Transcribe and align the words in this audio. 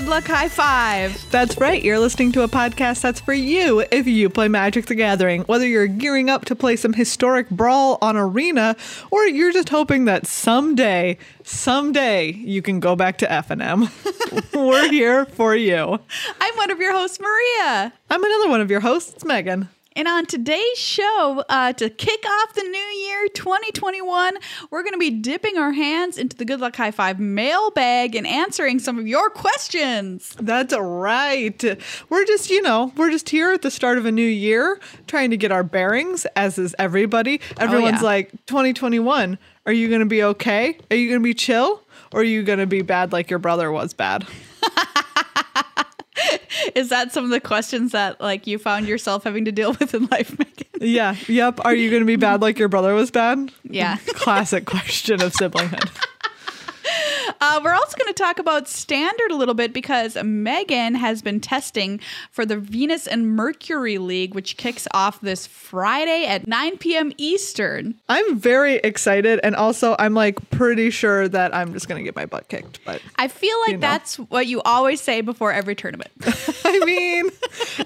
Good 0.00 0.08
Luck 0.08 0.28
High 0.28 0.48
Five. 0.48 1.30
That's 1.30 1.58
right. 1.58 1.84
You're 1.84 1.98
listening 1.98 2.32
to 2.32 2.42
a 2.42 2.48
podcast 2.48 3.02
that's 3.02 3.20
for 3.20 3.34
you 3.34 3.84
if 3.92 4.06
you 4.06 4.30
play 4.30 4.48
Magic 4.48 4.86
the 4.86 4.94
Gathering. 4.94 5.42
Whether 5.42 5.66
you're 5.66 5.86
gearing 5.86 6.30
up 6.30 6.46
to 6.46 6.56
play 6.56 6.76
some 6.76 6.94
historic 6.94 7.50
brawl 7.50 7.98
on 8.00 8.16
Arena 8.16 8.76
or 9.10 9.26
you're 9.26 9.52
just 9.52 9.68
hoping 9.68 10.06
that 10.06 10.26
someday, 10.26 11.18
someday 11.44 12.30
you 12.32 12.62
can 12.62 12.80
go 12.80 12.96
back 12.96 13.18
to 13.18 13.26
FNM. 13.26 13.90
We're 14.54 14.90
here 14.90 15.26
for 15.26 15.54
you. 15.54 15.98
I'm 16.40 16.56
one 16.56 16.70
of 16.70 16.80
your 16.80 16.94
hosts, 16.94 17.20
Maria. 17.20 17.92
I'm 18.08 18.24
another 18.24 18.48
one 18.48 18.62
of 18.62 18.70
your 18.70 18.80
hosts, 18.80 19.22
Megan. 19.26 19.68
And 20.00 20.08
on 20.08 20.24
today's 20.24 20.78
show, 20.78 21.44
uh, 21.50 21.74
to 21.74 21.90
kick 21.90 22.24
off 22.26 22.54
the 22.54 22.62
new 22.62 22.78
year 22.78 23.28
2021, 23.34 24.38
we're 24.70 24.82
going 24.82 24.94
to 24.94 24.98
be 24.98 25.10
dipping 25.10 25.58
our 25.58 25.72
hands 25.72 26.16
into 26.16 26.34
the 26.34 26.46
Good 26.46 26.58
Luck 26.58 26.74
High 26.74 26.90
Five 26.90 27.20
mailbag 27.20 28.16
and 28.16 28.26
answering 28.26 28.78
some 28.78 28.98
of 28.98 29.06
your 29.06 29.28
questions. 29.28 30.34
That's 30.40 30.72
right. 30.74 31.62
We're 32.08 32.24
just, 32.24 32.48
you 32.48 32.62
know, 32.62 32.94
we're 32.96 33.10
just 33.10 33.28
here 33.28 33.52
at 33.52 33.60
the 33.60 33.70
start 33.70 33.98
of 33.98 34.06
a 34.06 34.10
new 34.10 34.22
year 34.22 34.80
trying 35.06 35.28
to 35.32 35.36
get 35.36 35.52
our 35.52 35.62
bearings, 35.62 36.24
as 36.34 36.56
is 36.56 36.74
everybody. 36.78 37.38
Everyone's 37.58 38.00
yeah. 38.00 38.06
like, 38.06 38.30
2021, 38.46 39.36
are 39.66 39.72
you 39.74 39.88
going 39.88 40.00
to 40.00 40.06
be 40.06 40.22
okay? 40.22 40.78
Are 40.90 40.96
you 40.96 41.10
going 41.10 41.20
to 41.20 41.24
be 41.24 41.34
chill? 41.34 41.82
Or 42.10 42.20
are 42.20 42.24
you 42.24 42.42
going 42.42 42.58
to 42.58 42.66
be 42.66 42.80
bad 42.80 43.12
like 43.12 43.28
your 43.28 43.38
brother 43.38 43.70
was 43.70 43.92
bad? 43.92 44.26
Is 46.74 46.88
that 46.90 47.12
some 47.12 47.24
of 47.24 47.30
the 47.30 47.40
questions 47.40 47.92
that 47.92 48.20
like 48.20 48.46
you 48.46 48.58
found 48.58 48.86
yourself 48.86 49.24
having 49.24 49.44
to 49.46 49.52
deal 49.52 49.74
with 49.80 49.94
in 49.94 50.06
life, 50.06 50.38
Megan? 50.38 50.66
Yeah. 50.80 51.16
Yep. 51.28 51.60
Are 51.64 51.74
you 51.74 51.90
going 51.90 52.02
to 52.02 52.06
be 52.06 52.16
bad 52.16 52.40
like 52.40 52.58
your 52.58 52.68
brother 52.68 52.94
was 52.94 53.10
bad? 53.10 53.52
Yeah. 53.64 53.96
Classic 54.08 54.64
question 54.64 55.22
of 55.22 55.32
siblinghood. 55.32 55.90
Uh, 57.40 57.60
we're 57.62 57.72
also 57.72 57.96
going 57.96 58.08
to 58.12 58.14
talk 58.22 58.38
about 58.38 58.68
standard 58.68 59.30
a 59.30 59.36
little 59.36 59.54
bit 59.54 59.72
because 59.72 60.16
Megan 60.22 60.94
has 60.94 61.22
been 61.22 61.40
testing 61.40 62.00
for 62.30 62.44
the 62.46 62.56
Venus 62.56 63.06
and 63.06 63.28
Mercury 63.36 63.98
League, 63.98 64.34
which 64.34 64.56
kicks 64.56 64.86
off 64.92 65.20
this 65.20 65.46
Friday 65.46 66.24
at 66.26 66.46
9 66.46 66.78
p.m. 66.78 67.12
Eastern. 67.18 67.94
I'm 68.08 68.38
very 68.38 68.76
excited. 68.76 69.40
And 69.42 69.54
also, 69.54 69.96
I'm 69.98 70.14
like 70.14 70.50
pretty 70.50 70.90
sure 70.90 71.28
that 71.28 71.54
I'm 71.54 71.72
just 71.72 71.88
going 71.88 71.98
to 71.98 72.04
get 72.04 72.16
my 72.16 72.26
butt 72.26 72.48
kicked. 72.48 72.80
But 72.84 73.00
I 73.16 73.28
feel 73.28 73.58
like 73.60 73.70
You 73.72 73.76
know. 73.76 73.80
that's 73.80 74.18
what 74.18 74.46
you 74.46 74.60
always 74.62 75.00
say 75.00 75.20
before 75.20 75.52
every 75.52 75.74
tournament. 75.74 76.10
I 76.64 76.84
mean, 76.84 77.30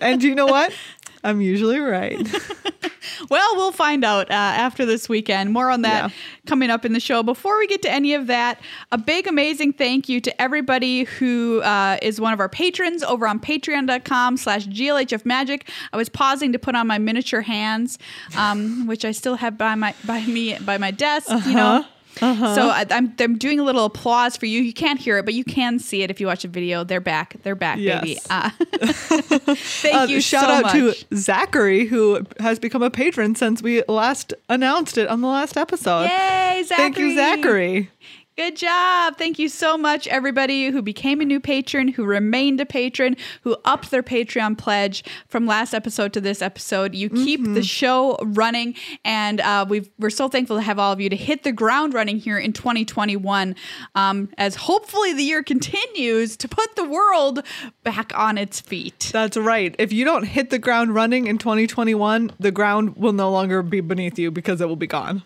and 0.00 0.20
do 0.20 0.28
you 0.28 0.34
know 0.34 0.46
what? 0.46 0.72
I'm 1.24 1.40
usually 1.40 1.78
right. 1.80 2.16
well, 3.30 3.56
we'll 3.56 3.72
find 3.72 4.04
out 4.04 4.30
uh, 4.30 4.34
after 4.34 4.84
this 4.84 5.08
weekend. 5.08 5.52
More 5.52 5.70
on 5.70 5.82
that 5.82 6.10
Yeah. 6.10 6.16
coming 6.46 6.70
up 6.70 6.84
in 6.84 6.92
the 6.92 7.00
show. 7.00 7.22
Before 7.22 7.58
we 7.58 7.66
get 7.66 7.82
to 7.82 7.90
any 7.90 8.14
of 8.14 8.26
that, 8.28 8.60
a 8.92 8.98
big, 8.98 9.26
amazing 9.26 9.72
thank 9.74 10.08
you 10.08 10.20
to 10.20 10.40
everybody 10.42 11.04
who 11.04 11.60
uh, 11.62 11.98
is 12.02 12.20
one 12.20 12.32
of 12.32 12.40
our 12.40 12.48
patrons 12.48 13.02
over 13.02 13.26
on 13.26 13.40
patreon.com 13.40 14.36
slash 14.36 14.66
glhf 14.68 15.24
magic. 15.24 15.68
I 15.92 15.96
was 15.96 16.08
pausing 16.08 16.52
to 16.52 16.58
put 16.58 16.74
on 16.74 16.86
my 16.86 16.98
miniature 16.98 17.40
hands, 17.42 17.98
um, 18.36 18.86
which 18.86 19.04
I 19.04 19.12
still 19.12 19.36
have 19.36 19.56
by 19.58 19.74
my 19.74 19.94
by 20.04 20.24
me 20.26 20.58
by 20.58 20.78
my 20.78 20.90
desk, 20.90 21.28
you 21.46 21.54
know. 21.54 21.84
So 22.20 22.68
I, 22.68 22.86
I'm, 22.90 23.12
I'm 23.18 23.38
doing 23.38 23.58
a 23.58 23.64
little 23.64 23.84
applause 23.84 24.36
for 24.36 24.46
you. 24.46 24.60
You 24.62 24.72
can't 24.72 25.00
hear 25.00 25.18
it, 25.18 25.24
but 25.24 25.34
you 25.34 25.42
can 25.44 25.78
see 25.78 26.02
it 26.02 26.10
if 26.10 26.20
you 26.20 26.26
watch 26.28 26.42
the 26.42 26.48
video. 26.48 26.84
They're 26.84 27.00
back. 27.00 27.36
They're 27.42 27.54
back, 27.56 27.76
baby. 27.78 28.18
Yes. 28.20 28.26
Uh, 28.30 28.50
thank 29.54 29.94
Uh, 29.94 30.06
you 30.08 30.20
shout 30.20 30.44
so 30.44 30.50
out 30.50 30.62
much. 30.62 30.72
to 31.08 31.16
Zachary, 31.16 31.86
who 31.86 32.24
has 32.40 32.58
become 32.58 32.82
a 32.82 32.90
patron 32.90 33.34
since 33.34 33.62
we 33.62 33.82
last 33.88 34.32
announced 34.48 34.96
it 34.98 35.08
on 35.08 35.20
the 35.20 35.28
last 35.28 35.56
episode. 35.56 36.04
Yay, 36.04 36.62
Zachary. 36.66 36.76
Thank 36.76 36.98
you, 36.98 37.14
Zachary. 37.16 37.90
Good 38.36 38.56
job. 38.56 39.16
Thank 39.16 39.38
you 39.38 39.48
so 39.48 39.78
much, 39.78 40.08
everybody 40.08 40.66
who 40.70 40.82
became 40.82 41.20
a 41.20 41.24
new 41.24 41.38
patron, 41.38 41.86
who 41.86 42.04
remained 42.04 42.60
a 42.60 42.66
patron, 42.66 43.16
who 43.42 43.56
upped 43.64 43.92
their 43.92 44.02
Patreon 44.02 44.58
pledge 44.58 45.04
from 45.28 45.46
last 45.46 45.72
episode 45.72 46.12
to 46.14 46.20
this 46.20 46.42
episode. 46.42 46.96
You 46.96 47.10
keep 47.10 47.44
the 47.44 47.62
show 47.62 48.16
running, 48.22 48.74
and 49.04 49.40
uh, 49.40 49.66
we've, 49.68 49.88
we're 50.00 50.10
so 50.10 50.28
thankful 50.28 50.56
to 50.56 50.62
have 50.62 50.80
all 50.80 50.90
of 50.90 51.00
you 51.00 51.08
to 51.10 51.16
hit 51.16 51.44
the 51.44 51.52
ground 51.52 51.94
running 51.94 52.18
here 52.18 52.36
in 52.36 52.52
2021 52.52 53.54
um, 53.94 54.28
as 54.36 54.56
hopefully 54.56 55.12
the 55.12 55.22
year 55.22 55.44
continues 55.44 56.36
to 56.38 56.48
put 56.48 56.74
the 56.74 56.84
world 56.84 57.40
back 57.84 58.10
on 58.18 58.36
its 58.36 58.60
feet. 58.60 59.10
That's 59.12 59.36
right. 59.36 59.76
If 59.78 59.92
you 59.92 60.04
don't 60.04 60.24
hit 60.24 60.50
the 60.50 60.58
ground 60.58 60.92
running 60.92 61.28
in 61.28 61.38
2021, 61.38 62.32
the 62.40 62.50
ground 62.50 62.96
will 62.96 63.12
no 63.12 63.30
longer 63.30 63.62
be 63.62 63.80
beneath 63.80 64.18
you 64.18 64.32
because 64.32 64.60
it 64.60 64.66
will 64.66 64.74
be 64.74 64.88
gone. 64.88 65.22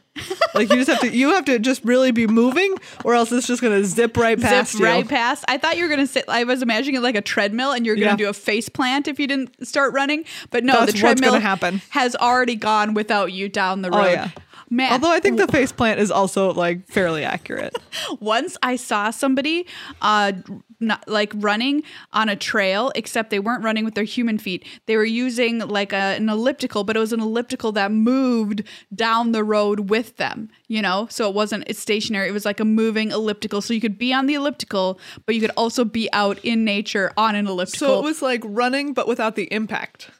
Like 0.54 0.68
you 0.70 0.76
just 0.76 0.88
have 0.90 1.00
to 1.00 1.16
you 1.16 1.30
have 1.30 1.44
to 1.46 1.58
just 1.58 1.84
really 1.84 2.10
be 2.10 2.26
moving 2.26 2.74
or 3.04 3.14
else 3.14 3.30
it's 3.32 3.46
just 3.46 3.62
going 3.62 3.80
to 3.80 3.86
zip 3.86 4.16
right 4.16 4.40
past 4.40 4.72
Zip 4.72 4.80
you. 4.80 4.86
right 4.86 5.08
past. 5.08 5.44
I 5.48 5.58
thought 5.58 5.76
you 5.76 5.84
were 5.84 5.90
gonna 5.90 6.06
sit. 6.06 6.24
I 6.28 6.44
was 6.44 6.62
imagining 6.62 6.96
it 6.96 7.02
like 7.02 7.14
a 7.14 7.20
treadmill, 7.20 7.72
and 7.72 7.84
you're 7.86 7.94
gonna 7.96 8.06
Yeah. 8.10 8.16
do 8.16 8.28
a 8.28 8.32
face 8.32 8.68
plant 8.68 9.08
if 9.08 9.18
you 9.20 9.26
didn't 9.26 9.66
start 9.66 9.92
running. 9.92 10.24
But 10.50 10.64
no, 10.64 10.72
That's 10.80 10.92
the 10.92 10.98
treadmill 10.98 11.38
happen. 11.40 11.80
has 11.90 12.14
already 12.16 12.56
gone 12.56 12.94
without 12.94 13.32
you 13.32 13.48
down 13.48 13.82
the 13.82 13.90
oh, 13.90 13.98
road. 13.98 14.06
Oh 14.06 14.10
yeah. 14.10 14.28
Man, 14.70 14.92
Although 14.92 15.10
I 15.10 15.20
think 15.20 15.38
the 15.38 15.46
face 15.48 15.72
plant 15.72 15.98
is 15.98 16.10
also 16.10 16.52
like 16.52 16.86
fairly 16.88 17.24
accurate. 17.24 17.74
once 18.20 18.56
I 18.62 18.76
saw 18.76 19.10
somebody, 19.10 19.66
uh, 20.02 20.32
not 20.78 21.08
like 21.08 21.32
running 21.36 21.82
on 22.12 22.28
a 22.28 22.36
trail, 22.36 22.92
except 22.94 23.30
they 23.30 23.38
weren't 23.38 23.64
running 23.64 23.84
with 23.84 23.94
their 23.94 24.04
human 24.04 24.38
feet. 24.38 24.66
They 24.86 24.96
were 24.96 25.04
using 25.04 25.58
like 25.60 25.92
a, 25.92 26.16
an 26.16 26.28
elliptical, 26.28 26.84
but 26.84 26.96
it 26.96 27.00
was 27.00 27.12
an 27.12 27.20
elliptical 27.20 27.72
that 27.72 27.90
moved 27.92 28.62
down 28.94 29.32
the 29.32 29.42
road 29.42 29.88
with 29.88 30.16
them. 30.16 30.50
You 30.66 30.82
know, 30.82 31.06
so 31.10 31.28
it 31.28 31.34
wasn't 31.34 31.64
it's 31.66 31.80
stationary. 31.80 32.28
It 32.28 32.32
was 32.32 32.44
like 32.44 32.60
a 32.60 32.64
moving 32.64 33.10
elliptical, 33.10 33.62
so 33.62 33.72
you 33.72 33.80
could 33.80 33.98
be 33.98 34.12
on 34.12 34.26
the 34.26 34.34
elliptical, 34.34 35.00
but 35.24 35.34
you 35.34 35.40
could 35.40 35.52
also 35.56 35.84
be 35.84 36.12
out 36.12 36.38
in 36.44 36.64
nature 36.64 37.12
on 37.16 37.34
an 37.34 37.46
elliptical. 37.46 37.88
So 37.88 37.98
it 37.98 38.04
was 38.04 38.20
like 38.20 38.42
running 38.44 38.92
but 38.92 39.08
without 39.08 39.34
the 39.34 39.44
impact. 39.52 40.10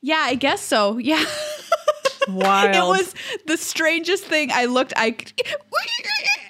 yeah, 0.00 0.22
I 0.26 0.36
guess 0.36 0.60
so. 0.60 0.98
Yeah. 0.98 1.24
Wild. 2.28 2.74
it 2.74 3.02
was 3.02 3.14
the 3.46 3.56
strangest 3.56 4.24
thing. 4.24 4.50
I 4.52 4.66
looked, 4.66 4.92
I, 4.96 5.16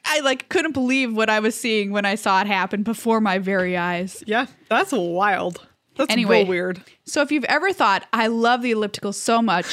I 0.04 0.20
like 0.20 0.48
couldn't 0.48 0.72
believe 0.72 1.14
what 1.14 1.30
I 1.30 1.40
was 1.40 1.54
seeing 1.54 1.90
when 1.90 2.04
I 2.04 2.14
saw 2.14 2.40
it 2.40 2.46
happen 2.46 2.82
before 2.82 3.20
my 3.20 3.38
very 3.38 3.76
eyes. 3.76 4.22
Yeah, 4.26 4.46
that's 4.68 4.92
wild. 4.92 5.66
That's 5.96 6.10
Anyway. 6.10 6.44
weird. 6.44 6.82
So 7.04 7.22
if 7.22 7.30
you've 7.30 7.44
ever 7.44 7.72
thought, 7.72 8.06
I 8.12 8.26
love 8.26 8.62
the 8.62 8.72
elliptical 8.72 9.12
so 9.12 9.40
much 9.40 9.66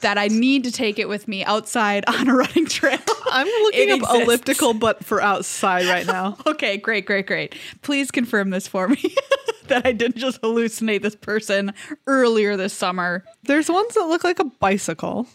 that 0.00 0.18
I 0.18 0.28
need 0.28 0.64
to 0.64 0.70
take 0.72 0.98
it 0.98 1.08
with 1.08 1.26
me 1.26 1.42
outside 1.44 2.04
on 2.06 2.28
a 2.28 2.34
running 2.34 2.66
trail. 2.66 2.98
I'm 3.30 3.46
looking 3.46 3.90
up 3.92 4.00
exists. 4.00 4.22
elliptical 4.22 4.74
but 4.74 5.04
for 5.04 5.22
outside 5.22 5.86
right 5.86 6.06
now. 6.06 6.36
Okay, 6.46 6.76
great, 6.76 7.06
great, 7.06 7.26
great. 7.26 7.54
Please 7.82 8.10
confirm 8.10 8.50
this 8.50 8.66
for 8.68 8.88
me 8.88 9.14
that 9.68 9.86
I 9.86 9.92
didn't 9.92 10.16
just 10.18 10.40
hallucinate 10.42 11.02
this 11.02 11.14
person 11.16 11.72
earlier 12.06 12.56
this 12.56 12.72
summer. 12.74 13.24
There's 13.44 13.70
ones 13.70 13.94
that 13.94 14.04
look 14.04 14.24
like 14.24 14.38
a 14.40 14.44
bicycle. 14.44 15.26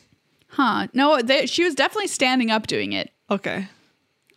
Huh. 0.50 0.88
No, 0.94 1.22
they, 1.22 1.46
she 1.47 1.63
was 1.63 1.73
definitely 1.73 2.07
standing 2.07 2.52
up 2.52 2.68
doing 2.68 2.94
it. 2.94 3.09
Okay. 3.31 3.68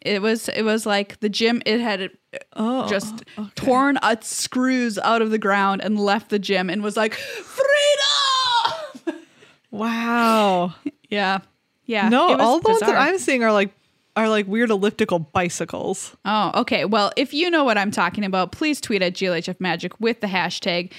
It 0.07 0.23
was 0.23 0.49
it 0.49 0.63
was 0.63 0.87
like 0.87 1.21
the 1.21 1.29
gym 1.29 1.61
it 1.67 1.81
had 1.81 2.11
Oh. 2.55 2.89
just 2.89 3.25
torn 3.55 3.99
its 4.03 4.35
screws 4.35 4.99
out 4.99 5.23
of 5.23 5.31
the 5.31 5.39
ground 5.39 5.83
and 5.83 5.99
left 5.99 6.31
the 6.31 6.39
gym 6.39 6.69
and 6.71 6.83
was 6.83 6.97
like 6.97 7.15
freedom. 7.15 9.23
Wow. 9.71 10.75
yeah. 11.11 11.39
Yeah. 11.87 12.09
No, 12.09 12.37
all 12.37 12.61
the 12.61 12.69
ones 12.69 12.81
that. 12.81 12.95
I'm 12.97 13.19
seeing 13.19 13.43
are 13.45 13.53
like 13.53 13.73
are 14.17 14.29
like 14.29 14.47
weird 14.47 14.71
elliptical 14.71 15.19
bicycles. 15.19 16.17
Oh, 16.25 16.61
okay. 16.63 16.85
Well, 16.85 17.13
if 17.17 17.35
you 17.35 17.51
know 17.51 17.65
what 17.65 17.79
I'm 17.79 17.91
talking 17.91 18.25
about, 18.25 18.53
please 18.53 18.81
tweet 18.81 19.03
at 19.03 19.15
GLHF 19.15 19.61
Magic 19.61 19.99
with 20.01 20.21
the 20.21 20.27
hashtag 20.27 20.93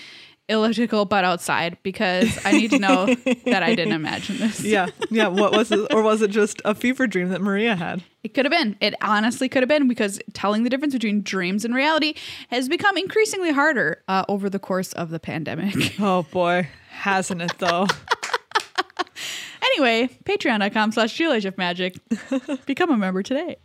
elliptical 0.50 1.06
but 1.06 1.24
outside 1.24 1.78
because 1.84 2.38
I 2.46 2.54
need 2.54 2.72
to 2.72 2.80
know 2.80 3.06
that 3.46 3.64
I 3.64 3.76
didn't 3.76 3.94
imagine 3.94 4.38
this. 4.38 4.62
Yeah. 4.62 4.88
Yeah. 5.10 5.28
What 5.28 5.52
was 5.52 5.72
it? 5.72 5.94
Or 5.94 6.02
was 6.02 6.22
it 6.22 6.32
just 6.32 6.62
a 6.66 6.74
fever 6.74 7.08
dream 7.08 7.30
that 7.30 7.42
Maria 7.42 7.76
had? 7.76 8.04
It 8.24 8.34
could 8.34 8.46
have 8.46 8.52
been. 8.52 8.76
It 8.82 8.94
honestly 9.02 9.50
could 9.50 9.62
have 9.62 9.70
been 9.70 9.88
because 9.88 10.20
telling 10.34 10.64
the 10.64 10.70
difference 10.70 10.94
between 10.94 11.22
dreams 11.22 11.66
and 11.66 11.74
reality 11.74 12.14
has 12.50 12.68
become 12.68 12.98
increasingly 12.98 13.52
harder 13.52 14.04
uh, 14.08 14.26
over 14.28 14.50
the 14.50 14.60
course 14.60 14.94
of 14.94 15.10
the 15.10 15.20
pandemic. 15.20 15.76
Oh 16.00 16.24
boy. 16.24 16.68
Hasn't 16.90 17.42
it 17.42 17.54
though? 17.58 17.88
anyway, 19.62 20.10
patreon.com 20.26 20.92
slash 20.92 21.20
Magic. 21.58 21.96
Become 22.66 22.92
a 22.92 22.98
member 22.98 23.24
today. 23.24 23.58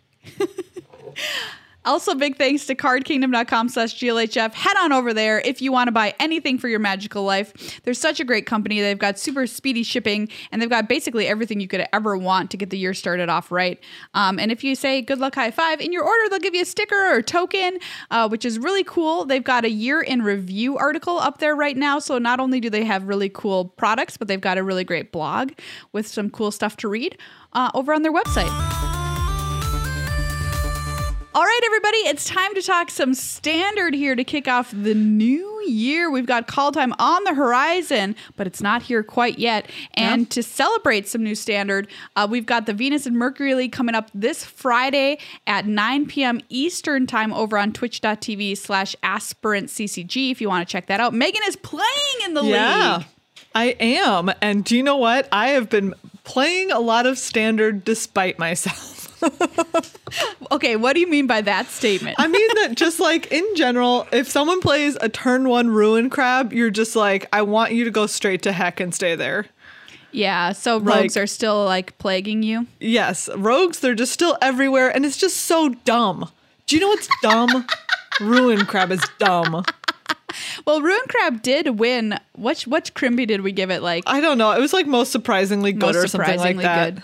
Also, 1.84 2.14
big 2.14 2.36
thanks 2.36 2.66
to 2.66 2.74
cardkingdom.com 2.74 3.68
slash 3.68 3.98
GLHF. 3.98 4.54
Head 4.54 4.76
on 4.80 4.92
over 4.92 5.12
there 5.12 5.40
if 5.40 5.60
you 5.60 5.72
want 5.72 5.88
to 5.88 5.92
buy 5.92 6.14
anything 6.20 6.58
for 6.58 6.68
your 6.68 6.78
magical 6.78 7.24
life. 7.24 7.80
They're 7.82 7.94
such 7.94 8.20
a 8.20 8.24
great 8.24 8.46
company. 8.46 8.80
They've 8.80 8.98
got 8.98 9.18
super 9.18 9.46
speedy 9.46 9.82
shipping 9.82 10.28
and 10.50 10.62
they've 10.62 10.70
got 10.70 10.88
basically 10.88 11.26
everything 11.26 11.60
you 11.60 11.68
could 11.68 11.86
ever 11.92 12.16
want 12.16 12.50
to 12.52 12.56
get 12.56 12.70
the 12.70 12.78
year 12.78 12.94
started 12.94 13.28
off 13.28 13.50
right. 13.50 13.82
Um, 14.14 14.38
and 14.38 14.52
if 14.52 14.62
you 14.62 14.74
say 14.74 15.02
good 15.02 15.18
luck 15.18 15.34
high 15.34 15.50
five 15.50 15.80
in 15.80 15.92
your 15.92 16.04
order, 16.04 16.28
they'll 16.28 16.38
give 16.38 16.54
you 16.54 16.62
a 16.62 16.66
sticker 16.66 17.16
or 17.16 17.22
token, 17.22 17.78
uh, 18.10 18.28
which 18.28 18.44
is 18.44 18.58
really 18.58 18.84
cool. 18.84 19.24
They've 19.24 19.42
got 19.42 19.64
a 19.64 19.70
year 19.70 20.00
in 20.00 20.22
review 20.22 20.78
article 20.78 21.18
up 21.18 21.38
there 21.38 21.56
right 21.56 21.76
now. 21.76 21.98
So 21.98 22.18
not 22.18 22.40
only 22.40 22.60
do 22.60 22.70
they 22.70 22.84
have 22.84 23.04
really 23.04 23.28
cool 23.28 23.66
products, 23.66 24.16
but 24.16 24.28
they've 24.28 24.40
got 24.40 24.58
a 24.58 24.62
really 24.62 24.84
great 24.84 25.12
blog 25.12 25.52
with 25.92 26.06
some 26.06 26.30
cool 26.30 26.50
stuff 26.50 26.76
to 26.78 26.88
read 26.88 27.18
uh, 27.52 27.70
over 27.74 27.92
on 27.92 28.02
their 28.02 28.12
website. 28.12 28.81
All 31.34 31.42
right, 31.42 31.60
everybody, 31.64 31.96
it's 31.98 32.26
time 32.26 32.54
to 32.56 32.60
talk 32.60 32.90
some 32.90 33.14
standard 33.14 33.94
here 33.94 34.14
to 34.14 34.22
kick 34.22 34.46
off 34.48 34.70
the 34.70 34.92
new 34.94 35.62
year. 35.66 36.10
We've 36.10 36.26
got 36.26 36.46
Kaldheim 36.46 36.92
on 36.98 37.24
the 37.24 37.32
horizon, 37.32 38.16
but 38.36 38.46
it's 38.46 38.60
not 38.60 38.82
here 38.82 39.02
quite 39.02 39.38
yet. 39.38 39.64
And 39.94 40.22
Yeah. 40.22 40.28
to 40.28 40.42
celebrate 40.42 41.08
some 41.08 41.22
new 41.22 41.34
standard, 41.34 41.88
uh, 42.16 42.26
we've 42.30 42.44
got 42.44 42.66
the 42.66 42.74
Venus 42.74 43.06
and 43.06 43.16
Mercury 43.16 43.54
League 43.54 43.72
coming 43.72 43.94
up 43.94 44.10
this 44.12 44.44
Friday 44.44 45.16
at 45.46 45.64
9 45.64 46.04
p.m. 46.04 46.38
Eastern 46.50 47.06
time 47.06 47.32
over 47.32 47.56
on 47.56 47.72
twitch.tv 47.72 48.54
slash 48.58 48.94
aspirant 49.02 49.70
CCG 49.70 50.30
if 50.32 50.38
you 50.38 50.50
want 50.50 50.68
to 50.68 50.70
check 50.70 50.84
that 50.88 51.00
out. 51.00 51.14
Megan 51.14 51.40
is 51.46 51.56
playing 51.56 51.86
in 52.26 52.34
the 52.34 52.42
league. 52.42 52.50
Yeah, 52.52 52.96
league. 52.98 53.06
I 53.54 53.64
am. 53.80 54.30
And 54.42 54.64
do 54.64 54.76
you 54.76 54.82
know 54.82 54.98
what? 54.98 55.28
I 55.32 55.48
have 55.50 55.70
been 55.70 55.94
playing 56.24 56.70
a 56.72 56.78
lot 56.80 57.06
of 57.06 57.16
standard 57.16 57.84
despite 57.86 58.38
myself. 58.38 58.91
Okay, 60.50 60.76
what 60.76 60.92
do 60.92 61.00
you 61.00 61.06
mean 61.06 61.26
by 61.26 61.40
that 61.40 61.66
statement? 61.68 62.16
I 62.18 62.28
mean 62.28 62.48
that 62.56 62.74
just 62.74 63.00
like 63.00 63.32
in 63.32 63.44
general, 63.56 64.06
if 64.12 64.28
someone 64.28 64.60
plays 64.60 64.96
a 65.00 65.08
turn 65.08 65.48
one 65.48 65.70
ruin 65.70 66.10
crab, 66.10 66.52
you're 66.52 66.70
just 66.70 66.94
like, 66.94 67.26
I 67.32 67.40
want 67.42 67.72
you 67.72 67.84
to 67.84 67.90
go 67.90 68.06
straight 68.06 68.42
to 68.42 68.52
heck 68.52 68.78
and 68.78 68.94
stay 68.94 69.14
there. 69.16 69.46
yeah, 70.10 70.52
so 70.52 70.76
Like- 70.76 70.96
rogues 70.96 71.16
are 71.16 71.26
still 71.26 71.64
like 71.64 71.96
plaguing 71.96 72.42
you. 72.42 72.66
Yes, 72.80 73.30
rogues, 73.34 73.80
they're 73.80 73.94
just 73.94 74.12
still 74.12 74.36
everywhere, 74.42 74.94
and 74.94 75.06
it's 75.06 75.16
just 75.16 75.38
so 75.38 75.70
dumb. 75.70 76.28
Do 76.66 76.76
you 76.76 76.82
know 76.82 76.88
what's 76.88 77.08
dumb? 77.22 77.66
ruin 78.20 78.66
crab 78.66 78.92
is 78.92 79.02
dumb. 79.18 79.64
Well, 80.66 80.80
Ruin 80.80 81.00
Crab 81.08 81.42
did 81.42 81.78
win. 81.78 82.18
Which 82.36 82.66
which 82.66 82.94
Crimby 82.94 83.26
did 83.26 83.42
we 83.42 83.52
give 83.52 83.70
it? 83.70 83.82
Like 83.82 84.04
I 84.06 84.20
don't 84.20 84.38
know. 84.38 84.52
It 84.52 84.60
was 84.60 84.72
like 84.72 84.86
most 84.86 85.12
surprisingly 85.12 85.72
good 85.72 85.94
most 85.94 85.96
or 85.96 86.06
something 86.08 86.38
like 86.38 86.56
surprisingly 86.56 86.64
that. 86.64 86.94
good. 86.94 87.02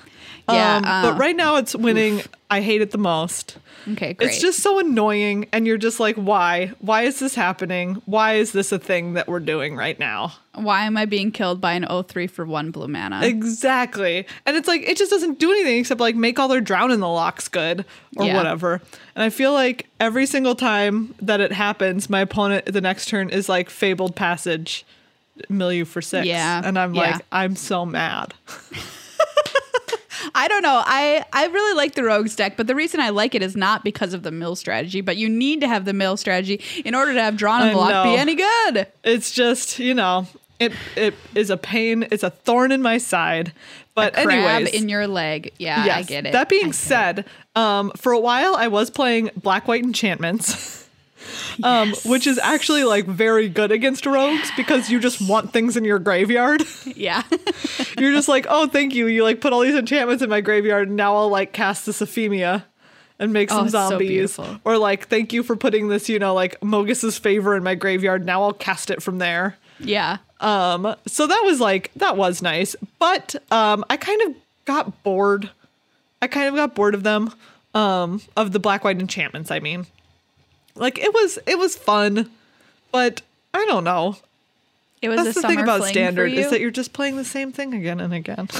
Yeah, 0.48 0.76
Um, 0.76 0.84
uh, 0.84 1.02
but 1.12 1.18
right 1.18 1.36
now 1.36 1.56
it's 1.56 1.74
winning. 1.74 2.22
I 2.50 2.60
hate 2.62 2.80
it 2.80 2.90
the 2.92 2.98
most. 2.98 3.58
okay, 3.92 4.14
great. 4.14 4.28
It's 4.30 4.40
just 4.40 4.60
so 4.60 4.78
annoying, 4.78 5.46
and 5.52 5.66
you're 5.66 5.76
just 5.78 6.00
like, 6.00 6.16
why? 6.16 6.72
Why 6.80 7.02
is 7.02 7.18
this 7.18 7.34
happening? 7.34 8.00
Why 8.06 8.34
is 8.34 8.52
this 8.52 8.72
a 8.72 8.78
thing 8.78 9.12
that 9.14 9.28
we're 9.28 9.40
doing 9.40 9.76
right 9.76 9.98
now? 9.98 10.32
why 10.54 10.84
am 10.86 10.96
I 10.96 11.04
being 11.04 11.30
killed 11.30 11.60
by 11.60 11.74
an 11.74 11.86
03 12.08 12.26
for 12.26 12.44
one 12.44 12.72
blue 12.72 12.88
mana? 12.88 13.20
Exactly. 13.24 14.26
And 14.44 14.56
it's 14.56 14.66
like, 14.66 14.82
it 14.88 14.96
just 14.96 15.08
doesn't 15.10 15.38
do 15.38 15.52
anything 15.52 15.78
except 15.78 16.00
like 16.00 16.16
make 16.16 16.40
all 16.40 16.48
their 16.48 16.60
Drown 16.60 16.90
in 16.90 16.98
the 16.98 17.06
Lochs 17.06 17.46
good 17.46 17.84
or 18.16 18.26
Yeah. 18.26 18.36
whatever. 18.36 18.82
And 19.14 19.22
I 19.22 19.30
feel 19.30 19.52
like 19.52 19.86
every 20.00 20.26
single 20.26 20.56
time 20.56 21.14
that 21.22 21.40
it 21.40 21.52
happens, 21.52 22.10
my 22.10 22.22
opponent 22.22 22.66
the 22.66 22.80
next 22.80 23.06
turn 23.06 23.30
is 23.30 23.48
like 23.48 23.70
Fabled 23.70 24.16
Passage, 24.16 24.84
Milieu 25.48 25.84
for 25.84 26.02
six. 26.02 26.26
Yeah, 26.26 26.60
And 26.64 26.76
I'm 26.76 26.92
yeah. 26.92 27.12
like, 27.12 27.20
I'm 27.30 27.54
so 27.54 27.86
mad. 27.86 28.34
I 30.34 30.48
don't 30.48 30.62
know. 30.62 30.82
I 30.84 31.24
I 31.32 31.46
really 31.46 31.76
like 31.76 31.94
the 31.94 32.04
rogues 32.04 32.36
deck, 32.36 32.56
but 32.56 32.66
the 32.66 32.74
reason 32.74 33.00
I 33.00 33.10
like 33.10 33.34
it 33.34 33.42
is 33.42 33.56
not 33.56 33.84
because 33.84 34.14
of 34.14 34.22
the 34.22 34.30
mill 34.30 34.56
strategy. 34.56 35.00
But 35.00 35.16
you 35.16 35.28
need 35.28 35.60
to 35.60 35.68
have 35.68 35.84
the 35.84 35.92
mill 35.92 36.16
strategy 36.16 36.62
in 36.84 36.94
order 36.94 37.14
to 37.14 37.22
have 37.22 37.36
drawn 37.36 37.62
in 37.62 37.68
I 37.68 37.72
the 37.72 37.78
lock 37.78 38.04
be 38.04 38.16
any 38.16 38.34
good. 38.34 38.86
It's 39.04 39.30
just, 39.30 39.78
you 39.78 39.94
know, 39.94 40.26
it 40.58 40.72
it 40.96 41.14
is 41.34 41.50
a 41.50 41.56
pain. 41.56 42.06
It's 42.10 42.22
a 42.22 42.30
thorn 42.30 42.72
in 42.72 42.82
my 42.82 42.98
side. 42.98 43.52
But 43.94 44.14
Crab 44.14 44.28
anyways, 44.30 44.80
in 44.80 44.88
your 44.88 45.08
leg. 45.08 45.52
Yeah, 45.58 45.84
I 45.96 46.02
get 46.02 46.24
it. 46.24 46.32
That 46.32 46.48
being 46.48 46.72
said, 46.72 47.24
um, 47.56 47.90
for 47.96 48.12
a 48.12 48.20
while 48.20 48.54
I 48.54 48.68
was 48.68 48.90
playing 48.90 49.30
black 49.36 49.66
white 49.66 49.82
enchantments. 49.82 50.76
Um, 51.62 51.92
which 52.04 52.26
is 52.28 52.38
actually 52.38 52.84
like 52.84 53.04
very 53.06 53.48
good 53.48 53.72
against 53.72 54.06
rogues 54.06 54.50
because 54.56 54.88
you 54.90 55.00
just 55.00 55.20
want 55.20 55.52
things 55.52 55.76
in 55.76 55.84
your 55.84 55.98
graveyard. 55.98 56.62
yeah, 56.96 57.22
You're 57.98 58.12
just 58.12 58.28
like, 58.28 58.46
oh, 58.48 58.68
thank 58.68 58.94
you. 58.94 59.06
You 59.08 59.24
like 59.24 59.40
put 59.40 59.52
all 59.52 59.60
these 59.60 59.74
enchantments 59.74 60.22
in 60.22 60.30
my 60.30 60.40
graveyard, 60.40 60.88
and 60.88 60.96
now 60.96 61.16
I'll 61.16 61.28
like 61.28 61.52
cast 61.52 61.84
this 61.86 62.00
Ephemia 62.00 62.64
and 63.18 63.32
make 63.32 63.50
Oh, 63.50 63.56
some 63.56 63.68
so 63.70 63.88
zombies. 63.90 64.08
beautiful. 64.08 64.60
or 64.64 64.78
like, 64.78 65.08
thank 65.08 65.32
you 65.32 65.42
for 65.42 65.56
putting 65.56 65.88
this, 65.88 66.08
you 66.08 66.20
know, 66.20 66.32
like 66.34 66.62
Mogis's 66.62 67.18
Favor 67.18 67.56
in 67.56 67.64
my 67.64 67.74
graveyard. 67.74 68.24
Now 68.24 68.44
I'll 68.44 68.52
cast 68.52 68.90
it 68.90 69.02
from 69.02 69.18
there. 69.18 69.56
yeah. 69.80 70.18
Um, 70.40 70.94
so 71.06 71.26
that 71.26 71.42
was 71.44 71.58
like 71.60 71.90
that 71.96 72.16
was 72.16 72.40
nice, 72.40 72.76
but 73.00 73.34
um, 73.50 73.84
I 73.90 73.96
kind 73.96 74.22
of 74.22 74.34
got 74.66 75.02
bored. 75.02 75.50
I 76.22 76.28
kind 76.28 76.46
of 76.48 76.54
got 76.54 76.76
bored 76.76 76.94
of 76.94 77.02
them, 77.02 77.32
um, 77.74 78.22
of 78.36 78.52
the 78.52 78.60
black 78.60 78.84
white 78.84 79.00
enchantments. 79.00 79.50
I 79.50 79.58
mean, 79.58 79.86
like 80.78 80.98
it 80.98 81.12
was 81.12 81.38
it 81.46 81.58
was 81.58 81.76
fun, 81.76 82.30
but 82.92 83.22
I 83.54 83.64
don't 83.66 83.84
know. 83.84 84.16
It 85.00 85.08
was 85.08 85.24
That's 85.24 85.36
a 85.36 85.40
the 85.42 85.48
thing 85.48 85.60
about 85.60 85.84
standard 85.84 86.32
is 86.32 86.50
that 86.50 86.60
you're 86.60 86.70
just 86.70 86.92
playing 86.92 87.16
the 87.16 87.24
same 87.24 87.52
thing 87.52 87.72
again 87.74 88.00
and 88.00 88.12
again. 88.12 88.48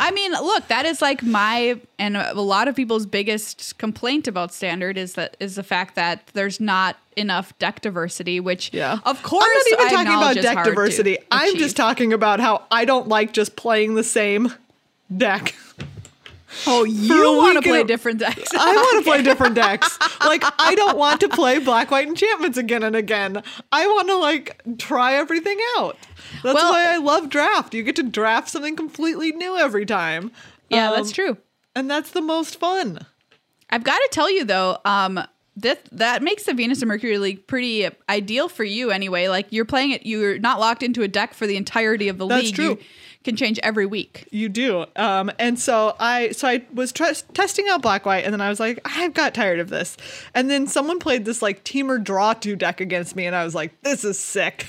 I 0.00 0.12
mean, 0.12 0.32
look, 0.32 0.66
that 0.68 0.86
is 0.86 1.02
like 1.02 1.22
my 1.22 1.78
and 1.98 2.16
a 2.16 2.40
lot 2.40 2.68
of 2.68 2.76
people's 2.76 3.04
biggest 3.04 3.76
complaint 3.76 4.26
about 4.26 4.52
standard 4.52 4.96
is 4.96 5.12
that 5.14 5.36
is 5.40 5.56
the 5.56 5.62
fact 5.62 5.94
that 5.94 6.26
there's 6.32 6.58
not 6.58 6.96
enough 7.16 7.56
deck 7.58 7.82
diversity. 7.82 8.40
Which, 8.40 8.72
yeah, 8.72 8.98
of 9.04 9.22
course, 9.22 9.44
I'm 9.44 9.52
not 9.52 9.66
even 9.66 9.86
I 9.86 9.90
talking 9.90 10.14
about 10.14 10.42
deck 10.42 10.64
diversity. 10.64 11.18
I'm 11.30 11.54
just 11.56 11.76
talking 11.76 12.14
about 12.14 12.40
how 12.40 12.64
I 12.70 12.86
don't 12.86 13.08
like 13.08 13.32
just 13.32 13.56
playing 13.56 13.94
the 13.94 14.04
same 14.04 14.52
deck. 15.14 15.54
Oh, 16.66 16.84
you 16.84 17.14
want 17.36 17.56
to 17.62 17.62
play 17.68 17.84
different 17.84 18.18
decks? 18.18 18.48
I 18.54 18.74
want 18.74 19.04
to 19.04 19.10
play 19.10 19.22
different 19.22 19.54
decks. 19.54 19.98
Like 20.20 20.42
I 20.58 20.74
don't 20.74 20.96
want 20.98 21.20
to 21.20 21.28
play 21.28 21.58
black 21.58 21.90
white 21.90 22.08
enchantments 22.08 22.58
again 22.58 22.82
and 22.82 22.96
again. 22.96 23.42
I 23.72 23.86
want 23.86 24.08
to 24.08 24.16
like 24.16 24.60
try 24.78 25.14
everything 25.14 25.58
out. 25.78 25.96
That's 26.42 26.54
Well- 26.54 26.72
why 26.72 26.92
I 26.92 26.96
love 26.98 27.28
draft. 27.28 27.74
You 27.74 27.82
get 27.82 27.96
to 27.96 28.02
draft 28.02 28.48
something 28.48 28.76
completely 28.76 29.32
new 29.32 29.56
every 29.56 29.86
time. 29.86 30.32
yeah, 30.68 30.90
Um, 30.90 30.96
that's 30.96 31.12
true. 31.12 31.36
And 31.74 31.90
that's 31.90 32.10
the 32.10 32.20
most 32.22 32.58
fun. 32.58 33.06
I've 33.70 33.84
got 33.84 33.98
to 33.98 34.08
tell 34.10 34.30
you 34.30 34.44
though, 34.44 34.78
um, 34.84 35.20
that 35.56 35.84
that 35.92 36.22
makes 36.22 36.44
the 36.44 36.54
Venus 36.54 36.80
and 36.80 36.88
Mercury 36.88 37.18
League 37.18 37.46
pretty 37.46 37.88
ideal 38.08 38.48
for 38.48 38.64
you 38.64 38.90
anyway. 38.90 39.28
Like 39.28 39.46
you're 39.50 39.64
playing 39.64 39.90
it, 39.92 40.06
you're 40.06 40.38
not 40.38 40.58
locked 40.58 40.82
into 40.82 41.02
a 41.02 41.08
deck 41.08 41.34
for 41.34 41.46
the 41.46 41.56
entirety 41.56 42.08
of 42.08 42.18
the 42.18 42.26
That's 42.26 42.46
league. 42.46 42.54
true. 42.54 42.70
You 42.70 42.78
can 43.24 43.36
change 43.36 43.58
every 43.62 43.86
week. 43.86 44.26
You 44.30 44.48
do. 44.48 44.86
Um, 44.96 45.30
and 45.38 45.58
so 45.58 45.94
I 46.00 46.30
so 46.30 46.48
I 46.48 46.64
was 46.72 46.92
tr- 46.92 47.04
testing 47.34 47.68
out 47.68 47.82
black 47.82 48.06
white 48.06 48.24
and 48.24 48.32
then 48.32 48.40
I 48.40 48.48
was 48.48 48.60
like, 48.60 48.80
I've 48.84 49.14
got 49.14 49.34
tired 49.34 49.58
of 49.58 49.68
this. 49.68 49.96
And 50.34 50.50
then 50.50 50.66
someone 50.66 50.98
played 50.98 51.24
this 51.24 51.42
like 51.42 51.64
Temur 51.64 52.02
draw 52.02 52.32
two 52.32 52.56
deck 52.56 52.80
against 52.80 53.16
me 53.16 53.26
and 53.26 53.36
I 53.36 53.44
was 53.44 53.54
like, 53.54 53.80
this 53.82 54.04
is 54.04 54.18
sick. 54.18 54.66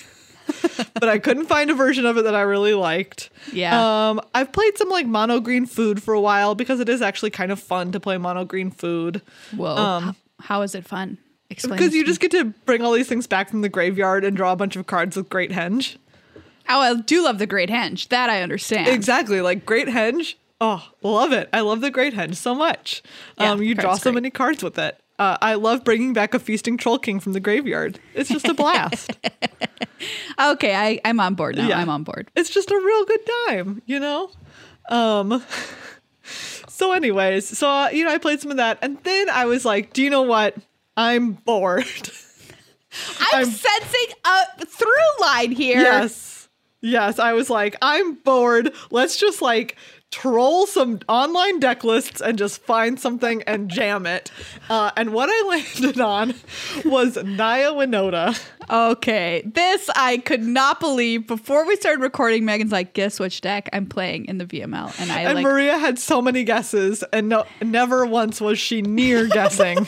but 0.96 1.08
I 1.08 1.17
couldn't 1.17 1.46
find 1.46 1.70
a 1.70 1.74
version 1.74 2.05
of 2.05 2.17
it 2.17 2.24
that 2.24 2.36
I 2.36 2.41
really 2.41 2.74
liked. 2.74 3.29
Yeah. 3.53 4.10
Um, 4.10 4.22
I've 4.36 4.51
played 4.51 4.77
some 4.77 4.89
like 4.89 5.05
mono 5.08 5.39
green 5.39 5.65
food 5.65 6.03
for 6.03 6.13
a 6.13 6.20
while 6.22 6.55
because 6.55 6.79
it 6.79 6.89
is 6.89 7.01
actually 7.01 7.29
kind 7.29 7.51
of 7.51 7.60
fun 7.60 7.91
to 7.93 8.00
play 8.00 8.17
mono 8.17 8.43
green 8.43 8.70
food. 8.72 9.22
Whoa, 9.55 9.75
Um, 9.75 10.03
how, 10.03 10.15
how 10.39 10.62
is 10.63 10.75
it 10.75 10.86
fun? 10.86 11.20
Explain. 11.50 11.77
Because 11.77 11.93
you 11.93 12.05
just 12.05 12.20
get 12.22 12.31
to 12.31 12.46
bring 12.65 12.81
all 12.81 12.93
these 12.93 13.08
things 13.08 13.27
back 13.27 13.50
from 13.50 13.62
the 13.62 13.70
graveyard 13.70 14.24
and 14.24 14.36
draw 14.36 14.53
a 14.53 14.55
bunch 14.55 14.75
of 14.77 14.88
cards 14.88 15.17
with 15.17 15.29
Great 15.29 15.51
Henge. 15.51 15.98
Oh, 16.73 16.79
I 16.79 16.95
do 17.01 17.23
love 17.23 17.37
the 17.39 17.47
Great 17.47 17.69
Henge. 17.69 18.07
That 18.09 18.29
I 18.29 18.41
understand. 18.41 18.87
Exactly, 18.87 19.41
like 19.41 19.65
Great 19.65 19.87
Henge. 19.87 20.35
Oh, 20.59 20.87
love 21.01 21.31
it. 21.33 21.49
I 21.53 21.61
love 21.61 21.81
the 21.81 21.91
Great 21.91 22.13
Henge 22.13 22.35
so 22.35 22.53
much. 22.55 23.01
Yeah, 23.39 23.51
um, 23.51 23.61
you 23.61 23.73
draw 23.75 23.95
so 23.95 24.11
great. 24.11 24.15
many 24.15 24.29
cards 24.29 24.63
with 24.63 24.77
it. 24.77 24.97
Uh, 25.19 25.37
I 25.41 25.53
love 25.55 25.83
bringing 25.83 26.13
back 26.13 26.33
a 26.33 26.39
Feasting 26.39 26.77
Troll 26.77 26.97
King 26.97 27.19
from 27.19 27.33
the 27.33 27.39
graveyard. 27.39 27.99
It's 28.15 28.29
just 28.29 28.47
a 28.47 28.53
blast. 28.53 29.11
Okay, 30.39 30.73
I, 30.73 30.99
I'm 31.05 31.19
on 31.19 31.35
board 31.35 31.55
now. 31.57 31.67
Yeah. 31.67 31.77
I'm 31.77 31.89
on 31.89 32.01
board. 32.03 32.31
it's 32.35 32.49
just 32.49 32.71
a 32.71 32.75
real 32.75 33.05
good 33.05 33.19
time, 33.47 33.81
you 33.85 33.99
know? 33.99 34.31
Um 34.89 35.43
so 36.67 36.91
anyways, 36.93 37.55
so 37.55 37.69
uh, 37.69 37.89
you 37.89 38.03
know, 38.03 38.11
I 38.11 38.17
played 38.17 38.41
some 38.41 38.49
of 38.49 38.57
that 38.57 38.79
and 38.81 38.97
then 39.03 39.29
I 39.29 39.45
was 39.45 39.63
like, 39.63 39.93
"Do 39.93 40.01
you 40.01 40.09
know 40.09 40.23
what? 40.23 40.55
I'm 40.97 41.33
bored." 41.33 41.85
I'm, 43.19 43.35
I'm- 43.35 43.45
sensing 43.45 44.15
a 44.25 44.65
through 44.65 45.21
line 45.21 45.51
here. 45.51 45.79
yes. 45.81 46.40
Yes, 46.81 47.19
I 47.19 47.33
was 47.33 47.50
like, 47.50 47.75
"I'm 47.81 48.15
bored. 48.15 48.73
Let's 48.89 49.15
just 49.17 49.41
like 49.41 49.77
troll 50.12 50.68
some 50.68 51.00
online 51.08 51.60
deck 51.60 51.84
lists 51.84 52.22
and 52.22 52.38
just 52.38 52.62
find 52.62 53.00
something 53.00 53.41
and 53.44 53.70
jam 53.70 54.06
it." 54.06 54.32
Uh, 54.70 54.91
and 54.96 55.13
what 55.13 55.30
I 55.32 55.48
landed 55.48 56.00
on 56.00 56.34
was 56.86 57.18
Naya 57.24 57.72
Winota. 57.72 58.39
Okay, 58.70 59.41
this 59.46 59.89
I 59.96 60.18
could 60.20 60.44
not 60.44 60.80
believe. 60.80 61.27
Before 61.27 61.65
we 61.65 61.75
started 61.75 62.01
recording, 62.01 62.46
Megan's 62.46 62.72
like, 62.72 62.94
"Guess 62.94 63.20
which 63.20 63.41
deck 63.41 63.70
I'm 63.74 63.86
playing 63.86 64.25
in 64.25 64.38
the 64.38 64.46
VML?" 64.46 64.94
And 65.00 65.12
I 65.12 65.22
And 65.22 65.36
like, 65.36 65.44
Maria 65.44 65.77
had 65.77 66.00
so 66.00 66.22
many 66.22 66.44
guesses, 66.44 67.03
and 67.12 67.30
no, 67.30 67.46
never 67.62 68.06
once 68.06 68.39
was 68.39 68.60
she 68.60 68.82
near 68.82 69.27
guessing 69.32 69.88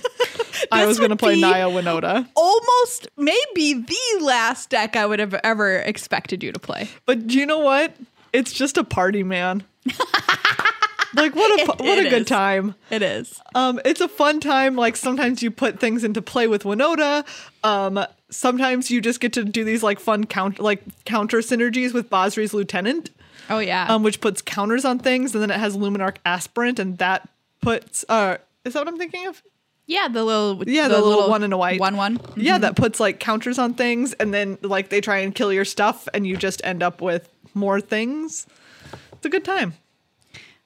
I 0.71 0.85
was 0.85 0.97
going 0.97 1.11
to 1.11 1.15
play 1.15 1.39
Naya 1.39 1.67
Winota. 1.69 2.27
almost 2.35 3.07
maybe 3.17 3.73
the 3.73 4.19
last 4.21 4.69
deck 4.69 4.95
I 4.95 5.05
would 5.05 5.19
have 5.19 5.33
ever 5.43 5.77
expected 5.77 6.43
you 6.43 6.51
to 6.51 6.59
play. 6.59 6.89
But 7.05 7.27
do 7.27 7.37
you 7.37 7.45
know 7.45 7.59
what? 7.59 7.95
It's 8.33 8.51
just 8.51 8.77
a 8.77 8.83
party, 8.83 9.23
man. 9.23 9.63
like 11.15 11.35
what 11.35 11.59
a 11.61 11.83
what 11.83 11.99
It 11.99 12.07
a 12.07 12.09
good 12.09 12.27
time. 12.27 12.75
It 12.89 13.01
is. 13.01 13.39
Um, 13.55 13.79
it's 13.85 14.01
a 14.01 14.07
fun 14.07 14.39
time. 14.39 14.75
Like 14.75 14.95
sometimes 14.95 15.43
you 15.43 15.51
put 15.51 15.79
things 15.79 16.03
into 16.03 16.21
play 16.21 16.47
with 16.47 16.63
Winota. 16.63 17.25
Um, 17.63 18.05
sometimes 18.29 18.89
you 18.89 19.01
just 19.01 19.19
get 19.19 19.33
to 19.33 19.43
do 19.43 19.63
these 19.63 19.83
like 19.83 19.99
fun 19.99 20.25
count 20.25 20.59
like 20.59 20.81
counter 21.05 21.39
synergies 21.39 21.93
with 21.93 22.09
Basri's 22.09 22.53
Lieutenant. 22.53 23.09
Oh 23.49 23.59
yeah. 23.59 23.87
um, 23.89 24.03
which 24.03 24.21
puts 24.21 24.41
counters 24.41 24.85
on 24.85 24.99
things, 24.99 25.33
and 25.35 25.41
then 25.41 25.51
it 25.51 25.59
has 25.59 25.75
Luminarch 25.75 26.17
Aspirant, 26.25 26.79
and 26.79 26.97
that 26.99 27.27
puts 27.61 28.05
uh, 28.07 28.37
is 28.63 28.73
that 28.73 28.79
what 28.79 28.87
I'm 28.87 28.97
thinking 28.97 29.27
of? 29.27 29.41
Yeah, 29.85 30.07
the 30.07 30.23
little 30.23 30.63
Yeah, 30.67 30.87
the 30.87 31.01
little 31.01 31.29
one 31.29 31.43
in 31.43 31.51
a 31.51 31.57
white. 31.57 31.79
one 31.79 31.97
one. 31.97 32.19
Yeah, 32.37 32.57
that 32.59 32.77
puts 32.77 32.99
like 33.01 33.19
counters 33.19 33.59
on 33.59 33.73
things, 33.73 34.13
and 34.13 34.33
then 34.33 34.57
like 34.61 34.89
they 34.89 35.01
try 35.01 35.17
and 35.19 35.35
kill 35.35 35.51
your 35.51 35.65
stuff, 35.65 36.07
and 36.13 36.25
you 36.25 36.37
just 36.37 36.61
end 36.63 36.81
up 36.81 37.01
with 37.01 37.29
more 37.53 37.81
things. 37.81 38.47
It's 39.23 39.27
a 39.27 39.29
good 39.29 39.45
time. 39.45 39.75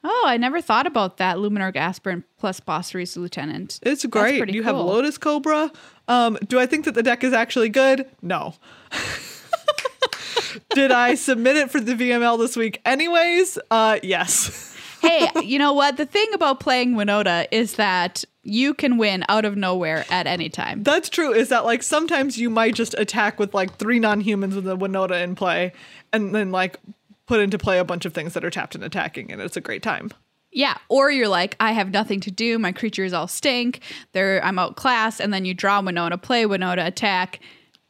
Oh, 0.04 0.24
I 0.26 0.38
never 0.38 0.62
thought 0.62 0.88
about 0.88 1.18
that. 1.18 1.38
Luminarch 1.38 1.76
aspirant 1.76 2.26
plus 2.40 2.60
Basri's 2.60 3.16
Lieutenant. 3.16 3.78
It's 3.84 4.04
great. 4.08 4.50
You 4.50 4.64
have. 4.64 4.76
Lotus 4.76 5.20
Cobra. 5.20 5.72
Um, 6.08 6.40
do 6.48 6.60
I 6.60 6.66
think 6.66 6.86
that 6.86 6.96
the 6.96 7.04
deck 7.04 7.24
is 7.24 7.34
actually 7.34 7.70
good? 7.70 8.10
No. 8.24 8.56
Did 10.74 10.92
I 10.92 11.14
submit 11.14 11.56
it 11.56 11.70
for 11.70 11.80
the 11.80 11.94
VML 11.94 12.40
this 12.40 12.56
week 12.56 12.82
anyways? 12.84 13.60
Uh 13.70 14.00
yes. 14.02 14.76
hey, 15.04 15.30
you 15.44 15.60
know 15.60 15.74
what? 15.74 15.98
The 15.98 16.08
thing 16.08 16.28
about 16.34 16.60
playing 16.60 16.96
Winota 16.96 17.46
is 17.52 17.76
that 17.76 18.26
you 18.42 18.74
can 18.74 18.98
win 18.98 19.24
out 19.30 19.46
of 19.46 19.56
nowhere 19.56 20.04
at 20.10 20.26
any 20.26 20.50
time. 20.50 20.82
That's 20.82 21.10
true. 21.10 21.32
Is 21.32 21.50
that 21.50 21.64
like 21.64 21.84
sometimes 21.84 22.40
you 22.40 22.50
might 22.50 22.74
just 22.74 22.96
attack 22.98 23.38
with 23.38 23.54
like 23.54 23.76
three 23.76 24.00
non-humans 24.00 24.56
with 24.56 24.68
a 24.68 24.76
Winota 24.76 25.22
in 25.22 25.36
play, 25.36 25.74
and 26.12 26.34
then 26.34 26.52
like 26.52 26.80
put 27.28 27.40
into 27.40 27.58
play 27.58 27.78
a 27.78 27.84
bunch 27.86 28.06
of 28.06 28.14
things 28.14 28.34
that 28.34 28.44
are 28.44 28.50
tapped 28.50 28.74
and 28.76 28.84
attacking, 28.84 29.32
and 29.32 29.42
it's 29.42 29.56
a 29.58 29.62
great 29.62 29.84
time. 29.84 30.10
Yeah, 30.52 30.78
or 30.90 31.12
you're 31.12 31.28
like, 31.28 31.56
I 31.60 31.74
have 31.74 31.92
nothing 31.92 32.20
to 32.22 32.32
do. 32.32 32.58
My 32.58 32.72
creatures 32.72 33.14
all 33.14 33.28
stink. 33.28 33.82
They're 34.14 34.44
I'm 34.44 34.58
outclassed, 34.58 35.20
and 35.20 35.32
then 35.34 35.46
you 35.46 35.54
draw 35.54 35.82
Winota, 35.82 36.20
play 36.22 36.46
Winota, 36.46 36.88
attack. 36.88 37.40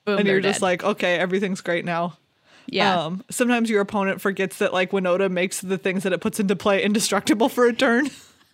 Boom, 0.05 0.17
and 0.19 0.27
you're 0.27 0.41
just 0.41 0.59
dead. 0.59 0.65
like, 0.65 0.83
okay, 0.83 1.15
everything's 1.17 1.61
great 1.61 1.85
now. 1.85 2.17
yeah, 2.65 3.05
Um, 3.05 3.23
sometimes 3.29 3.69
your 3.69 3.81
opponent 3.81 4.19
forgets 4.21 4.57
that 4.57 4.73
like 4.73 4.91
Winota 4.91 5.29
makes 5.31 5.61
the 5.61 5.77
things 5.77 6.03
that 6.03 6.13
it 6.13 6.19
puts 6.19 6.39
into 6.39 6.55
play 6.55 6.83
indestructible 6.83 7.47
for 7.49 7.65
a 7.67 7.73
turn. 7.73 8.09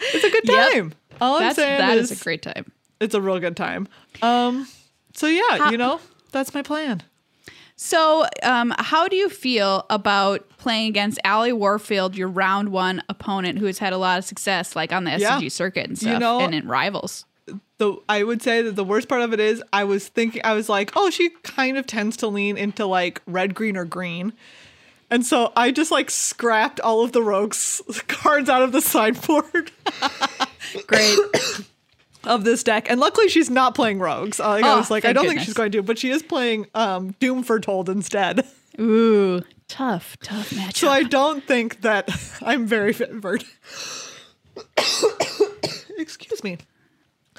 it's 0.00 0.24
a 0.24 0.30
good 0.30 0.44
Yep. 0.48 0.72
time. 0.72 0.94
All 1.20 1.36
I'm 1.36 1.42
that's 1.42 1.56
saying 1.56 1.78
that 1.78 1.98
is, 1.98 2.10
is 2.12 2.20
a 2.20 2.24
great 2.24 2.42
time. 2.42 2.70
it's 3.00 3.14
a 3.14 3.20
real 3.20 3.38
good 3.40 3.56
time. 3.56 3.88
Um, 4.22 4.68
so 5.14 5.26
yeah, 5.26 5.58
How- 5.58 5.70
you 5.70 5.78
know, 5.78 6.00
that's 6.32 6.54
my 6.54 6.62
plan. 6.62 7.02
So, 7.80 8.26
um, 8.42 8.74
how 8.76 9.06
do 9.06 9.14
you 9.14 9.28
feel 9.28 9.86
about 9.88 10.48
playing 10.58 10.88
against 10.88 11.20
Ally 11.22 11.52
Warfield, 11.52 12.16
your 12.16 12.26
round 12.26 12.70
one 12.70 13.04
opponent, 13.08 13.60
who 13.60 13.66
has 13.66 13.78
had 13.78 13.92
a 13.92 13.96
lot 13.98 14.18
of 14.18 14.24
success, 14.24 14.74
like 14.74 14.92
on 14.92 15.04
the 15.04 15.12
Yeah. 15.16 15.36
SCG 15.38 15.48
circuit 15.48 15.86
and 15.86 15.92
You 16.02 16.08
stuff, 16.08 16.20
know- 16.20 16.40
and 16.40 16.52
in 16.56 16.66
rivals? 16.66 17.24
the 17.78 17.96
I 18.08 18.24
would 18.24 18.42
say 18.42 18.60
that 18.62 18.74
the 18.74 18.82
worst 18.82 19.08
part 19.08 19.20
of 19.22 19.32
it 19.32 19.38
is 19.38 19.62
I 19.72 19.84
was 19.84 20.08
thinking 20.08 20.42
I 20.44 20.54
was 20.54 20.68
like, 20.68 20.90
oh, 20.96 21.08
she 21.10 21.30
kind 21.44 21.78
of 21.78 21.86
tends 21.86 22.16
to 22.18 22.26
lean 22.26 22.56
into 22.58 22.84
like 22.84 23.22
red, 23.26 23.54
green, 23.54 23.76
or 23.76 23.84
green. 23.84 24.32
And 25.10 25.24
so 25.24 25.52
I 25.56 25.70
just 25.70 25.92
like 25.92 26.10
scrapped 26.10 26.80
all 26.80 27.04
of 27.04 27.12
the 27.12 27.22
rogues 27.22 27.80
cards 28.08 28.48
out 28.50 28.62
of 28.62 28.72
the 28.72 28.80
sideboard 28.82 29.70
Great. 30.88 31.16
of 32.24 32.44
this 32.44 32.62
deck. 32.62 32.90
And 32.90 33.00
luckily 33.00 33.28
she's 33.28 33.48
not 33.50 33.74
playing 33.74 33.98
rogues. 33.98 34.40
Uh, 34.40 34.48
like, 34.48 34.64
I 34.64 34.72
Oh, 34.72 34.76
was 34.78 34.90
like, 34.90 35.04
I 35.04 35.12
don't 35.12 35.26
think 35.28 35.40
she's 35.40 35.54
going 35.54 35.72
to, 35.72 35.82
but 35.82 35.98
she 35.98 36.10
is 36.10 36.22
playing 36.22 36.66
um, 36.74 37.12
Doom 37.20 37.42
Foretold 37.42 37.88
instead. 37.88 38.46
Ooh, 38.80 39.42
tough, 39.68 40.16
tough 40.22 40.50
matchup. 40.50 40.76
So 40.76 40.88
I 40.88 41.02
don't 41.02 41.42
think 41.44 41.80
that 41.82 42.08
I'm 42.42 42.66
very 42.66 42.92
favored. 42.92 43.44
Excuse 45.98 46.42
me. 46.44 46.58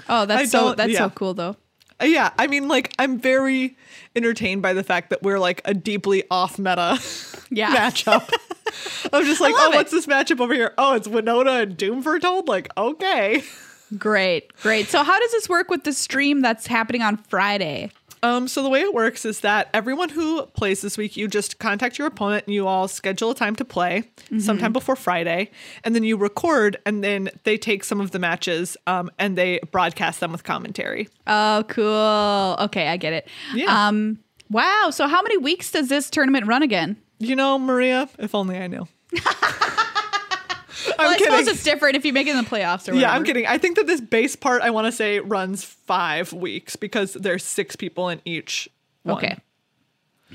oh, 0.10 0.22
I 0.24 0.26
that's 0.26 0.52
so 0.52 0.74
that's 0.76 0.92
yeah. 0.92 1.00
so 1.00 1.10
cool 1.10 1.34
though. 1.34 1.56
Uh, 2.02 2.06
Yeah, 2.06 2.32
I 2.38 2.48
mean, 2.48 2.68
like, 2.68 2.94
I'm 3.00 3.20
very 3.20 3.78
entertained 4.16 4.62
by 4.62 4.74
the 4.74 4.84
fact 4.84 5.10
that 5.12 5.22
we're 5.24 5.40
like 5.40 5.62
a 5.66 5.74
deeply 5.74 6.24
off 6.30 6.60
meta 6.60 7.00
Yeah. 7.52 7.76
matchup. 7.76 8.30
I'm 9.14 9.26
just 9.26 9.42
like, 9.42 9.54
oh, 9.58 9.72
it. 9.72 9.76
what's 9.76 9.92
this 9.92 10.06
matchup 10.06 10.40
over 10.40 10.54
here? 10.54 10.74
Oh, 10.78 10.94
it's 10.96 11.08
Winota 11.08 11.64
and 11.64 11.76
Doom 11.78 12.02
Foretold? 12.04 12.48
Like, 12.48 12.70
okay. 12.78 13.44
Great, 13.98 14.56
great. 14.62 14.88
So, 14.88 15.04
how 15.04 15.20
does 15.20 15.32
this 15.32 15.50
work 15.50 15.70
with 15.70 15.84
the 15.84 15.94
stream 15.94 16.42
that's 16.42 16.68
happening 16.68 17.02
on 17.02 17.18
Friday? 17.18 17.92
Um, 18.22 18.50
so 18.50 18.62
the 18.62 18.68
way 18.70 18.82
it 18.82 18.94
works 18.94 19.24
is 19.24 19.40
that 19.40 19.70
everyone 19.74 20.10
who 20.10 20.46
plays 20.48 20.82
this 20.82 20.98
week, 20.98 21.16
you 21.16 21.30
just 21.30 21.58
contact 21.58 21.98
your 21.98 22.06
opponent 22.06 22.44
and 22.48 22.54
you 22.54 22.68
all 22.68 22.90
schedule 22.90 23.32
a 23.32 23.36
time 23.36 23.56
to 23.56 23.64
play 23.64 24.04
Mm-hmm. 24.26 24.40
sometime 24.40 24.74
before 24.74 24.96
Friday, 24.98 25.50
and 25.86 25.96
then 25.96 26.04
you 26.04 26.16
record, 26.18 26.78
and 26.86 27.02
then 27.04 27.30
they 27.46 27.58
take 27.58 27.84
some 27.86 28.00
of 28.02 28.12
the 28.12 28.20
matches 28.20 28.76
um, 28.88 29.10
and 29.18 29.36
they 29.38 29.60
broadcast 29.72 30.20
them 30.20 30.32
with 30.34 30.44
commentary. 30.44 31.08
Oh, 31.26 31.64
cool. 31.70 32.66
Okay, 32.66 32.90
I 32.90 32.98
get 32.98 33.14
it. 33.14 33.28
Yeah. 33.56 33.88
Um, 33.88 34.20
wow. 34.52 34.90
So, 34.92 35.08
how 35.08 35.22
many 35.24 35.38
weeks 35.38 35.72
does 35.72 35.88
this 35.88 36.10
tournament 36.12 36.46
run 36.46 36.62
again? 36.62 36.98
You 37.20 37.36
know, 37.38 37.58
Maria, 37.58 38.08
if 38.20 38.36
only 38.36 38.58
I 38.58 38.68
knew. 38.68 38.88
I'm 40.88 40.94
well, 40.98 41.10
I 41.10 41.18
kidding. 41.18 41.32
suppose 41.34 41.48
it's 41.48 41.64
different 41.64 41.96
if 41.96 42.06
you 42.06 42.14
make 42.14 42.28
it 42.28 42.32
in 42.32 42.38
the 42.38 42.50
playoffs 42.50 42.88
or 42.88 42.94
whatever. 42.94 43.00
Yeah, 43.00 43.14
I'm 43.14 43.24
kidding. 43.24 43.46
I 43.46 43.58
think 43.58 43.76
that 43.78 43.88
this 43.88 44.02
base 44.02 44.36
part, 44.36 44.62
I 44.62 44.70
want 44.70 44.86
to 44.88 44.92
say, 44.92 45.20
runs 45.20 45.64
five 45.64 46.32
weeks 46.34 46.76
because 46.76 47.14
there's 47.14 47.44
six 47.44 47.76
people 47.76 48.10
in 48.10 48.22
each. 48.26 48.70
One. 49.04 49.18
Okay. 49.18 49.38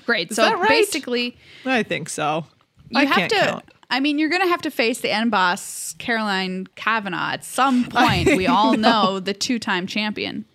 Great. 0.06 0.32
so 0.34 0.42
that 0.42 0.58
right? 0.58 0.68
basically, 0.68 1.36
I 1.64 1.82
think 1.82 2.08
so. 2.08 2.46
you 2.90 3.00
I 3.00 3.04
have 3.04 3.28
to. 3.28 3.34
count. 3.36 3.64
I 3.90 4.00
mean, 4.00 4.18
you're 4.18 4.28
going 4.30 4.42
to 4.42 4.48
have 4.48 4.62
to 4.62 4.70
face 4.70 5.00
the 5.00 5.10
end 5.10 5.30
boss, 5.30 5.94
Caroline 5.98 6.66
Kavanaugh, 6.74 7.32
at 7.32 7.44
some 7.44 7.84
point. 7.90 8.26
we 8.36 8.46
all 8.46 8.76
know 8.76 9.20
the 9.20 9.34
two 9.34 9.58
time 9.58 9.86
champion. 9.86 10.46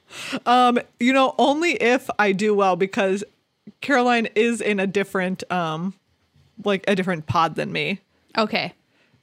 Um, 0.46 0.80
you 1.00 1.14
know, 1.14 1.36
only 1.38 1.72
if 1.74 2.10
I 2.20 2.32
do 2.32 2.54
well 2.54 2.76
because 2.76 3.24
Caroline 3.82 4.28
is 4.36 4.60
in 4.60 4.80
a 4.80 4.88
different, 4.88 5.50
um, 5.52 5.94
like 6.66 6.84
a 6.88 6.96
different 6.96 7.28
pod 7.28 7.56
than 7.56 7.72
me. 7.72 8.02
Okay. 8.38 8.74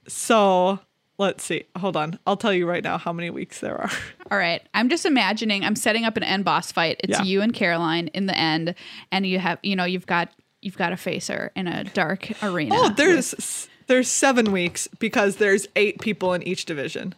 So 0.07 0.79
let's 1.17 1.43
see. 1.43 1.65
Hold 1.77 1.97
on. 1.97 2.19
I'll 2.27 2.37
tell 2.37 2.53
you 2.53 2.67
right 2.67 2.83
now 2.83 2.97
how 2.97 3.11
many 3.13 3.29
weeks 3.29 3.59
there 3.59 3.75
are. 3.79 3.89
All 4.31 4.37
right. 4.37 4.61
I'm 4.73 4.89
just 4.89 5.05
imagining 5.05 5.63
I'm 5.63 5.75
setting 5.75 6.05
up 6.05 6.17
an 6.17 6.23
end 6.23 6.45
boss 6.45 6.71
fight. 6.71 6.99
It's 7.03 7.17
Yeah. 7.19 7.23
you 7.23 7.41
and 7.41 7.53
Caroline 7.53 8.07
in 8.09 8.25
the 8.27 8.37
end, 8.37 8.75
and 9.11 9.25
you 9.25 9.39
have 9.39 9.59
you 9.63 9.75
know 9.75 9.85
you've 9.85 10.05
got 10.07 10.29
you've 10.61 10.77
got 10.77 10.89
to 10.89 10.97
face 10.97 11.27
her 11.27 11.51
in 11.55 11.67
a 11.67 11.83
dark 11.85 12.31
arena. 12.43 12.75
Oh, 12.77 12.89
there's 12.89 13.67
there's 13.87 14.07
seven 14.09 14.51
weeks 14.51 14.87
because 14.99 15.37
there's 15.37 15.67
eight 15.75 15.99
people 16.01 16.33
in 16.33 16.43
each 16.43 16.65
division. 16.65 17.15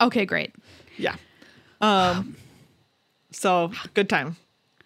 okay, 0.00 0.24
great. 0.26 0.54
Yeah. 0.96 1.16
Um. 1.80 2.36
So 3.30 3.72
good 3.94 4.08
time. 4.08 4.36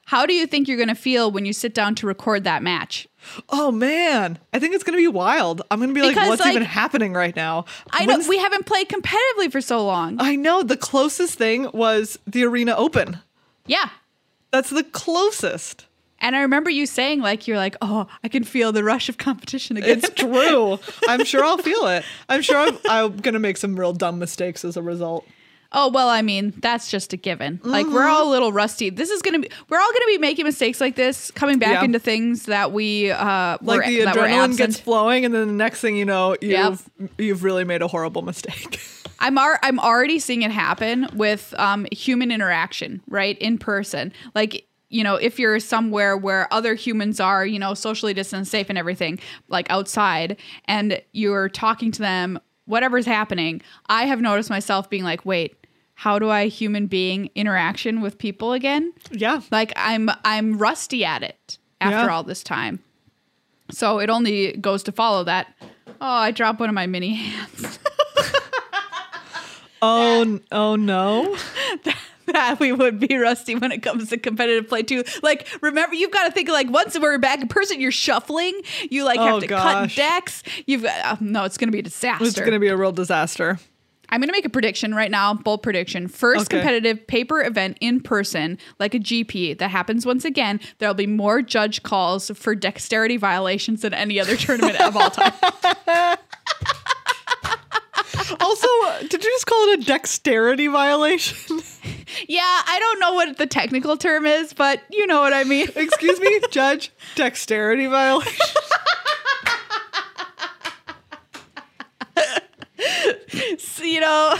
How 0.07 0.25
do 0.25 0.33
you 0.33 0.47
think 0.47 0.68
you're 0.68 0.78
going 0.78 0.88
to 0.88 0.95
feel 0.95 1.30
when 1.30 1.45
you 1.45 1.52
sit 1.52 1.75
down 1.75 1.95
to 1.97 2.07
record 2.07 2.45
that 2.45 2.62
match? 2.62 3.07
Oh 3.49 3.70
man, 3.70 4.38
I 4.52 4.58
think 4.58 4.75
it's 4.75 4.85
gonna 4.85 4.99
be 4.99 5.08
wild. 5.08 5.62
I'm 5.70 5.80
gonna 5.80 5.92
be 5.92 6.02
like, 6.02 6.14
Because, 6.14 6.28
what's 6.28 6.40
like, 6.40 6.50
even 6.54 6.62
happening 6.62 7.12
right 7.14 7.35
now? 7.35 7.64
I 7.90 8.06
know 8.06 8.18
we 8.28 8.38
haven't 8.38 8.66
played 8.66 8.88
competitively 8.88 9.50
for 9.50 9.61
so 9.61 9.85
long. 9.85 10.16
I 10.20 10.37
know 10.37 10.62
the 10.62 10.76
closest 10.76 11.37
thing 11.38 11.70
was 11.73 12.18
the 12.26 12.44
Arena 12.44 12.75
Open. 12.76 13.18
yeah. 13.66 13.90
That's 14.50 14.70
the 14.70 14.82
closest. 14.85 15.85
And 16.20 16.35
I 16.35 16.40
remember 16.40 16.70
you 16.70 16.87
saying 16.87 17.20
like 17.20 17.47
you're 17.47 17.58
like, 17.58 17.76
"Oh, 17.82 18.08
I 18.25 18.28
can 18.28 18.44
feel 18.44 18.73
the 18.73 18.82
rush 18.82 19.08
of 19.11 19.18
competition 19.18 19.76
again." 19.76 19.99
It's 19.99 20.08
true. 20.11 20.78
I'm 21.08 21.25
sure 21.25 21.44
I'll 21.44 21.58
feel 21.58 21.87
it. 21.87 22.02
I'm 22.30 22.40
sure 22.42 22.56
I'm, 22.56 22.78
I'm 22.88 23.16
gonna 23.18 23.38
make 23.38 23.56
some 23.58 23.78
real 23.78 23.92
dumb 23.92 24.18
mistakes 24.18 24.64
as 24.64 24.76
a 24.78 24.82
result. 24.82 25.26
Oh 25.70 25.90
well, 25.90 26.08
I 26.08 26.22
mean 26.22 26.54
that's 26.58 26.90
just 26.90 27.12
a 27.12 27.16
given. 27.18 27.60
Like 27.62 27.87
we're 27.87 28.00
Mm-hmm. 28.00 28.10
all 28.10 28.28
a 28.28 28.30
little 28.30 28.52
rusty. 28.52 28.88
This 28.90 29.10
is 29.10 29.20
gonna 29.22 29.38
be. 29.40 29.50
We're 29.68 29.78
all 29.78 29.92
gonna 29.92 30.06
be 30.06 30.18
making 30.18 30.46
mistakes 30.46 30.80
like 30.80 30.96
this, 30.96 31.30
coming 31.32 31.58
back 31.58 31.72
Yeah. 31.80 31.84
into 31.84 31.98
things 31.98 32.44
that 32.46 32.72
we 32.72 33.10
uh 33.10 33.58
Like 33.60 33.80
were, 33.80 33.87
the 33.87 34.00
adrenaline 34.00 34.56
gets 34.56 34.80
flowing, 34.80 35.25
and 35.26 35.34
then 35.34 35.46
the 35.46 35.52
next 35.52 35.80
thing 35.80 35.96
you 35.96 36.04
know, 36.06 36.37
you've 36.40 36.88
you've 37.18 37.44
really 37.44 37.64
made 37.64 37.82
a 37.82 37.88
horrible 37.88 38.22
mistake. 38.22 38.80
I'm 39.20 39.37
ar- 39.37 39.58
I'm 39.62 39.78
already 39.80 40.18
seeing 40.20 40.42
it 40.42 40.50
happen 40.52 41.06
with 41.14 41.52
um 41.58 41.87
human 41.92 42.30
interaction, 42.30 43.02
right 43.06 43.37
in 43.38 43.58
person. 43.58 44.12
Like 44.34 44.64
you 44.90 45.04
know, 45.04 45.16
if 45.16 45.38
you're 45.38 45.60
somewhere 45.60 46.16
where 46.16 46.50
other 46.50 46.75
humans 46.75 47.20
are, 47.20 47.44
you 47.44 47.58
know, 47.58 47.75
socially 47.75 48.14
distanced, 48.14 48.50
safe, 48.50 48.70
and 48.70 48.78
everything, 48.78 49.18
like 49.48 49.66
outside, 49.70 50.38
and 50.64 51.02
you're 51.12 51.50
talking 51.50 51.92
to 51.92 51.98
them, 51.98 52.38
whatever's 52.68 53.06
happening, 53.06 53.60
I 53.87 54.04
have 54.04 54.20
noticed 54.20 54.50
myself 54.50 54.88
being 54.88 55.04
like, 55.04 55.25
wait. 55.26 55.54
How 55.94 56.20
do 56.20 56.30
I 56.30 56.46
human 56.46 56.87
being 56.87 57.28
interaction 57.34 58.00
with 58.00 58.18
people 58.18 58.52
again? 58.52 58.92
yeah. 59.10 59.40
like 59.50 59.72
i'm 59.75 60.08
i'm 60.25 60.56
rusty 60.56 61.04
at 61.04 61.25
it 61.25 61.58
after 61.80 62.06
Yeah. 62.06 62.14
all 62.14 62.22
this 62.22 62.44
time 62.44 62.78
so 63.72 63.98
it 63.98 64.08
only 64.08 64.52
goes 64.58 64.84
to 64.84 64.92
follow 64.92 65.25
that 65.25 65.52
oh 66.00 66.06
i 66.06 66.30
dropped 66.30 66.60
one 66.60 66.68
of 66.68 66.75
my 66.76 66.87
mini 66.87 67.14
hands 67.14 67.80
Oh 69.80 70.40
oh 70.50 70.76
no. 70.76 71.37
that 71.84 71.96
we 72.61 72.73
would 72.73 72.99
be 73.00 73.16
rusty 73.16 73.54
when 73.54 73.73
it 73.73 73.82
comes 73.82 74.08
to 74.11 74.18
competitive 74.18 74.68
play 74.68 74.82
too 74.82 75.02
like 75.23 75.47
remember 75.62 75.94
you've 75.94 76.11
got 76.11 76.25
to 76.26 76.30
think 76.32 76.49
like 76.49 76.68
once 76.70 76.99
we're 76.99 77.18
back 77.18 77.40
in 77.40 77.49
person 77.49 77.80
you're 77.80 77.90
shuffling 77.92 78.58
you 78.90 79.04
like 79.04 79.18
Oh, 79.18 79.25
have 79.25 79.40
to 79.40 79.47
gosh. 79.47 79.62
cut 79.62 79.97
decks 79.97 80.42
you've 80.66 80.82
got 80.82 81.04
uh, 81.04 81.16
no 81.20 81.44
it's 81.44 81.56
gonna 81.56 81.73
be 81.73 81.78
a 81.80 81.82
disaster 81.82 82.25
It's 82.25 82.38
gonna 82.40 82.58
be 82.61 82.68
a 82.68 82.76
real 82.76 82.92
disaster. 82.92 83.58
I'm 84.11 84.20
going 84.20 84.28
to 84.28 84.32
make 84.32 84.47
a 84.47 84.49
prediction 84.49 84.94
right 84.94 85.11
now, 85.11 85.35
bold 85.35 85.62
prediction. 85.62 86.08
First 86.08 86.47
Okay. 86.47 86.56
competitive 86.56 87.06
paper 87.06 87.42
event 87.42 87.76
in 87.82 88.00
person, 88.00 88.56
like 88.78 88.94
a 88.94 88.99
GP, 88.99 89.58
that 89.58 89.68
happens 89.70 90.06
once 90.06 90.25
again. 90.25 90.61
There'll 90.78 90.94
be 90.94 91.06
more 91.06 91.42
judge 91.42 91.82
calls 91.82 92.30
for 92.35 92.54
dexterity 92.54 93.18
violations 93.18 93.82
than 93.82 93.92
any 93.92 94.18
other 94.18 94.35
tournament 94.35 94.80
of 94.80 94.97
all 94.97 95.11
time. 95.11 95.35
Also, 98.40 98.68
did 99.08 99.25
you 99.25 99.30
just 99.30 99.47
call 99.47 99.68
it 99.70 99.80
a 99.80 99.85
dexterity 99.85 100.66
violation? 100.68 101.61
Yeah, 102.26 102.40
I 102.42 102.78
don't 102.80 103.00
know 103.00 103.12
what 103.12 103.37
the 103.37 103.47
technical 103.47 103.97
term 103.99 104.25
is, 104.25 104.54
but 104.54 104.80
you 104.90 105.06
know 105.06 105.20
what 105.20 105.35
I 105.35 105.44
mean. 105.44 105.68
Excuse 105.76 106.18
me, 106.18 106.40
Judge. 106.50 106.90
Dexterity 107.14 107.87
violation. 107.87 108.35
So, 113.58 113.85
you 113.85 114.00
know, 114.00 114.37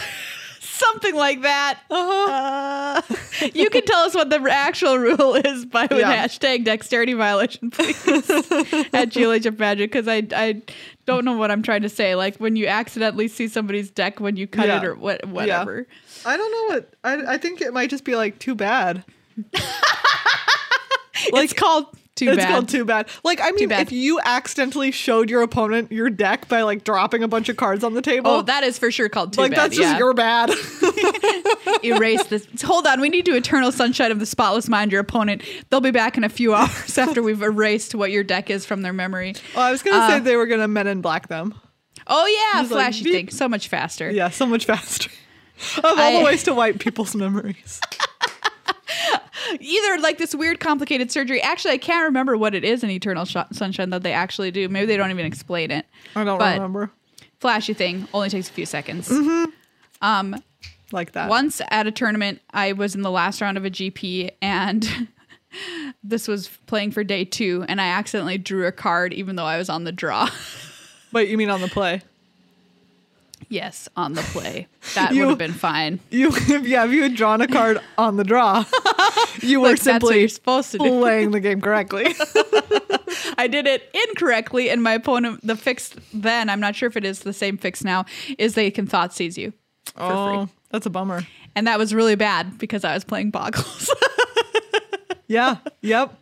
something 0.61 1.15
like 1.15 1.43
that. 1.43 1.81
Uh, 1.91 3.03
you 3.55 3.71
can 3.71 3.85
tell 3.85 4.01
us 4.01 4.15
what 4.15 4.31
the 4.31 4.41
actual 4.51 4.99
rule 4.99 5.35
is 5.35 5.65
by 5.67 5.83
with 5.91 5.99
Yeah. 6.01 6.27
hashtag 6.27 6.65
dexterity 6.65 7.15
violation, 7.15 7.71
please, 7.71 7.97
at 8.07 9.11
GLHF 9.11 9.59
Magic, 9.59 9.91
because 9.93 10.09
I, 10.09 10.27
I 10.35 10.63
don't 11.07 11.25
know 11.25 11.37
what 11.37 11.51
I'm 11.51 11.63
trying 11.63 11.83
to 11.83 11.89
say. 11.89 12.15
Like 12.15 12.37
when 12.37 12.57
you 12.57 12.67
accidentally 12.67 13.29
see 13.29 13.49
somebody's 13.49 13.91
deck 13.91 14.21
when 14.21 14.37
you 14.37 14.47
cut 14.47 14.67
Yeah. 14.69 14.79
it 14.79 14.85
or 14.85 14.95
what, 14.95 15.25
whatever. 15.27 15.87
I 16.27 16.37
don't 16.37 16.53
know 16.53 16.75
what. 16.77 16.95
I, 17.05 17.35
I 17.35 17.39
think 17.39 17.61
it 17.61 17.73
might 17.73 17.91
just 17.91 18.05
be 18.05 18.17
like 18.17 18.39
too 18.39 18.55
bad. 18.55 19.05
it's 21.15 21.53
called 21.53 21.87
too 22.19 22.29
it's 22.29 22.37
bad. 22.39 22.49
called 22.51 22.69
too 22.69 22.85
bad. 22.85 23.09
Like 23.25 23.41
I 23.41 23.51
mean, 23.53 23.71
if 23.71 23.93
you 23.93 24.21
accidentally 24.25 24.91
showed 24.91 25.31
your 25.31 25.43
opponent 25.43 25.91
your 25.93 26.11
deck 26.11 26.49
by 26.49 26.63
like 26.63 26.85
dropping 26.85 27.23
a 27.23 27.29
bunch 27.29 27.49
of 27.49 27.57
cards 27.57 27.83
on 27.85 27.95
the 27.95 28.03
table, 28.03 28.31
oh, 28.31 28.43
that 28.43 28.65
is 28.65 28.79
for 28.79 28.91
sure 28.91 29.09
called 29.09 29.33
too 29.33 29.41
like 29.43 29.53
bad. 29.53 29.59
Like 29.59 29.71
that's 29.71 29.77
just 29.77 29.93
yeah. 29.93 29.99
your 29.99 30.15
bad. 30.15 30.51
erase 31.85 32.25
this. 32.25 32.47
Hold 32.63 32.87
on, 32.87 33.01
we 33.01 33.09
need 33.09 33.25
to 33.27 33.35
eternal 33.37 33.73
sunshine 33.73 34.11
of 34.11 34.19
the 34.19 34.27
spotless 34.27 34.69
mind 34.69 34.93
your 34.93 35.01
opponent. 35.01 35.43
They'll 35.71 35.81
be 35.81 35.91
back 35.91 36.17
in 36.17 36.25
a 36.25 36.29
few 36.29 36.55
hours 36.55 36.99
after 36.99 37.23
we've 37.23 37.43
erased 37.43 37.95
what 37.95 38.11
your 38.11 38.25
deck 38.25 38.51
is 38.51 38.65
from 38.67 38.83
their 38.83 38.93
memory. 38.93 39.35
well, 39.55 39.67
I 39.67 39.71
was 39.71 39.83
gonna 39.83 39.99
Uh, 39.99 40.09
say 40.09 40.21
they 40.21 40.37
were 40.37 40.47
gonna 40.47 40.69
Men 40.69 40.87
in 40.87 41.01
Black 41.01 41.29
them. 41.29 41.55
Oh 42.07 42.27
yeah, 42.27 42.63
Just 42.63 42.73
flashy 42.73 43.05
beep. 43.05 43.13
thing, 43.13 43.31
so 43.31 43.49
much 43.49 43.69
faster. 43.69 44.11
Yeah, 44.11 44.31
so 44.31 44.47
much 44.47 44.65
faster. 44.65 45.11
of 45.79 45.85
all 45.85 45.99
I- 45.99 46.19
the 46.19 46.25
ways 46.25 46.43
to 46.45 46.55
wipe 46.55 46.79
people's 46.79 47.15
memories. 47.15 47.81
Either 49.61 50.01
like 50.01 50.19
this 50.19 50.35
weird 50.35 50.61
complicated 50.61 51.11
surgery. 51.11 51.41
Actually, 51.43 51.75
I 51.75 51.79
can't 51.79 52.05
remember 52.05 52.37
what 52.37 52.55
it 52.55 52.65
is 52.65 52.83
in 52.83 52.91
Eternal 52.91 53.25
Sh- 53.25 53.37
Sunshine 53.53 53.91
that 53.91 54.03
they 54.03 54.13
actually 54.13 54.51
do. 54.51 54.69
Maybe 54.69 54.87
they 54.87 54.97
don't 54.97 55.11
even 55.11 55.27
explain 55.27 55.71
it. 55.71 55.87
I 56.17 56.25
don't 56.25 56.39
But- 56.39 56.55
remember 56.55 56.91
Flashy 57.41 57.73
thing 57.75 58.09
only 58.13 58.29
takes 58.31 58.49
a 58.49 58.53
few 58.53 58.67
seconds. 58.67 59.09
Mm-hmm. 59.09 59.51
Um, 60.03 60.43
like 60.91 61.13
that. 61.13 61.29
once 61.29 61.61
at 61.71 61.87
a 61.87 61.93
tournament, 61.93 62.41
I 62.51 62.73
was 62.73 62.95
in 62.95 63.03
the 63.03 63.11
last 63.11 63.41
round 63.41 63.57
of 63.57 63.65
a 63.65 63.71
GP 63.71 64.31
and. 64.43 65.09
This 66.05 66.29
was 66.29 66.49
playing 66.67 66.91
for 66.91 67.03
day 67.03 67.25
two, 67.25 67.65
and 67.69 67.81
I 67.81 67.87
accidentally 67.87 68.37
drew 68.37 68.67
a 68.67 68.71
card 68.73 69.15
even 69.15 69.37
though 69.37 69.47
I 69.47 69.57
was 69.57 69.71
on 69.71 69.85
the 69.85 69.93
draw. 69.93 70.29
Wait, 71.13 71.31
you 71.31 71.39
mean 71.39 71.49
on 71.49 71.63
the 71.63 71.69
play? 71.69 72.03
Yes, 73.51 73.89
on 73.97 74.13
the 74.13 74.21
play. 74.23 74.67
That 74.95 75.13
would 75.13 75.29
have 75.29 75.39
been 75.39 75.53
fine. 75.55 76.01
You, 76.11 76.31
yeah, 76.63 76.85
if 76.85 76.93
you 76.93 77.03
had 77.03 77.15
drawn 77.15 77.41
a 77.41 77.47
card 77.49 77.81
on 77.97 78.17
the 78.17 78.25
draw, 78.25 78.65
you 79.41 79.61
were 79.63 79.71
Like, 79.71 79.79
simply 79.79 80.29
supposed 80.29 80.73
to 80.73 80.79
do. 80.79 80.85
playing 81.01 81.31
the 81.31 81.41
game 81.41 81.61
correctly. 81.61 82.07
I 83.39 83.47
did 83.47 83.67
it 83.67 83.89
incorrectly, 84.09 84.69
and 84.71 84.83
my 84.83 84.93
opponent, 84.95 85.41
the 85.47 85.57
fix 85.57 85.95
then, 86.13 86.51
I'm 86.51 86.61
not 86.61 86.77
sure 86.77 86.89
if 86.89 86.97
it 86.97 87.05
is 87.05 87.21
the 87.21 87.33
same 87.33 87.57
fix 87.57 87.83
now, 87.85 88.05
is 88.37 88.55
they 88.55 88.71
can 88.71 88.87
Thoughtseize 88.87 89.37
you 89.39 89.53
for 89.95 90.03
oh, 90.03 90.47
free. 90.47 90.55
that's 90.71 90.87
a 90.87 90.91
bummer. 90.91 91.23
And 91.55 91.67
that 91.67 91.79
was 91.79 91.95
really 91.95 92.15
bad 92.17 92.59
because 92.59 92.85
I 92.85 92.95
was 92.95 93.05
playing 93.05 93.31
boggles. 93.31 93.91
Yeah. 95.27 95.57
Yep. 95.83 96.15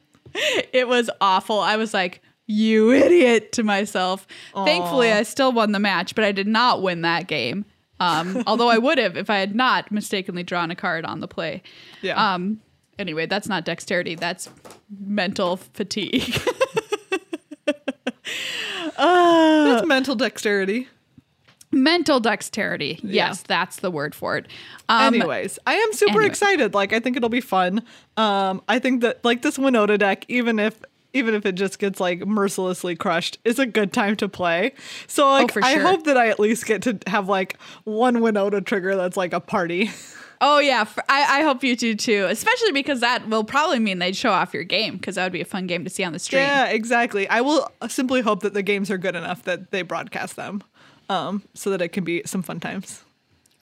it 0.73 0.89
was 0.89 1.09
awful. 1.21 1.61
I 1.61 1.77
was 1.77 1.95
like, 1.95 2.23
you 2.47 2.93
idiot 2.93 3.53
to 3.53 3.63
myself. 3.63 4.27
Thankfully, 4.55 5.13
I 5.13 5.23
still 5.23 5.53
won 5.53 5.73
the 5.73 5.79
match, 5.79 6.15
but 6.15 6.25
I 6.25 6.33
did 6.33 6.47
not 6.47 6.83
win 6.83 7.03
that 7.03 7.27
game. 7.27 7.65
Um, 7.99 8.43
although 8.47 8.69
I 8.69 8.79
would 8.79 8.99
have 8.99 9.17
if 9.17 9.31
I 9.31 9.39
had 9.39 9.55
not 9.55 9.91
mistakenly 9.91 10.43
drawn 10.43 10.71
a 10.71 10.77
card 10.77 11.05
on 11.05 11.21
the 11.21 11.29
play. 11.29 11.63
Yeah. 12.03 12.35
Um, 12.35 12.61
anyway, 12.99 13.27
that's 13.27 13.49
not 13.49 13.65
dexterity. 13.65 14.15
That's 14.15 14.49
mental 14.99 15.57
fatigue. 15.57 16.35
that's 18.97 19.87
mental 19.87 20.15
dexterity. 20.15 20.89
mental 21.73 22.21
dexterity. 22.21 23.01
Yeah. 23.03 23.29
Yes, 23.29 23.43
that's 23.43 23.77
the 23.77 23.91
word 23.91 24.15
for 24.15 24.37
it. 24.37 24.47
Um, 24.89 25.15
Anyways, 25.15 25.59
I 25.67 25.75
am 25.75 25.93
super 25.93 26.13
anyway. 26.13 26.27
excited. 26.27 26.75
Like, 26.75 26.93
I 26.93 27.01
think 27.01 27.17
it'll 27.17 27.29
be 27.29 27.41
fun. 27.41 27.83
Um, 28.17 28.63
I 28.69 28.79
think 28.79 29.03
that 29.03 29.25
like 29.25 29.43
this 29.43 29.59
Winota 29.59 29.99
deck, 29.99 30.25
even 30.29 30.59
if 30.59 30.81
even 31.17 31.35
if 31.35 31.45
it 31.47 31.55
just 31.55 31.79
gets 31.79 31.99
like 32.01 32.27
mercilessly 32.27 32.95
crushed, 32.95 33.39
is 33.45 33.59
a 33.59 33.67
good 33.67 33.93
time 33.93 34.17
to 34.17 34.29
play. 34.29 34.73
So 35.07 35.29
like, 35.29 35.51
Oh, 35.51 35.53
for 35.55 35.65
I 35.65 35.75
hope 35.75 36.05
that 36.05 36.17
I 36.17 36.29
at 36.29 36.39
least 36.39 36.67
get 36.67 36.83
to 36.83 36.99
have 37.07 37.29
like 37.29 37.59
one 37.85 38.17
Winota 38.17 38.65
trigger 38.65 38.95
that's 38.97 39.17
like 39.17 39.33
a 39.33 39.41
party. 39.41 39.91
Oh 40.39 40.59
yeah, 40.59 40.85
I 41.09 41.41
hope 41.45 41.65
you 41.65 41.75
do 41.77 41.95
too. 41.95 42.27
Especially 42.29 42.71
because 42.73 43.01
that 43.01 43.27
will 43.27 43.43
probably 43.43 43.79
mean 43.79 44.01
they'd 44.01 44.15
show 44.15 44.33
off 44.33 44.53
your 44.53 44.65
game 44.65 44.99
because 44.99 45.15
that 45.15 45.25
would 45.25 45.33
be 45.33 45.41
a 45.41 45.47
fun 45.47 45.67
game 45.67 45.83
to 45.85 45.89
see 45.89 46.05
on 46.05 46.13
the 46.13 46.19
stream. 46.19 46.43
Yeah, 46.43 46.67
exactly. 46.67 47.27
I 47.27 47.41
will 47.41 47.67
simply 47.89 48.21
hope 48.21 48.41
that 48.43 48.53
the 48.53 48.63
games 48.63 48.91
are 48.91 48.99
good 48.99 49.17
enough 49.17 49.45
that 49.45 49.71
they 49.71 49.81
broadcast 49.81 50.37
them, 50.37 50.63
um, 51.09 51.43
so 51.55 51.71
that 51.71 51.81
it 51.81 51.89
can 51.89 52.05
be 52.05 52.21
some 52.27 52.43
fun 52.43 52.61
times. 52.61 53.03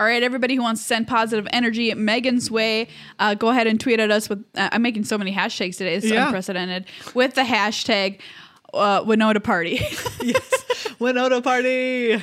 All 0.00 0.06
right, 0.06 0.22
everybody 0.22 0.56
who 0.56 0.62
wants 0.62 0.80
to 0.82 0.86
send 0.88 1.06
positive 1.06 1.46
energy 1.52 1.94
Megan's 1.94 2.50
way, 2.50 2.88
uh, 3.20 3.34
go 3.34 3.50
ahead 3.50 3.66
and 3.68 3.78
tweet 3.80 4.00
at 4.00 4.10
us 4.10 4.28
with. 4.28 4.44
Uh, 4.56 4.68
I'm 4.72 4.82
making 4.82 5.04
so 5.04 5.16
many 5.16 5.32
hashtags 5.32 5.76
today; 5.76 5.94
it's 5.94 6.06
Yeah. 6.06 6.26
unprecedented. 6.26 6.86
With 7.14 7.34
the 7.34 7.42
hashtag 7.42 8.18
uh, 8.72 9.02
Winota 9.04 9.42
Party, 9.42 9.74
yes, 10.20 10.64
Winota 10.98 11.42
party. 11.44 12.20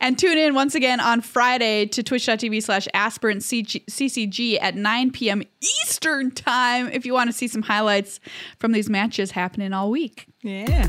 and 0.00 0.16
tune 0.16 0.38
in 0.38 0.54
once 0.54 0.76
again 0.76 1.00
on 1.00 1.20
Friday 1.20 1.86
to 1.86 2.04
Twitch.tv 2.04 2.62
slash 2.62 2.86
Aspirant 2.94 3.42
CCG 3.42 4.58
at 4.60 4.76
9 4.76 5.10
p.m. 5.10 5.42
Eastern 5.60 6.30
time 6.30 6.88
if 6.92 7.04
you 7.04 7.12
want 7.14 7.28
to 7.28 7.32
see 7.36 7.48
some 7.48 7.62
highlights 7.62 8.20
from 8.60 8.70
these 8.70 8.88
matches 8.88 9.32
happening 9.32 9.72
all 9.72 9.90
week. 9.90 10.26
Yeah. 10.42 10.88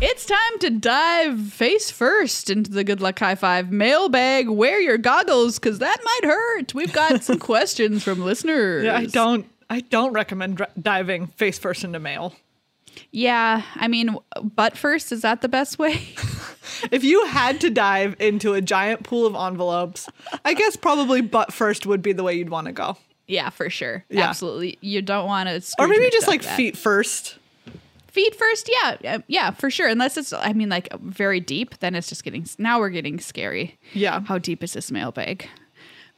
It's 0.00 0.26
time 0.26 0.58
to 0.60 0.70
dive 0.70 1.40
face 1.52 1.90
first 1.90 2.50
into 2.50 2.70
the 2.70 2.84
Good 2.84 3.00
Luck 3.00 3.18
High 3.18 3.36
Five 3.36 3.70
mailbag. 3.72 4.48
Wear 4.48 4.80
your 4.80 4.98
goggles 4.98 5.58
because 5.58 5.78
that 5.78 5.98
might 6.04 6.28
hurt. 6.30 6.74
We've 6.74 6.92
got 6.92 7.24
some 7.24 7.38
questions 7.40 8.02
from 8.02 8.20
listeners. 8.20 8.84
Yeah, 8.84 8.96
I 8.96 9.06
don't. 9.06 9.46
I 9.70 9.80
don't 9.80 10.12
recommend 10.12 10.64
diving 10.80 11.28
face 11.28 11.58
first 11.58 11.84
into 11.84 11.98
mail. 11.98 12.34
Yeah, 13.12 13.62
I 13.76 13.88
mean, 13.88 14.16
butt 14.42 14.76
first, 14.76 15.10
is 15.10 15.22
that 15.22 15.40
the 15.40 15.48
best 15.48 15.78
way? 15.78 16.00
If 16.90 17.04
you 17.04 17.26
had 17.26 17.60
to 17.60 17.70
dive 17.70 18.16
into 18.18 18.54
a 18.54 18.60
giant 18.62 19.04
pool 19.04 19.26
of 19.26 19.34
envelopes, 19.34 20.08
I 20.46 20.54
guess 20.54 20.76
probably 20.76 21.20
butt 21.20 21.52
first 21.52 21.86
would 21.86 22.00
be 22.02 22.12
the 22.12 22.22
way 22.22 22.34
you'd 22.34 22.48
want 22.48 22.66
to 22.66 22.72
go. 22.72 22.96
yeah, 23.28 23.50
for 23.50 23.68
sure. 23.68 24.04
Yeah. 24.08 24.28
Absolutely. 24.28 24.78
You 24.80 25.02
don't 25.02 25.26
want 25.26 25.48
to. 25.48 25.62
Or 25.78 25.86
maybe 25.86 26.08
just 26.10 26.26
like 26.26 26.42
feet 26.42 26.76
first. 26.76 27.38
Feet 28.14 28.36
first, 28.36 28.70
yeah, 28.70 29.14
uh, 29.14 29.18
yeah, 29.26 29.50
for 29.50 29.70
sure. 29.70 29.88
Unless 29.88 30.16
it's, 30.16 30.32
I 30.32 30.52
mean, 30.52 30.68
like 30.68 30.88
very 31.00 31.40
deep, 31.40 31.76
then 31.80 31.96
it's 31.96 32.08
just 32.08 32.22
getting. 32.22 32.46
Now 32.58 32.78
we're 32.78 32.90
getting 32.90 33.18
scary. 33.18 33.76
Yeah. 33.92 34.20
How 34.20 34.38
deep 34.38 34.62
is 34.62 34.74
this 34.74 34.92
mailbag? 34.92 35.48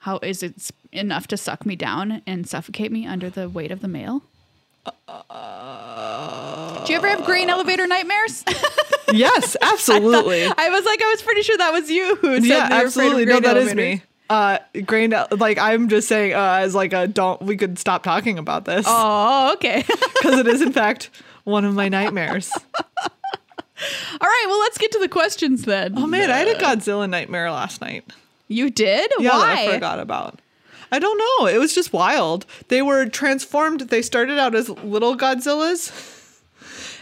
How 0.01 0.19
is 0.19 0.43
it 0.43 0.71
enough 0.93 1.27
to 1.29 1.39
suck 1.39 1.65
me 1.65 1.75
down 1.75 2.21
and 2.27 2.47
suffocate 2.47 2.93
me 2.93 3.07
under 3.07 3.31
the 3.31 3.49
weight 3.49 3.71
of 3.71 3.81
the 3.81 3.89
mail? 3.89 4.23
Do 4.85 4.93
you 6.93 6.99
ever 6.99 7.09
have 7.09 7.25
grain 7.25 7.49
elevator 7.49 7.87
nightmares? 7.87 8.45
Yes, 9.13 9.57
absolutely. 9.63 10.43
I 10.45 10.69
was 10.69 10.85
like, 10.85 11.01
I 11.01 11.11
was 11.13 11.23
pretty 11.23 11.43
sure 11.43 11.57
that 11.59 11.71
was 11.73 11.89
you 11.89 12.17
who 12.17 12.35
said 12.41 12.45
yeah, 12.45 12.69
absolutely. 12.73 13.25
No, 13.25 13.39
that 13.39 13.57
is 13.57 13.73
me. 13.73 14.03
Uh, 14.29 14.59
grain, 14.85 15.15
like 15.31 15.59
I'm 15.59 15.89
just 15.89 16.09
saying, 16.09 16.35
uh, 16.35 16.59
as 16.61 16.75
like 16.75 16.93
a 16.93 17.07
don't. 17.07 17.41
We 17.41 17.57
could 17.57 17.79
stop 17.79 18.03
talking 18.03 18.37
about 18.37 18.65
this 18.65 18.85
Oh, 18.89 19.53
okay. 19.55 19.85
Because 20.15 20.41
it 20.41 20.49
is 20.49 20.61
in 20.61 20.73
fact 20.73 21.11
one 21.47 21.65
of 21.65 21.75
my 21.75 21.89
nightmares. 21.89 22.53
All 22.77 24.19
right, 24.21 24.45
well, 24.49 24.59
let's 24.61 24.79
get 24.79 24.93
to 24.93 24.99
the 24.99 25.09
questions 25.09 25.65
then. 25.65 25.95
Oh 25.97 26.07
man, 26.07 26.31
I 26.31 26.39
had 26.39 26.49
a 26.49 26.55
Godzilla 26.55 27.09
nightmare 27.09 27.51
last 27.51 27.81
night. 27.81 28.05
You 28.49 28.69
did? 28.71 29.11
Yeah, 29.19 29.31
that 29.31 29.39
Why? 29.39 29.67
I 29.69 29.75
forgot 29.75 30.01
about. 30.01 30.41
I 30.91 30.99
don't 30.99 31.19
know. 31.19 31.47
It 31.47 31.59
was 31.59 31.75
just 31.75 31.93
wild. 31.93 32.47
They 32.69 32.81
were 32.81 33.07
transformed. 33.07 33.81
They 33.81 34.03
started 34.03 34.39
out 34.39 34.55
as 34.55 34.69
little 34.69 35.17
Godzillas, 35.17 36.41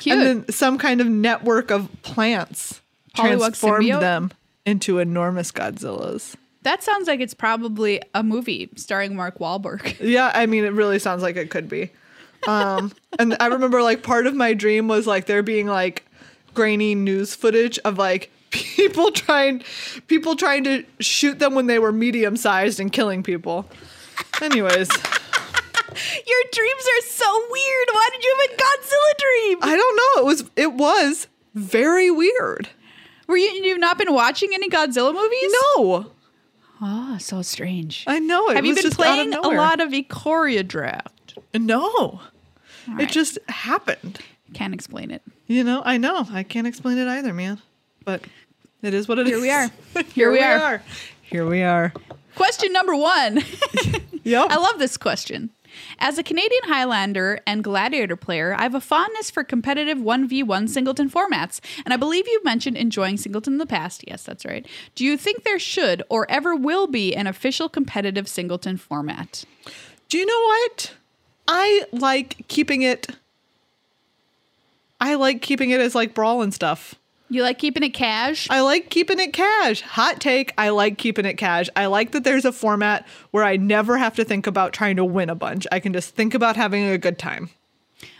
Cute. 0.00 0.16
and 0.16 0.22
then 0.26 0.48
some 0.52 0.78
kind 0.78 1.00
of 1.00 1.06
network 1.06 1.70
of 1.70 1.88
plants 2.02 2.80
Polywog 3.14 3.38
transformed 3.38 3.84
symbiote? 3.86 4.00
them 4.00 4.30
into 4.66 4.98
enormous 4.98 5.52
Godzillas. 5.52 6.34
that 6.62 6.82
sounds 6.82 7.06
like 7.06 7.20
it's 7.20 7.34
probably 7.34 8.00
a 8.14 8.22
movie 8.22 8.68
starring 8.76 9.14
Mark 9.14 9.38
Wahlberg. 9.38 9.96
Yeah, 10.00 10.32
I 10.34 10.46
mean, 10.46 10.64
it 10.64 10.72
really 10.72 10.98
sounds 10.98 11.22
like 11.22 11.36
it 11.36 11.50
could 11.50 11.68
be. 11.68 11.90
Um, 12.46 12.92
and 13.18 13.36
I 13.40 13.46
remember 13.46 13.82
like 13.82 14.02
part 14.02 14.26
of 14.26 14.34
my 14.34 14.54
dream 14.54 14.88
was 14.88 15.06
like 15.06 15.26
there 15.26 15.42
being 15.42 15.66
like 15.66 16.04
grainy 16.54 16.94
news 16.94 17.34
footage 17.34 17.78
of 17.80 17.98
like 17.98 18.30
people 18.50 19.10
trying 19.12 19.62
people 20.06 20.36
trying 20.36 20.64
to 20.64 20.84
shoot 21.00 21.38
them 21.38 21.54
when 21.54 21.66
they 21.66 21.78
were 21.78 21.92
medium 21.92 22.36
sized 22.36 22.80
and 22.80 22.92
killing 22.92 23.22
people. 23.22 23.66
Anyways, 24.42 24.88
Your 26.26 26.42
dreams 26.52 26.84
are 26.98 27.06
so 27.06 27.38
weird. 27.50 27.88
Why 27.92 28.08
did 28.12 28.24
you 28.24 28.36
have 28.40 28.50
a 28.50 28.62
Godzilla 28.62 29.18
dream? 29.18 29.58
I 29.62 29.76
don't 29.76 29.96
know. 29.96 30.22
It 30.22 30.26
was 30.26 30.50
it 30.56 30.72
was 30.74 31.26
very 31.54 32.10
weird. 32.10 32.68
Were 33.26 33.36
you 33.36 33.48
you've 33.64 33.78
not 33.80 33.96
been 33.96 34.12
watching 34.12 34.50
any 34.52 34.68
Godzilla 34.68 35.14
movies? 35.14 35.54
No, 35.76 36.10
Oh, 36.82 37.16
so 37.18 37.40
strange. 37.42 38.04
I 38.06 38.18
know 38.18 38.50
it. 38.50 38.56
Have 38.56 38.66
you 38.66 38.74
been 38.74 38.90
playing 38.90 39.32
a 39.32 39.40
lot 39.48 39.80
of 39.80 39.90
Ikoria 39.90 40.66
Draft? 40.66 41.38
No, 41.54 42.20
it 42.86 42.92
right. 42.92 43.08
just 43.08 43.38
happened. 43.48 44.20
Can't 44.52 44.74
explain 44.74 45.10
it. 45.10 45.22
You 45.46 45.64
know, 45.64 45.82
I 45.84 45.98
know. 45.98 46.26
I 46.30 46.42
can't 46.42 46.66
explain 46.66 46.98
it 46.98 47.08
either, 47.08 47.32
man. 47.32 47.60
But 48.04 48.22
it 48.82 48.94
is 48.94 49.08
what 49.08 49.18
it 49.18 49.26
is. 49.26 49.32
Here 49.32 49.40
we 49.40 49.50
are. 49.50 49.68
Here, 49.94 50.04
Here 50.14 50.30
we 50.30 50.38
we 50.38 50.44
are. 50.44 50.60
are. 50.60 50.82
Here 51.22 51.46
we 51.46 51.62
are. 51.62 51.92
Question 52.34 52.72
number 52.72 52.94
one. 52.96 53.42
Yep. 54.24 54.46
I 54.50 54.56
love 54.56 54.78
this 54.78 54.96
question. 54.96 55.50
As 55.98 56.16
a 56.16 56.22
Canadian 56.22 56.62
Highlander 56.64 57.40
and 57.46 57.62
Gladiator 57.62 58.16
player, 58.16 58.54
I 58.54 58.62
have 58.62 58.74
a 58.74 58.80
fondness 58.80 59.30
for 59.30 59.44
competitive 59.44 59.98
1v1 59.98 60.70
singleton 60.70 61.10
formats, 61.10 61.60
and 61.84 61.92
I 61.92 61.98
believe 61.98 62.26
you've 62.26 62.42
mentioned 62.44 62.78
enjoying 62.78 63.18
singleton 63.18 63.54
in 63.54 63.58
the 63.58 63.66
past. 63.66 64.02
Yes, 64.06 64.22
that's 64.22 64.46
right. 64.46 64.66
Do 64.94 65.04
you 65.04 65.18
think 65.18 65.42
there 65.42 65.58
should 65.58 66.02
or 66.08 66.30
ever 66.30 66.56
will 66.56 66.86
be 66.86 67.14
an 67.14 67.26
official 67.26 67.68
competitive 67.68 68.28
singleton 68.28 68.78
format? 68.78 69.44
Do 70.08 70.16
you 70.16 70.24
know 70.24 70.40
what? 70.46 70.94
I 71.46 71.84
like 71.92 72.46
keeping 72.48 72.82
it. 72.82 73.08
I 75.00 75.14
like 75.14 75.42
keeping 75.42 75.70
it 75.70 75.80
as 75.80 75.94
like 75.94 76.14
brawl 76.14 76.42
and 76.42 76.54
stuff. 76.54 76.94
You 77.30 77.42
like 77.42 77.58
keeping 77.58 77.82
it 77.82 77.94
cash? 77.94 78.48
I 78.50 78.60
like 78.60 78.90
keeping 78.90 79.18
it 79.18 79.32
cash. 79.32 79.80
Hot 79.80 80.20
take. 80.20 80.52
I 80.56 80.68
like 80.68 80.98
keeping 80.98 81.24
it 81.24 81.34
cash. 81.34 81.68
I 81.74 81.86
like 81.86 82.12
that 82.12 82.22
there's 82.22 82.44
a 82.44 82.52
format 82.52 83.06
where 83.30 83.44
I 83.44 83.56
never 83.56 83.98
have 83.98 84.14
to 84.16 84.24
think 84.24 84.46
about 84.46 84.72
trying 84.72 84.96
to 84.96 85.04
win 85.04 85.30
a 85.30 85.34
bunch. 85.34 85.66
I 85.72 85.80
can 85.80 85.92
just 85.92 86.14
think 86.14 86.34
about 86.34 86.56
having 86.56 86.84
a 86.84 86.98
good 86.98 87.18
time. 87.18 87.50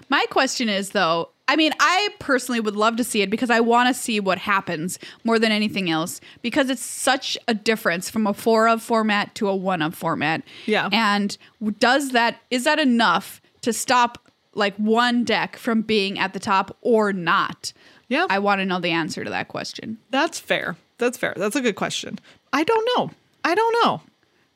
My 0.09 0.27
question 0.31 0.69
is 0.69 0.91
though, 0.91 1.31
I 1.47 1.57
mean, 1.57 1.73
I 1.79 2.09
personally 2.19 2.61
would 2.61 2.77
love 2.77 2.97
to 2.97 3.05
see 3.05 3.21
it 3.21 3.29
because 3.29 3.51
I 3.51 3.61
want 3.61 3.89
to 3.89 3.95
see 3.95 4.19
what 4.19 4.39
happens 4.39 4.99
more 5.25 5.39
than 5.39 5.53
anything 5.53 5.91
else 5.91 6.21
because 6.43 6.71
it's 6.71 6.83
such 6.83 7.37
a 7.47 7.55
difference 7.55 8.09
from 8.09 8.27
a 8.27 8.33
four 8.33 8.67
of 8.69 8.83
format 8.83 9.35
to 9.37 9.49
a 9.49 9.55
one 9.55 9.83
of 9.83 9.95
format. 9.95 10.43
Yeah. 10.65 10.89
And 10.91 11.37
does 11.79 12.11
that 12.13 12.41
is 12.51 12.65
that 12.65 12.79
enough 12.79 13.43
to 13.61 13.73
stop 13.73 14.31
like 14.55 14.75
one 14.77 15.25
deck 15.25 15.57
from 15.57 15.83
being 15.83 16.19
at 16.19 16.33
the 16.33 16.41
top 16.41 16.77
or 16.81 17.13
not? 17.13 17.73
Yeah. 18.09 18.27
I 18.31 18.39
want 18.39 18.61
to 18.61 18.67
know 18.67 18.81
the 18.81 18.91
answer 18.91 19.23
to 19.23 19.31
that 19.31 19.49
question. 19.49 19.99
That's 20.11 20.39
fair. 20.39 20.77
That's 20.99 21.19
fair. 21.19 21.35
That's 21.37 21.57
a 21.57 21.61
good 21.61 21.77
question. 21.77 22.19
I 22.53 22.65
don't 22.65 22.89
know. 22.97 23.11
I 23.45 23.55
don't 23.55 23.85
know. 23.85 24.01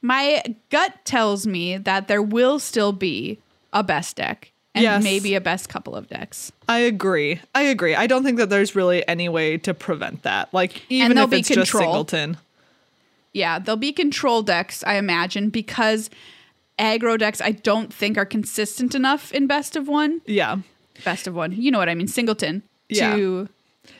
My 0.01 0.43
gut 0.71 0.95
tells 1.05 1.47
me 1.47 1.77
that 1.77 2.09
there 2.09 2.23
will 2.23 2.59
still 2.59 2.93
be 2.93 3.41
a 3.73 3.83
best 3.83 4.17
deck 4.17 4.53
and 4.75 4.83
Yes. 4.83 5.03
maybe 5.03 5.35
a 5.35 5.41
best 5.41 5.69
couple 5.69 5.97
of 5.97 6.09
decks. 6.09 6.53
I 6.69 6.79
agree. 6.79 7.41
I 7.55 7.63
agree. 7.63 7.95
I 7.95 8.07
don't 8.07 8.23
think 8.25 8.39
that 8.39 8.51
there's 8.51 8.75
really 8.77 9.07
any 9.09 9.29
way 9.29 9.57
to 9.59 9.75
prevent 9.75 10.23
that. 10.23 10.53
Like 10.53 10.83
even 10.91 11.19
if 11.19 11.33
it's 11.33 11.49
just 11.49 11.73
singleton. 11.73 12.37
Yeah, 13.33 13.59
there'll 13.59 13.77
be 13.77 13.93
control 13.93 14.43
decks, 14.43 14.83
I 14.87 14.95
imagine, 14.95 15.51
because 15.51 16.11
aggro 16.79 17.19
decks 17.19 17.41
I 17.41 17.53
don't 17.53 17.93
think 17.93 18.17
are 18.17 18.25
consistent 18.25 18.95
enough 18.95 19.33
in 19.33 19.47
best 19.47 19.77
of 19.77 19.89
one. 19.89 20.21
Yeah. 20.27 20.59
Best 21.05 21.27
of 21.27 21.35
one. 21.35 21.53
You 21.53 21.71
know 21.71 21.79
what 21.79 21.89
I 21.89 21.95
mean, 21.95 22.09
singleton. 22.09 22.63
Yeah. 22.89 23.17
To 23.17 23.49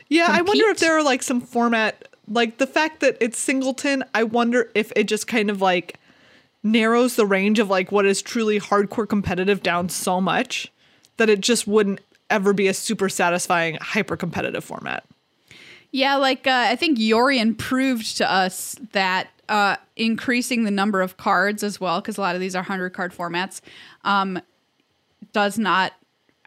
Yeah, 0.07 0.27
I 0.29 0.41
wonder 0.41 0.65
if 0.69 0.79
there 0.79 0.97
are 0.97 1.03
like 1.03 1.23
some 1.23 1.41
format 1.41 2.07
like 2.31 2.57
the 2.59 2.67
fact 2.67 2.99
that 2.99 3.17
it's 3.19 3.39
singleton, 3.39 4.03
I 4.13 4.23
wonder 4.23 4.69
if 4.75 4.91
it 4.95 5.05
just 5.05 5.25
kind 5.27 5.49
of 5.49 5.61
like 5.61 5.99
narrows 6.63 7.15
the 7.15 7.25
range 7.25 7.59
of 7.59 7.69
like 7.69 7.91
what 7.91 8.05
is 8.05 8.21
truly 8.21 8.59
hardcore 8.59 9.07
competitive 9.07 9.63
down 9.63 9.89
so 9.89 10.19
much 10.19 10.71
that 11.17 11.29
it 11.29 11.41
just 11.41 11.67
wouldn't 11.67 12.01
ever 12.29 12.53
be 12.53 12.67
a 12.67 12.73
super 12.73 13.09
satisfying 13.09 13.77
hyper 13.81 14.15
competitive 14.17 14.63
format. 14.63 15.05
Yeah, 15.91 16.15
like 16.15 16.45
uh, 16.45 16.65
I 16.67 16.75
think 16.75 16.99
Yorion 16.99 17.57
proved 17.57 18.17
to 18.17 18.31
us 18.31 18.75
that 18.91 19.29
uh, 19.47 19.77
increasing 19.95 20.63
the 20.63 20.71
number 20.71 21.01
of 21.01 21.17
cards 21.17 21.63
as 21.63 21.79
well, 21.81 21.99
because 22.01 22.17
a 22.17 22.21
lot 22.21 22.35
of 22.35 22.41
these 22.41 22.55
are 22.55 22.61
hundred 22.61 22.91
card 22.91 23.11
formats, 23.11 23.61
um, 24.03 24.39
does 25.33 25.57
not 25.57 25.93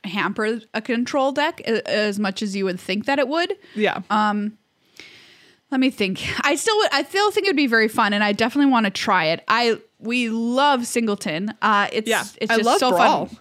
hamper 0.04 0.60
a 0.74 0.80
control 0.80 1.32
deck 1.32 1.60
as 1.62 2.18
much 2.20 2.42
as 2.42 2.54
you 2.54 2.64
would 2.64 2.78
think 2.78 3.06
that 3.06 3.18
it 3.18 3.26
would. 3.26 3.56
Yeah. 3.74 4.02
Let 5.72 5.80
me 5.80 5.90
think. 5.90 6.22
I 6.42 6.54
still 6.54 6.76
would. 6.76 6.90
I 6.92 7.02
still 7.02 7.30
think 7.30 7.46
it 7.46 7.50
would 7.50 7.56
be 7.56 7.66
very 7.66 7.88
fun, 7.88 8.12
and 8.12 8.22
I 8.22 8.32
definitely 8.32 8.70
want 8.70 8.84
to 8.84 8.90
try 8.90 9.24
it. 9.24 9.42
I 9.48 9.78
we 10.02 10.28
love 10.28 10.86
Singleton. 10.86 11.54
Uh, 11.62 11.88
it's 11.92 12.08
Yeah, 12.08 12.24
it's 12.40 12.50
I 12.50 12.56
just 12.56 12.66
love 12.66 12.78
so 12.78 12.90
Brawl. 12.90 13.26
fun. 13.26 13.38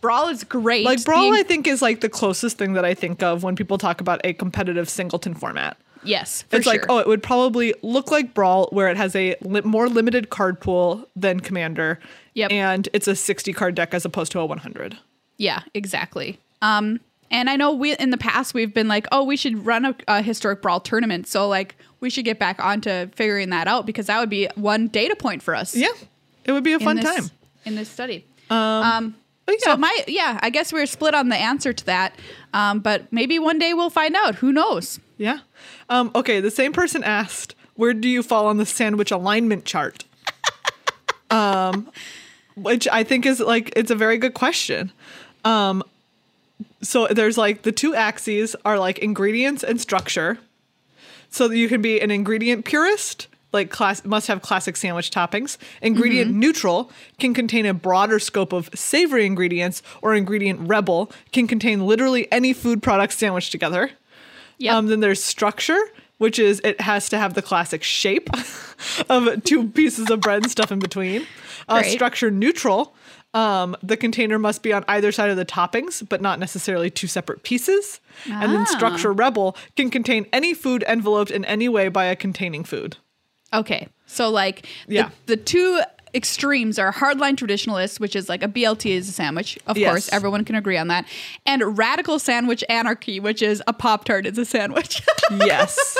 Brawl 0.00 0.28
is 0.28 0.44
great. 0.44 0.84
like 0.84 1.04
Brawl 1.04 1.30
The- 1.32 1.38
I 1.38 1.42
think 1.42 1.66
is 1.66 1.80
like 1.82 2.00
the 2.00 2.08
closest 2.08 2.58
thing 2.58 2.74
that 2.74 2.84
I 2.84 2.94
think 2.94 3.22
of 3.22 3.42
when 3.42 3.56
people 3.56 3.78
talk 3.78 4.00
about 4.00 4.20
a 4.24 4.32
competitive 4.34 4.88
singleton 4.88 5.34
format. 5.34 5.76
yes, 6.02 6.42
for 6.50 6.56
it's 6.56 6.64
sure. 6.64 6.74
like, 6.74 6.84
oh, 6.90 6.98
it 6.98 7.06
would 7.06 7.22
probably 7.22 7.74
look 7.82 8.10
like 8.10 8.34
Brawl, 8.34 8.68
where 8.70 8.88
it 8.90 8.96
has 8.98 9.16
a 9.16 9.34
li- 9.40 9.62
more 9.64 9.88
limited 9.88 10.28
card 10.28 10.60
pool 10.60 11.08
than 11.16 11.40
Commander. 11.40 11.98
Yep. 12.34 12.50
And 12.52 12.88
it's 12.92 13.08
a 13.08 13.16
60 13.16 13.52
card 13.54 13.74
deck 13.74 13.94
as 13.94 14.04
opposed 14.04 14.30
to 14.32 14.40
a 14.40 14.44
100. 14.44 14.98
Yeah, 15.38 15.62
exactly. 15.72 16.38
Um, 16.60 17.00
and 17.30 17.48
I 17.48 17.56
know 17.56 17.72
we 17.72 17.96
in 17.96 18.10
the 18.10 18.18
past 18.18 18.52
we've 18.52 18.74
been 18.74 18.86
like, 18.88 19.06
oh, 19.10 19.24
we 19.24 19.36
should 19.38 19.64
run 19.64 19.86
a, 19.86 19.96
a 20.06 20.20
historic 20.20 20.60
brawl 20.60 20.80
tournament. 20.80 21.26
So 21.26 21.48
like, 21.48 21.76
we 22.04 22.10
should 22.10 22.26
get 22.26 22.38
back 22.38 22.62
onto 22.62 23.06
figuring 23.16 23.48
that 23.50 23.66
out 23.66 23.86
because 23.86 24.06
that 24.06 24.20
would 24.20 24.28
be 24.28 24.46
one 24.56 24.88
data 24.88 25.16
point 25.16 25.42
for 25.42 25.54
us. 25.56 25.74
Yeah. 25.74 25.88
It 26.44 26.52
would 26.52 26.62
be 26.62 26.74
a 26.74 26.78
fun 26.78 26.96
this- 26.96 27.04
time. 27.04 27.30
in 27.64 27.74
this 27.74 27.88
study. 27.88 28.26
Um, 28.50 29.16
But 29.46 29.56
yeah. 29.60 29.72
So 29.72 29.76
my 29.78 30.04
yeah, 30.06 30.38
I 30.42 30.50
guess 30.50 30.72
we're 30.72 30.86
split 30.86 31.14
on 31.14 31.30
the 31.30 31.36
answer 31.36 31.72
to 31.72 31.84
that. 31.86 32.14
Um, 32.52 32.80
but 32.80 33.10
maybe 33.12 33.38
one 33.38 33.58
day 33.58 33.72
we'll 33.74 33.90
find 33.90 34.14
out. 34.14 34.36
Who 34.36 34.52
knows? 34.52 35.00
yeah. 35.16 35.40
Um, 35.88 36.10
okay. 36.14 36.40
The 36.40 36.50
same 36.50 36.72
person 36.72 37.02
asked, 37.02 37.54
where 37.74 37.94
do 37.94 38.08
you 38.08 38.22
fall 38.22 38.46
on 38.46 38.58
the 38.58 38.66
sandwich 38.66 39.10
alignment 39.10 39.64
chart? 39.64 40.04
um, 41.30 41.90
which 42.54 42.86
I 42.88 43.02
think 43.02 43.26
is 43.26 43.40
like, 43.40 43.72
it's 43.76 43.90
a 43.90 43.94
very 43.96 44.18
good 44.18 44.34
question. 44.34 44.92
Um, 45.44 45.82
so 46.82 47.06
there's 47.08 47.36
like 47.38 47.62
the 47.62 47.72
two 47.72 47.94
axes 47.94 48.54
are 48.64 48.78
like 48.78 48.98
ingredients 48.98 49.62
and 49.64 49.80
structure. 49.80 50.38
So 51.34 51.48
that 51.48 51.56
you 51.56 51.68
can 51.68 51.82
be 51.82 52.00
an 52.00 52.12
ingredient 52.12 52.64
purist, 52.64 53.26
like 53.52 53.68
class 53.68 54.04
must 54.04 54.28
have 54.28 54.40
classic 54.40 54.76
sandwich 54.76 55.10
toppings. 55.10 55.58
Ingredient 55.82 56.30
neutral 56.32 56.92
can 57.18 57.34
contain 57.34 57.66
a 57.66 57.74
broader 57.74 58.20
scope 58.20 58.52
of 58.52 58.70
savory 58.72 59.26
ingredients, 59.26 59.82
or 60.00 60.14
ingredient 60.14 60.60
rebel 60.68 61.10
can 61.32 61.48
contain 61.48 61.88
literally 61.88 62.30
any 62.30 62.52
food 62.52 62.84
product 62.84 63.14
sandwiched 63.14 63.50
together. 63.50 63.90
Yep. 64.58 64.74
Um, 64.74 64.86
then 64.86 65.00
there's 65.00 65.24
structure, 65.24 65.80
which 66.18 66.38
is 66.38 66.60
it 66.62 66.80
has 66.80 67.08
to 67.08 67.18
have 67.18 67.34
the 67.34 67.42
classic 67.42 67.82
shape 67.82 68.30
of 69.08 69.42
two 69.42 69.70
pieces 69.70 70.10
of 70.10 70.20
bread 70.20 70.44
and 70.44 70.52
stuff 70.52 70.70
in 70.70 70.78
between. 70.78 71.26
Uh, 71.68 71.82
structure 71.82 72.30
neutral. 72.30 72.94
Um, 73.34 73.76
the 73.82 73.96
container 73.96 74.38
must 74.38 74.62
be 74.62 74.72
on 74.72 74.84
either 74.88 75.10
side 75.12 75.28
of 75.28 75.36
the 75.36 75.44
toppings, 75.44 76.08
but 76.08 76.22
not 76.22 76.38
necessarily 76.38 76.88
two 76.88 77.08
separate 77.08 77.42
pieces. 77.42 78.00
And 78.26 78.52
then 78.52 78.60
Ah. 78.60 78.64
structure 78.64 79.12
rebel 79.12 79.56
can 79.76 79.90
contain 79.90 80.26
any 80.32 80.54
food 80.54 80.84
enveloped 80.88 81.30
in 81.32 81.44
any 81.44 81.68
way 81.68 81.88
by 81.88 82.04
a 82.04 82.14
containing 82.16 82.62
food. 82.64 82.96
Okay. 83.52 83.88
So 84.06 84.30
like 84.30 84.66
Yeah. 84.86 85.10
the, 85.26 85.36
the 85.36 85.42
two 85.42 85.80
extremes 86.14 86.78
are 86.78 86.92
hardline 86.92 87.36
traditionalists, 87.36 87.98
which 87.98 88.14
is 88.14 88.28
like 88.28 88.40
a 88.44 88.46
BLT 88.48 88.92
is 88.92 89.08
a 89.08 89.12
sandwich. 89.12 89.58
Of 89.66 89.76
Yes. 89.76 89.90
course, 89.90 90.08
everyone 90.12 90.44
can 90.44 90.54
agree 90.54 90.76
on 90.78 90.86
that. 90.86 91.04
And 91.44 91.76
radical 91.76 92.20
sandwich 92.20 92.62
anarchy, 92.68 93.18
which 93.18 93.42
is 93.42 93.60
a 93.66 93.72
Pop 93.72 94.04
Tart 94.04 94.26
is 94.26 94.38
a 94.38 94.44
sandwich. 94.44 95.02
Yes. 95.44 95.96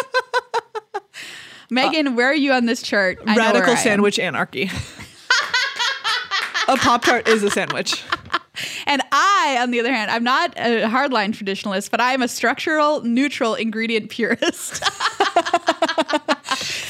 Megan, 1.70 2.14
where 2.14 2.28
are 2.28 2.34
you 2.34 2.52
on 2.52 2.66
this 2.66 2.82
chart? 2.82 3.18
I 3.26 3.34
know 3.34 3.34
where 3.34 3.42
I 3.42 3.50
Radical 3.52 3.76
sandwich 3.76 4.18
anarchy. 4.18 4.70
a 6.68 6.77
Pop 6.77 7.05
Tart 7.05 7.29
is 7.29 7.42
a 7.42 7.50
sandwich. 7.50 8.03
And 8.87 9.03
I, 9.11 9.59
on 9.61 9.72
the 9.72 9.81
other 9.81 9.92
hand, 9.92 10.12
I'm 10.12 10.22
not 10.22 10.55
a 10.57 10.87
hardline 10.87 11.35
traditionalist, 11.35 11.90
but 11.90 12.00
I 12.00 12.12
am 12.12 12.22
a 12.22 12.29
structural 12.29 13.03
neutral 13.03 13.57
ingredient 13.57 14.11
purist. 14.11 14.81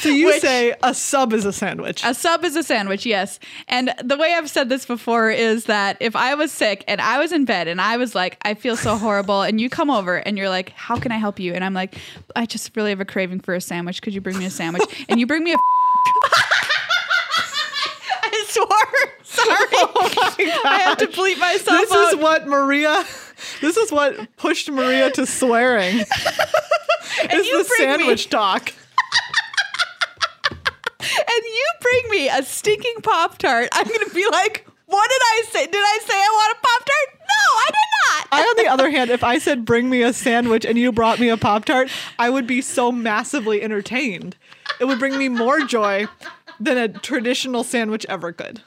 So 0.04 0.10
you 0.10 0.26
Which- 0.26 0.42
say 0.42 0.74
a 0.82 0.92
sub 0.92 1.32
is 1.32 1.46
a 1.46 1.52
sandwich. 1.54 2.02
A 2.04 2.12
sub 2.12 2.44
is 2.44 2.54
a 2.56 2.62
sandwich, 2.62 3.06
yes. 3.06 3.40
And 3.68 3.94
the 4.04 4.18
way 4.18 4.34
I've 4.34 4.50
said 4.50 4.68
this 4.68 4.84
before 4.84 5.30
is 5.30 5.64
that 5.64 5.96
if 6.00 6.14
I 6.14 6.34
was 6.34 6.52
sick 6.52 6.84
and 6.86 7.00
I 7.00 7.18
was 7.18 7.32
in 7.32 7.46
bed 7.46 7.68
and 7.68 7.80
I 7.80 7.96
was 7.96 8.14
like, 8.14 8.36
I 8.42 8.52
feel 8.52 8.76
so 8.76 8.98
horrible, 8.98 9.40
and 9.40 9.58
you 9.58 9.70
come 9.70 9.88
over 9.88 10.16
and 10.16 10.36
you're 10.36 10.50
like, 10.50 10.68
How 10.70 10.96
can 10.98 11.10
I 11.12 11.16
help 11.16 11.40
you? 11.40 11.54
And 11.54 11.64
I'm 11.64 11.72
like, 11.72 11.96
I 12.36 12.44
just 12.44 12.76
really 12.76 12.90
have 12.90 13.00
a 13.00 13.06
craving 13.06 13.40
for 13.40 13.54
a 13.54 13.60
sandwich. 13.62 14.02
Could 14.02 14.12
you 14.12 14.20
bring 14.20 14.36
me 14.38 14.44
a 14.44 14.50
sandwich? 14.50 15.06
And 15.08 15.18
you 15.18 15.26
bring 15.26 15.42
me 15.42 15.54
a. 15.54 15.56
I 18.22 18.44
swore. 18.48 18.83
Sorry. 19.44 19.68
Oh 19.96 20.60
I 20.64 20.78
have 20.80 20.98
to 20.98 21.06
bleep 21.06 21.38
myself 21.38 21.68
Oh 21.68 21.80
this 21.80 21.92
out. 21.92 22.14
is 22.14 22.16
what 22.16 22.46
Maria. 22.46 23.04
This 23.60 23.76
is 23.76 23.90
what 23.92 24.36
pushed 24.36 24.70
Maria 24.70 25.10
to 25.12 25.26
swearing. 25.26 25.96
is 25.98 26.06
the 27.28 27.28
bring 27.28 27.62
me- 27.62 27.64
sandwich 27.76 28.28
talk. 28.30 28.72
and 31.00 31.44
you 31.44 31.66
bring 31.80 32.10
me 32.10 32.28
a 32.28 32.42
stinking 32.42 32.96
Pop 33.02 33.38
Tart, 33.38 33.68
I'm 33.72 33.86
going 33.86 34.08
to 34.08 34.14
be 34.14 34.26
like, 34.30 34.66
What 34.86 35.08
did 35.10 35.20
I 35.22 35.42
say? 35.50 35.66
Did 35.66 35.74
I 35.76 35.98
say 36.06 36.14
I 36.14 36.28
want 36.32 36.58
a 36.58 36.60
Pop 36.66 36.84
Tart? 36.86 37.20
No, 37.20 37.58
I 37.58 37.66
did 37.66 37.90
not. 38.06 38.28
I, 38.32 38.42
on 38.42 38.64
the 38.64 38.70
other 38.72 38.90
hand, 38.90 39.10
if 39.10 39.22
I 39.24 39.38
said 39.38 39.64
bring 39.64 39.90
me 39.90 40.02
a 40.02 40.12
sandwich 40.12 40.64
and 40.64 40.78
you 40.78 40.92
brought 40.92 41.20
me 41.20 41.28
a 41.28 41.36
Pop 41.36 41.64
Tart, 41.66 41.88
I 42.18 42.30
would 42.30 42.46
be 42.46 42.60
so 42.60 42.90
massively 42.92 43.62
entertained. 43.62 44.36
It 44.80 44.86
would 44.86 44.98
bring 44.98 45.18
me 45.18 45.28
more 45.28 45.60
joy 45.60 46.06
than 46.60 46.78
a 46.78 46.88
traditional 46.88 47.64
sandwich 47.64 48.06
ever 48.08 48.32
could. 48.32 48.62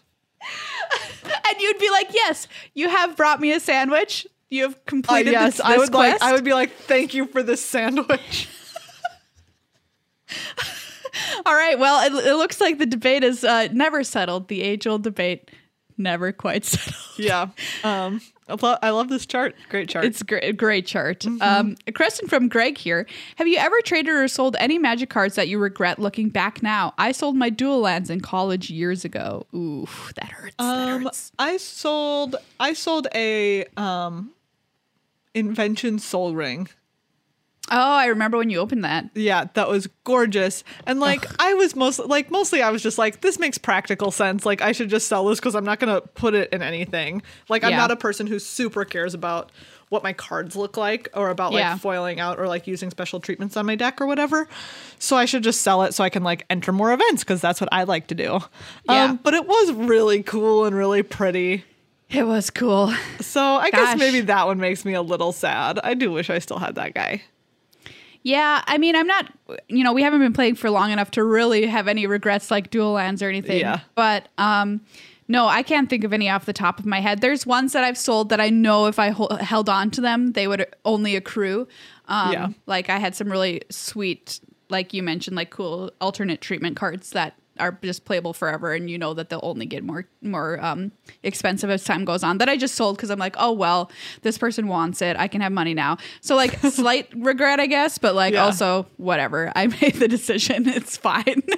And 1.52 1.62
you'd 1.62 1.80
be 1.80 1.90
like, 1.90 2.08
"Yes, 2.14 2.48
you 2.74 2.90
have 2.90 3.16
brought 3.18 3.40
me 3.40 3.52
a 3.54 3.60
sandwich. 3.60 4.28
You 4.50 4.64
have 4.64 4.86
completed 4.86 5.30
Uh, 5.36 5.40
yes, 5.40 5.58
this, 5.58 5.66
I 5.66 5.72
this 5.72 5.80
would 5.80 5.94
like. 5.94 6.22
I 6.22 6.32
would 6.34 6.44
be 6.46 6.54
like, 6.54 6.72
thank 6.72 7.14
you 7.14 7.26
for 7.28 7.44
this 7.44 7.64
sandwich. 7.64 8.48
All 11.46 11.54
right. 11.56 11.78
Well, 11.80 12.06
it, 12.06 12.26
it 12.26 12.36
looks 12.36 12.62
like 12.62 12.78
the 12.78 12.86
debate 12.86 13.24
is 13.24 13.44
uh, 13.44 13.68
never 13.72 14.04
settled. 14.04 14.48
The 14.48 14.62
age-old 14.62 15.04
debate 15.04 15.52
never 15.98 16.32
quite 16.32 16.64
settled. 16.66 16.96
yeah. 17.18 17.50
Um. 17.84 18.22
I 18.50 18.56
lo- 18.62 18.78
I 18.82 18.90
love 18.92 19.10
this 19.10 19.26
chart. 19.26 19.56
Great 19.70 19.90
chart. 19.90 20.06
It's 20.06 20.24
great, 20.24 20.56
great 20.56 20.86
chart. 20.86 21.26
Um, 21.42 21.76
a 21.86 21.92
question 21.92 22.28
from 22.28 22.48
Greg 22.48 22.78
here. 22.78 23.06
Have 23.36 23.48
you 23.48 23.58
ever 23.58 23.82
traded 23.82 24.14
or 24.14 24.28
sold 24.28 24.56
any 24.60 24.78
magic 24.78 25.10
cards 25.10 25.36
that 25.36 25.48
you 25.48 25.58
regret 25.60 26.00
looking 26.00 26.30
back 26.30 26.64
now? 26.64 26.94
I 26.98 27.12
sold 27.12 27.36
my 27.36 27.50
dual 27.50 27.80
lands 27.80 28.10
in 28.10 28.22
college 28.22 28.70
years 28.70 29.04
ago. 29.04 29.46
Ooh, 29.54 29.88
that 30.16 30.30
hurts. 30.30 30.56
that 30.58 30.64
Um, 30.64 31.04
hurts. 31.04 31.32
I 31.38 31.58
sold 31.58 32.36
I 32.60 32.74
sold 32.74 33.08
a 33.14 33.66
um 33.76 34.32
invention 35.34 36.00
Sol 36.00 36.34
Ring. 36.34 36.68
Oh, 37.70 37.76
I 37.96 38.06
remember 38.08 38.38
when 38.38 38.50
you 38.50 38.60
opened 38.60 38.84
that. 38.86 39.10
Yeah, 39.14 39.46
that 39.56 39.68
was 39.68 39.88
gorgeous. 40.06 40.64
And 40.86 41.00
like 41.00 41.26
I 41.42 41.54
was 41.54 41.76
most 41.76 42.00
like 42.00 42.32
mostly 42.32 42.62
I 42.62 42.70
was 42.70 42.82
just 42.82 42.98
like 42.98 43.22
this 43.22 43.40
makes 43.40 43.58
practical 43.58 44.10
sense. 44.12 44.46
Like 44.46 44.62
I 44.62 44.72
should 44.72 44.90
just 44.90 45.08
sell 45.08 45.26
this 45.26 45.40
cuz 45.40 45.54
I'm 45.56 45.66
not 45.66 45.80
going 45.80 45.94
to 45.94 46.08
put 46.10 46.34
it 46.34 46.52
in 46.54 46.62
anything. 46.62 47.22
Like 47.50 47.64
I'm 47.64 47.72
Yeah. 47.72 47.78
not 47.78 47.92
a 47.92 47.96
person 47.98 48.26
who 48.28 48.40
super 48.40 48.86
cares 48.86 49.14
about 49.14 49.52
what 49.90 50.04
my 50.04 50.12
cards 50.14 50.56
look 50.56 50.76
like 50.78 51.10
or 51.14 51.30
about 51.30 51.54
like 51.54 51.62
Yeah. 51.62 51.78
foiling 51.78 52.20
out 52.20 52.40
or 52.40 52.48
like 52.48 52.68
using 52.68 52.90
special 52.90 53.20
treatments 53.20 53.56
on 53.58 53.66
my 53.66 53.76
deck 53.76 54.00
or 54.02 54.06
whatever. 54.08 54.48
So 55.00 55.16
I 55.18 55.26
should 55.26 55.44
just 55.44 55.62
sell 55.62 55.84
it 55.84 55.94
so 55.94 56.04
I 56.04 56.10
can 56.10 56.24
like 56.24 56.46
enter 56.50 56.72
more 56.72 56.92
events 56.94 57.24
cuz 57.26 57.42
that's 57.42 57.60
what 57.60 57.70
I 57.74 57.84
like 57.84 58.08
to 58.08 58.16
do. 58.16 58.40
Yeah. 58.90 59.04
Um 59.06 59.20
but 59.24 59.34
it 59.34 59.46
was 59.46 59.72
really 59.74 60.24
cool 60.24 60.64
and 60.66 60.76
really 60.76 61.04
pretty. 61.04 61.66
It 62.10 62.26
was 62.26 62.50
cool. 62.50 62.94
So 63.20 63.42
I 63.42 63.70
guess 63.72 63.98
maybe 63.98 64.22
that 64.22 64.46
one 64.48 64.60
makes 64.60 64.86
me 64.86 64.94
a 64.94 65.02
little 65.02 65.34
sad. 65.34 65.80
I 65.84 65.94
do 65.94 66.12
wish 66.14 66.30
I 66.30 66.40
still 66.40 66.60
had 66.60 66.76
that 66.76 66.94
guy. 66.94 67.24
Yeah, 68.24 68.64
I 68.68 68.78
mean, 68.78 68.96
I'm 68.96 69.08
not, 69.08 69.32
you 69.68 69.84
know, 69.84 69.94
we 69.94 70.04
haven't 70.04 70.20
been 70.20 70.34
playing 70.34 70.56
for 70.56 70.70
long 70.70 70.92
enough 70.92 71.12
to 71.12 71.24
really 71.24 71.66
have 71.66 71.88
any 71.88 72.08
regrets 72.08 72.52
like 72.52 72.70
dual 72.70 72.94
lands 72.94 73.22
or 73.22 73.30
anything. 73.30 73.60
Yeah. 73.60 73.80
But 73.96 74.28
um, 74.38 74.82
no, 75.28 75.48
I 75.48 75.64
can't 75.64 75.90
think 75.90 76.04
of 76.04 76.14
any 76.14 76.30
off 76.30 76.46
the 76.46 76.54
top 76.54 76.80
of 76.80 76.86
my 76.86 77.00
head. 77.00 77.22
There's 77.22 77.46
ones 77.46 77.74
that 77.74 77.84
I've 77.84 77.98
sold 77.98 78.30
that 78.30 78.42
I 78.42 78.50
know 78.50 78.88
if 78.88 79.00
I 79.00 79.10
held 79.42 79.70
on 79.70 79.92
to 79.92 80.02
them, 80.02 80.34
they 80.34 80.48
would 80.48 80.66
only 80.86 81.16
accrue. 81.16 81.68
Um, 82.08 82.32
Yeah. 82.34 82.48
Like 82.66 82.90
I 82.90 82.98
had 82.98 83.16
some 83.16 83.30
really 83.30 83.62
sweet, 83.70 84.40
like 84.70 84.94
you 84.94 85.04
mentioned, 85.04 85.36
like 85.36 85.50
cool 85.50 85.92
alternate 86.02 86.42
treatment 86.42 86.76
cards 86.76 87.12
that 87.12 87.34
are 87.60 87.78
just 87.84 88.06
playable 88.06 88.34
forever 88.34 88.74
and 88.74 88.90
you 88.90 88.98
know 88.98 89.14
that 89.14 89.30
they'll 89.30 89.40
only 89.44 89.66
get 89.66 89.84
more 89.84 90.08
more 90.22 90.64
um 90.64 90.92
expensive 91.24 91.70
as 91.70 91.84
time 91.84 92.06
goes 92.06 92.24
on 92.24 92.38
that 92.40 92.50
I 92.50 92.58
just 92.58 92.76
sold 92.76 92.98
because 92.98 93.10
I'm 93.10 93.20
like 93.20 93.36
oh 93.38 93.52
well 93.52 93.92
this 94.22 94.38
person 94.38 94.68
wants 94.68 95.02
it. 95.02 95.16
I 95.18 95.28
can 95.28 95.42
have 95.42 95.52
money 95.52 95.74
now. 95.74 95.98
So 96.22 96.36
like 96.36 96.58
slight 96.72 97.10
regret 97.16 97.60
I 97.60 97.66
guess 97.68 97.98
but 97.98 98.16
like 98.16 98.34
Yeah. 98.34 98.46
also 98.46 98.88
whatever. 98.98 99.52
I 99.56 99.68
made 99.82 99.96
the 99.96 100.08
decision. 100.08 100.68
It's 100.68 100.98
fine. 100.98 101.44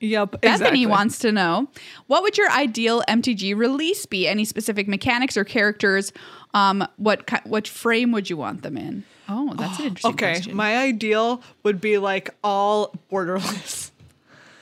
Yep. 0.00 0.32
Bethany 0.42 0.52
exactly. 0.52 0.86
wants 0.86 1.18
to 1.20 1.32
know 1.32 1.68
what 2.08 2.22
would 2.22 2.36
your 2.36 2.50
ideal 2.50 3.02
MTG 3.08 3.56
release 3.56 4.04
be? 4.04 4.28
Any 4.28 4.44
specific 4.44 4.86
mechanics 4.86 5.36
or 5.36 5.44
characters? 5.44 6.12
Um 6.52 6.86
what 6.96 7.28
what 7.46 7.66
frame 7.66 8.12
would 8.12 8.28
you 8.28 8.36
want 8.36 8.62
them 8.62 8.76
in? 8.76 9.04
Oh 9.28 9.54
that's 9.56 9.78
an 9.78 9.86
interesting 9.86 10.10
Okay, 10.12 10.32
question. 10.34 10.56
My 10.56 10.76
ideal 10.76 11.40
would 11.62 11.80
be 11.80 11.96
like 11.96 12.34
all 12.44 12.92
borderless. 13.10 13.92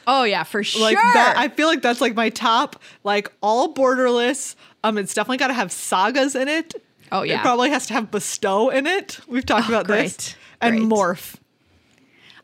Oh 0.07 0.25
yeah 0.25 0.43
for 0.43 0.63
sure 0.65 0.83
Like 0.83 0.97
that 0.97 1.35
I 1.37 1.49
feel 1.49 1.67
like 1.69 1.83
that's 1.83 2.01
like 2.01 2.15
my 2.15 2.29
top 2.31 2.81
like 3.05 3.31
all 3.41 3.73
borderless. 3.75 4.55
Um 4.85 4.99
it's 4.99 5.15
definitely 5.15 5.39
got 5.39 5.49
to 5.49 5.55
have 5.55 5.71
sagas 5.73 6.35
in 6.35 6.49
it. 6.49 6.75
Oh, 7.11 7.23
yeah. 7.25 7.41
It 7.41 7.43
probably 7.43 7.69
has 7.71 7.87
to 7.89 7.93
have 7.95 8.11
bestow 8.11 8.71
in 8.71 8.87
it. 8.87 9.21
We've 9.29 9.45
talked 9.45 9.69
Oh, 9.69 9.75
about 9.75 9.87
this. 9.87 10.35
And 10.63 10.79
great. 10.79 10.89
morph. 10.89 11.35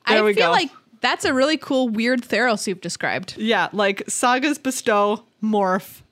I 0.05 0.15
There 0.15 0.25
we 0.25 0.35
feel 0.35 0.47
go. 0.49 0.53
like 0.53 0.71
that's 1.01 1.25
a 1.25 1.33
really 1.33 1.57
cool 1.57 1.89
weird 1.89 2.21
Theros 2.23 2.67
you've 2.67 2.81
described 2.83 3.35
Yeah, 3.39 3.69
like 3.73 4.03
sagas 4.09 4.59
bestow, 4.59 5.25
morph, 5.43 6.03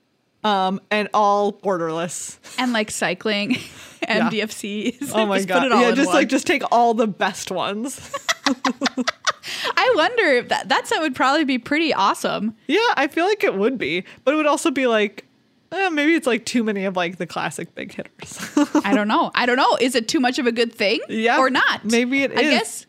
um 0.43 0.79
and 0.89 1.07
all 1.13 1.53
borderless. 1.53 2.37
and 2.57 2.73
like 2.73 2.89
cycling 2.91 3.57
Yeah. 4.01 4.29
MDFCs. 4.29 5.11
Oh 5.13 5.25
my 5.25 5.41
god. 5.45 5.59
Put 5.59 5.65
it 5.67 5.71
all 5.73 5.81
yeah, 5.81 5.91
just 5.91 6.07
one. 6.07 6.15
like 6.15 6.27
just 6.29 6.47
take 6.47 6.63
all 6.71 6.93
the 6.93 7.07
best 7.07 7.51
ones. 7.51 8.11
I 9.77 9.93
wonder 9.95 10.23
if 10.33 10.49
that 10.49 10.69
that 10.69 10.87
set 10.87 11.01
would 11.01 11.15
probably 11.15 11.43
be 11.45 11.57
pretty 11.57 11.93
awesome. 11.93 12.55
Yeah, 12.67 12.79
I 12.95 13.07
feel 13.07 13.25
like 13.25 13.43
it 13.43 13.55
would 13.55 13.77
be, 13.77 14.03
but 14.23 14.33
it 14.33 14.37
would 14.37 14.45
also 14.47 14.71
be 14.71 14.87
like, 14.87 15.25
eh, 15.71 15.89
maybe 15.89 16.13
it's 16.15 16.27
like 16.27 16.45
too 16.45 16.63
many 16.63 16.85
of 16.85 16.95
like 16.95 17.17
the 17.17 17.27
classic 17.27 17.73
big 17.75 17.93
hitters. 17.93 18.39
I 18.83 18.93
don't 18.93 19.07
know. 19.07 19.31
I 19.35 19.45
don't 19.45 19.57
know. 19.57 19.77
Is 19.79 19.95
it 19.95 20.07
too 20.07 20.19
much 20.19 20.39
of 20.39 20.47
a 20.47 20.51
good 20.51 20.73
thing? 20.73 20.99
Yeah, 21.09 21.37
Or 21.39 21.49
not? 21.49 21.83
maybe 21.85 22.23
it 22.23 22.31
I 22.37 22.41
is. 22.41 22.49
guess 22.51 22.85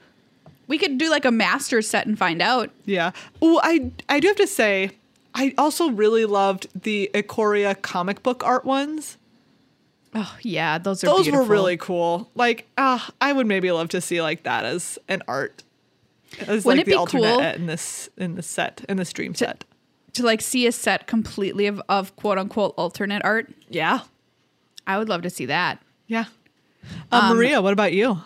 we 0.66 0.79
could 0.79 0.99
do 0.99 1.11
like 1.11 1.25
a 1.25 1.31
master 1.31 1.81
set 1.83 2.07
and 2.07 2.18
find 2.18 2.42
out. 2.42 2.71
yeah. 2.85 3.12
Oh, 3.40 3.61
I 3.62 3.90
I 4.09 4.21
do 4.21 4.29
have 4.29 4.37
to 4.37 4.47
say, 4.47 4.90
I 5.35 5.55
also 5.57 5.90
really 5.90 6.25
loved 6.25 6.66
the 6.83 7.11
Ikoria 7.14 7.81
comic 7.81 8.23
book 8.23 8.42
art 8.44 8.64
ones. 8.64 9.16
Oh 10.14 10.37
yeah, 10.42 10.79
those 10.79 11.05
are 11.05 11.07
Those 11.09 11.23
beautiful. 11.25 11.47
were 11.47 11.53
really 11.53 11.77
cool. 11.77 12.31
Like, 12.35 12.66
ah, 12.79 13.11
I 13.21 13.33
would 13.33 13.47
maybe 13.47 13.71
love 13.71 13.90
to 13.90 14.01
see 14.01 14.23
like 14.23 14.42
that 14.44 14.64
as 14.64 14.99
an 15.07 15.23
art, 15.29 15.62
as 16.47 16.64
Wouldn't 16.64 16.67
like 16.67 16.79
it 16.81 16.85
the 16.87 16.91
be 16.93 16.97
alternate 16.97 17.35
cool 17.35 17.41
in 17.41 17.67
this 17.67 18.09
in 18.17 18.35
this 18.35 18.47
set 18.47 18.85
in 18.88 18.97
this 18.97 19.12
dream 19.12 19.35
set. 19.35 19.64
to 20.14 20.23
like 20.25 20.41
see 20.41 20.67
a 20.67 20.73
set 20.73 21.07
completely 21.07 21.67
of, 21.67 21.81
of 21.88 22.14
quote 22.17 22.38
unquote 22.38 22.75
alternate 22.77 23.23
art. 23.25 23.51
Yeah, 23.69 24.01
I 24.87 24.99
would 24.99 25.09
love 25.09 25.23
to 25.23 25.31
see 25.31 25.47
that. 25.47 25.81
yeah. 26.07 26.27
Uh, 27.12 27.35
Maria, 27.35 27.61
what 27.61 27.73
about 27.73 27.93
you? 27.93 28.19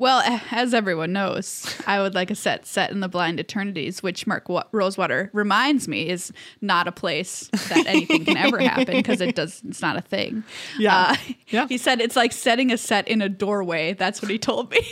Well, 0.00 0.20
as 0.52 0.74
everyone 0.74 1.12
knows, 1.12 1.74
I 1.86 2.00
would 2.00 2.14
like 2.14 2.30
a 2.30 2.34
set 2.36 2.66
set 2.66 2.90
in 2.92 3.00
the 3.00 3.08
blind 3.08 3.40
eternities, 3.40 4.00
which 4.02 4.26
Mark 4.28 4.48
Wa- 4.48 4.62
Rosewater 4.70 5.28
reminds 5.32 5.88
me 5.88 6.08
is 6.08 6.32
not 6.60 6.86
a 6.86 6.92
place 6.92 7.48
that 7.68 7.84
anything 7.86 8.24
can 8.24 8.36
ever 8.36 8.58
happen 8.60 8.84
because 8.96 9.20
it 9.20 9.34
does. 9.34 9.60
It's 9.66 9.82
not 9.82 9.96
a 9.96 10.00
thing. 10.00 10.44
Yeah. 10.78 10.96
Uh, 10.96 11.16
Yeah. 11.48 11.66
He 11.68 11.78
said 11.78 12.00
it's 12.00 12.14
like 12.14 12.32
setting 12.32 12.70
a 12.70 12.76
set 12.78 13.08
in 13.08 13.20
a 13.22 13.28
doorway. 13.28 13.92
That's 13.94 14.22
what 14.22 14.30
he 14.30 14.38
told 14.38 14.70
me. 14.70 14.78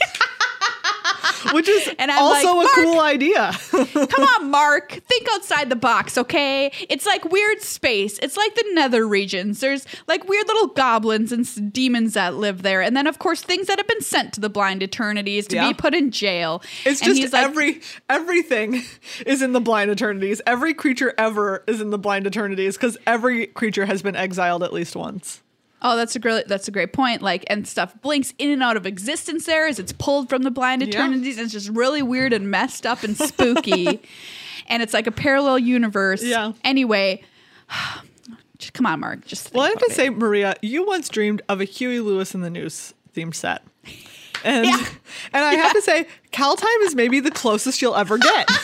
Which 1.53 1.69
is 1.69 1.89
And 1.99 2.11
I'm 2.11 2.23
also 2.23 2.55
like, 2.57 2.67
a 2.69 2.71
cool 2.75 3.01
idea. 3.01 3.53
Come 3.71 4.25
on, 4.25 4.51
Mark. 4.51 4.93
Think 4.93 5.29
outside 5.33 5.69
the 5.71 5.77
box, 5.77 6.17
okay? 6.19 6.71
It's 6.89 7.07
like 7.07 7.25
weird 7.27 7.61
space. 7.63 8.19
It's 8.23 8.37
like 8.37 8.55
the 8.55 8.65
nether 8.73 9.07
regions. 9.07 9.61
There's 9.61 9.87
like 10.07 10.29
weird 10.29 10.47
little 10.49 10.69
goblins 10.69 11.33
and 11.33 11.73
demons 11.73 12.15
that 12.15 12.35
live 12.35 12.63
there. 12.63 12.83
And 12.83 12.97
then, 12.97 13.07
of 13.07 13.19
course, 13.19 13.43
things 13.43 13.67
that 13.69 13.79
have 13.79 13.89
been 13.89 14.01
sent 14.03 14.33
to 14.35 14.41
the 14.41 14.49
blind 14.51 14.83
eternities 14.83 15.47
to 15.49 15.57
Yeah. 15.57 15.69
be 15.69 15.75
put 15.75 15.95
in 15.95 16.11
jail. 16.11 16.63
It's 16.85 17.01
And 17.01 17.09
just 17.11 17.21
he's 17.21 17.33
like, 17.33 17.45
every 17.45 17.81
everything 18.09 18.83
is 19.27 19.43
in 19.43 19.53
the 19.53 19.61
blind 19.61 19.91
eternities. 19.91 20.41
Every 20.47 20.75
creature 20.75 21.15
ever 21.19 21.63
is 21.67 21.81
in 21.81 21.91
the 21.91 21.99
blind 21.99 22.27
eternities 22.27 22.77
because 22.77 22.97
every 23.07 23.47
creature 23.47 23.87
has 23.87 24.03
been 24.03 24.17
exiled 24.17 24.63
at 24.63 24.73
least 24.73 24.97
once. 24.97 25.43
Oh, 25.89 25.97
that's 25.97 26.17
a 26.17 26.19
great 26.19 26.49
that's 26.49 26.67
a 26.69 26.71
great 26.71 26.93
point. 26.93 27.23
Like 27.23 27.45
and 27.49 27.67
stuff 27.67 27.95
blinks 28.03 28.35
in 28.39 28.51
and 28.51 28.63
out 28.63 28.77
of 28.77 28.87
existence 28.87 29.47
there 29.47 29.67
as 29.67 29.79
it's 29.79 29.93
pulled 29.93 30.29
from 30.29 30.43
the 30.43 30.51
blind 30.51 30.83
Yeah. 30.83 30.89
eternities. 30.89 31.37
And 31.39 31.45
it's 31.45 31.53
just 31.53 31.69
really 31.69 32.03
weird 32.03 32.33
and 32.33 32.51
messed 32.51 32.85
up 32.87 33.03
and 33.05 33.17
spooky. 33.17 34.01
and 34.69 34.83
it's 34.83 34.93
like 34.93 35.07
a 35.07 35.13
parallel 35.13 35.59
universe. 35.61 36.23
Yeah. 36.25 36.53
Anyway, 36.65 37.23
just, 38.59 38.73
come 38.73 38.87
on, 38.87 39.01
Mark. 39.01 39.25
Just 39.27 39.53
Well, 39.55 39.65
I 39.65 39.69
have 39.69 39.79
to 39.79 39.87
it. 39.91 39.93
say, 39.95 40.11
Maria, 40.11 40.55
you 40.63 40.85
once 40.87 41.09
dreamed 41.09 41.43
of 41.49 41.61
a 41.61 41.65
Huey 41.65 42.01
Lewis 42.01 42.35
and 42.35 42.43
the 42.43 42.51
News 42.51 42.93
themed 43.15 43.35
set. 43.35 43.63
And 44.45 44.67
Yeah. 44.67 44.87
and 45.33 45.45
I 45.45 45.55
have 45.55 45.73
to 45.73 45.83
say, 45.83 46.07
Kaldheim 46.33 46.83
is 46.83 46.95
maybe 46.95 47.21
the 47.21 47.31
closest 47.31 47.81
you'll 47.83 47.97
ever 47.97 48.19
get. 48.19 48.49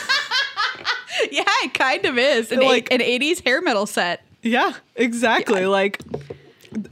Yeah, 1.31 1.43
it 1.63 1.73
kind 1.73 2.05
of 2.05 2.17
is. 2.17 2.51
An, 2.51 2.59
Like- 2.59 2.87
eight, 2.91 3.01
an 3.01 3.21
80s 3.21 3.43
hair 3.43 3.61
metal 3.61 3.85
set. 3.85 4.23
yeah, 4.41 4.73
exactly. 4.95 5.65
Like 5.65 5.99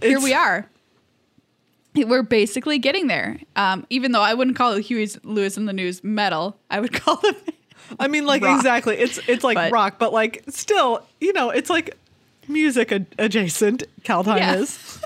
Here 0.02 0.20
we 0.20 0.34
are. 0.34 0.67
We're 1.94 2.24
basically 2.24 2.80
getting 2.80 3.08
there. 3.08 3.38
Um, 3.56 3.86
even 3.89 4.12
though 4.13 4.22
I 4.22 4.34
wouldn't 4.34 4.56
call 4.56 4.74
it 4.74 4.82
Huey 4.84 5.10
Lewis 5.24 5.58
and 5.58 5.67
the 5.67 5.74
News 5.74 6.04
metal, 6.04 6.56
I 6.70 6.80
would 6.80 6.94
call 6.94 7.17
them. 7.17 7.36
I 8.00 8.08
mean, 8.08 8.26
like 8.26 8.41
Rock. 8.41 8.58
exactly. 8.58 8.98
It's 8.98 9.20
it's 9.28 9.44
like 9.44 9.56
But- 9.56 9.72
rock, 9.74 10.00
but 10.00 10.13
like 10.13 10.44
still, 10.48 11.06
you 11.20 11.34
know, 11.34 11.50
it's 11.50 11.70
like 11.70 11.98
music 12.48 12.91
ad- 12.94 13.08
adjacent. 13.20 13.84
Kaldheim 14.04 14.38
Yeah. 14.38 14.56
is. 14.56 15.00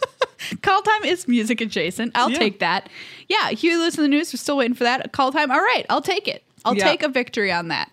Kaldheim 0.62 1.04
is 1.04 1.28
music 1.28 1.60
adjacent. 1.60 2.10
I'll 2.16 2.30
Yeah. 2.32 2.38
take 2.38 2.58
that. 2.58 2.88
Yeah, 3.28 3.50
Huey 3.50 3.76
Lewis 3.76 3.94
and 3.94 4.04
the 4.04 4.08
News. 4.08 4.32
We're 4.32 4.38
still 4.38 4.56
waiting 4.56 4.74
for 4.74 4.82
that. 4.84 5.12
Kaldheim. 5.12 5.50
All 5.50 5.60
right, 5.62 5.86
I'll 5.88 6.02
take 6.02 6.26
it. 6.26 6.42
I'll 6.64 6.76
Yeah. 6.76 6.84
take 6.88 7.04
a 7.04 7.08
victory 7.08 7.52
on 7.52 7.68
that. 7.68 7.90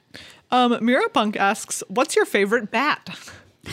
Um, 0.51 0.77
Mira 0.83 1.07
Punk 1.09 1.37
asks, 1.37 1.83
"What's 1.87 2.15
your 2.15 2.25
favorite 2.25 2.71
bat?" 2.71 3.07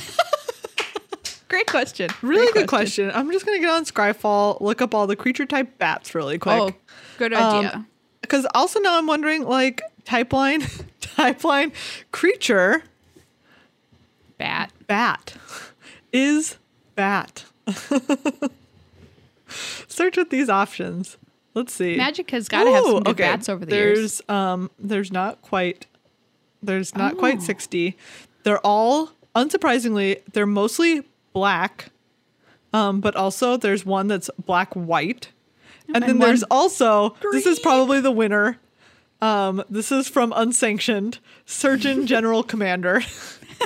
Great 1.48 1.66
question. 1.66 2.10
Really 2.22 2.46
Great 2.52 2.62
good 2.62 2.68
question. 2.68 3.10
I'm 3.14 3.30
just 3.30 3.46
gonna 3.46 3.60
get 3.60 3.68
on 3.70 3.84
Scryfall, 3.84 4.60
look 4.60 4.82
up 4.82 4.94
all 4.94 5.06
the 5.06 5.14
creature 5.16 5.46
type 5.46 5.78
bats 5.78 6.14
really 6.14 6.38
quick. 6.38 6.54
Oh, 6.60 6.72
good 7.18 7.32
Um, 7.32 7.58
idea. 7.66 7.86
Because 8.20 8.46
also 8.54 8.80
now 8.80 8.98
I'm 8.98 9.06
wondering, 9.06 9.44
like, 9.44 9.80
type 10.04 10.32
line, 10.32 10.62
type 11.00 11.44
line, 11.44 11.70
creature, 12.10 12.82
Bat. 14.38 14.72
bat, 14.88 15.34
is 16.12 16.58
bat. 16.96 17.44
Search 19.88 20.16
with 20.16 20.30
these 20.30 20.48
options. 20.48 21.16
Let's 21.54 21.72
see. 21.72 21.96
Magic 21.96 22.30
has 22.32 22.48
got 22.48 22.64
to 22.64 22.72
have 22.72 22.84
some 22.84 23.02
good 23.02 23.16
bats 23.16 23.48
over 23.48 23.64
the 23.64 23.70
there's, 23.70 23.98
years. 23.98 24.22
um, 24.28 24.70
there's 24.78 25.10
not 25.12 25.40
quite, 25.42 25.86
there's 26.62 26.94
not 26.94 27.16
quite 27.16 27.38
Oh. 27.38 27.40
60. 27.42 27.96
They're 28.42 28.58
all, 28.66 29.10
unsurprisingly, 29.34 30.20
they're 30.32 30.44
mostly 30.46 31.04
black. 31.36 31.90
Um, 32.72 33.00
but 33.00 33.14
also 33.14 33.58
there's 33.58 33.84
one 33.84 34.08
that's 34.08 34.30
black 34.42 34.72
white. 34.72 35.28
And, 35.94 36.02
then 36.02 36.18
there's 36.18 36.42
also, 36.44 37.14
this 37.30 37.44
is 37.44 37.60
probably 37.60 38.00
the 38.00 38.10
winner. 38.10 38.58
Um, 39.20 39.62
this 39.68 39.92
is 39.92 40.08
from 40.08 40.32
Unsanctioned 40.34 41.18
Surgeon 41.44 42.06
General 42.12 42.42
Commander. 42.42 43.02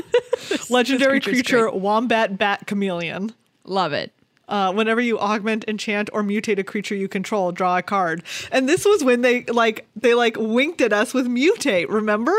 Legendary 0.71 1.21
creature's 1.21 1.43
creature 1.43 1.71
Wombat 1.71 2.37
Bat 2.39 2.67
Chameleon. 2.67 3.33
Love 3.65 3.93
it. 3.93 4.13
Uh, 4.51 4.73
whenever 4.73 5.01
you 5.01 5.19
augment, 5.19 5.65
enchant, 5.69 6.11
or 6.13 6.23
mutate 6.23 6.59
a 6.59 6.65
creature 6.65 6.95
you 6.95 7.09
control, 7.09 7.53
draw 7.53 7.79
a 7.79 7.83
card. 7.83 8.23
And 8.51 8.69
this 8.69 8.85
was 8.85 9.05
when 9.05 9.23
they 9.23 9.45
like 9.45 9.87
they 9.95 10.13
like 10.15 10.37
winked 10.39 10.81
at 10.81 10.93
us 10.93 11.15
with 11.15 11.27
mutate. 11.29 11.89
Remember? 11.89 12.35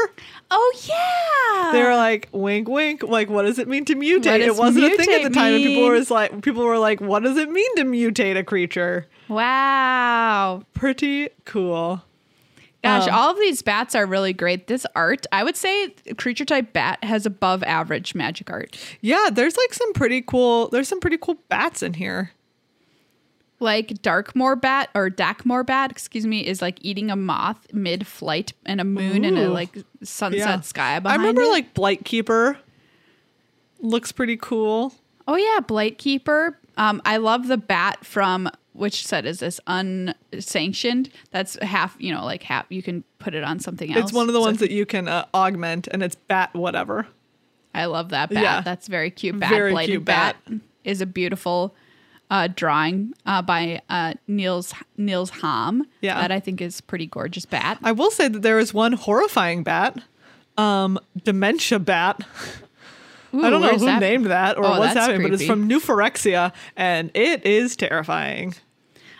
Oh 0.52 0.74
yeah. 0.84 1.72
They 1.72 1.82
were 1.82 1.96
like 1.96 2.28
wink, 2.34 2.68
wink. 2.68 3.02
Like, 3.02 3.30
what 3.30 3.44
does 3.44 3.58
it 3.60 3.68
mean 3.68 3.86
to 3.86 3.96
mutate? 3.96 4.42
It 4.42 4.56
wasn't 4.56 4.86
a 4.86 4.98
thing 4.98 5.10
at 5.10 5.24
the 5.24 5.30
mutate 5.30 5.34
time, 5.34 5.54
and 5.56 5.64
people 5.64 5.88
were 5.88 6.00
like, 6.10 6.42
people 6.42 6.64
were 6.66 6.78
like, 6.78 7.00
what 7.00 7.24
does 7.24 7.38
it 7.38 7.50
mean 7.50 7.76
to 7.78 7.84
mutate 7.84 8.38
a 8.38 8.44
creature? 8.44 9.08
wow. 9.30 10.64
Pretty 10.74 11.30
cool. 11.46 12.02
Gosh, 12.84 13.08
Um, 13.08 13.14
all 13.14 13.30
of 13.32 13.38
these 13.38 13.62
bats 13.62 13.94
are 13.94 14.06
really 14.08 14.34
great. 14.34 14.66
This 14.68 14.86
art, 14.96 15.28
I 15.32 15.44
would 15.44 15.56
say, 15.56 15.90
creature 16.18 16.46
type 16.46 16.74
bat 16.74 17.04
has 17.04 17.26
above 17.28 17.62
average 17.64 18.16
magic 18.16 18.50
art. 18.50 18.76
Yeah, 19.02 19.30
there's 19.32 19.56
like 19.56 19.74
some 19.74 19.94
pretty 19.94 20.22
cool. 20.22 20.68
There's 20.70 20.88
some 20.88 21.00
pretty 21.00 21.18
cool 21.18 21.38
bats 21.48 21.84
in 21.84 21.94
here. 21.94 22.32
Like 23.60 23.90
Darkmoor 24.02 24.60
bat 24.60 24.90
or 24.96 25.12
Dakmore 25.12 25.64
bat, 25.64 25.92
excuse 25.92 26.26
me, 26.26 26.40
is 26.48 26.64
like 26.64 26.80
eating 26.82 27.12
a 27.12 27.16
moth 27.16 27.72
mid-flight 27.72 28.54
and 28.66 28.82
a 28.82 28.84
moon 28.84 29.24
and 29.24 29.38
a 29.38 29.50
like 29.50 29.78
sunset 30.02 30.40
Yeah. 30.40 30.60
sky 30.62 31.00
I 31.06 31.16
remember 31.16 31.44
it. 31.44 31.50
like 31.52 31.76
Blightkeeper. 31.76 32.58
Looks 33.80 34.12
pretty 34.12 34.38
cool. 34.38 34.94
Oh 35.28 35.36
yeah, 35.36 35.60
Blightkeeper. 35.62 36.56
Um, 36.78 37.04
I 37.06 37.18
love 37.18 37.48
the 37.48 37.58
bat 37.58 38.04
from 38.04 38.50
which 38.74 39.06
set 39.06 39.26
is 39.26 39.40
this 39.40 39.60
unsanctioned? 39.68 41.10
That's 41.32 41.58
half, 41.62 41.96
you 42.00 42.14
know, 42.14 42.24
like 42.26 42.44
half. 42.44 42.66
You 42.70 42.82
can 42.82 43.04
put 43.20 43.34
it 43.36 43.44
on 43.44 43.60
something 43.60 43.92
else. 43.94 44.06
It's 44.06 44.14
one 44.14 44.28
of 44.28 44.34
the 44.34 44.40
So 44.40 44.46
ones 44.46 44.60
that 44.60 44.72
you 44.72 44.86
can 44.86 45.08
uh, 45.08 45.26
augment, 45.34 45.88
and 45.92 46.02
it's 46.04 46.16
bat 46.16 46.54
whatever. 46.54 47.08
I 47.74 47.86
love 47.86 48.10
that 48.10 48.30
bat. 48.30 48.44
Yeah. 48.44 48.62
That's 48.62 48.88
very 48.88 49.12
cute. 49.12 49.40
Bat 49.40 49.50
Very 49.50 49.72
blighted 49.72 49.92
cute 49.94 50.06
bat. 50.06 50.36
bat. 50.48 50.60
is 50.84 51.02
a 51.02 51.06
beautiful 51.06 51.74
uh, 52.30 52.48
drawing 52.54 53.14
uh, 53.26 53.42
by 53.42 53.82
uh, 53.90 54.14
Niels 54.28 54.74
Niels 54.98 55.30
Ham. 55.42 55.86
Yeah. 56.02 56.20
that 56.22 56.32
I 56.32 56.40
think 56.40 56.62
is 56.62 56.82
pretty 56.82 57.08
gorgeous 57.08 57.46
bat. 57.46 57.78
I 57.84 57.92
will 57.92 58.12
say 58.12 58.28
that 58.28 58.42
there 58.42 58.60
is 58.60 58.74
one 58.74 58.94
horrifying 58.94 59.64
bat, 59.64 59.98
um, 60.58 61.00
dementia 61.24 61.80
bat. 61.80 62.22
Ooh, 63.34 63.44
I 63.44 63.50
don't 63.50 63.62
know 63.62 63.78
who 63.78 63.86
that? 63.86 64.00
named 64.00 64.26
that 64.28 64.58
or 64.58 64.66
Oh, 64.66 64.80
what's 64.80 64.94
happening, 64.94 65.22
but 65.24 65.32
it's 65.34 65.42
creepy. 65.42 65.48
from 65.50 65.68
New 65.68 65.80
Phyrexia, 65.80 66.52
and 66.76 67.10
it 67.14 67.46
is 67.46 67.76
terrifying. 67.76 68.54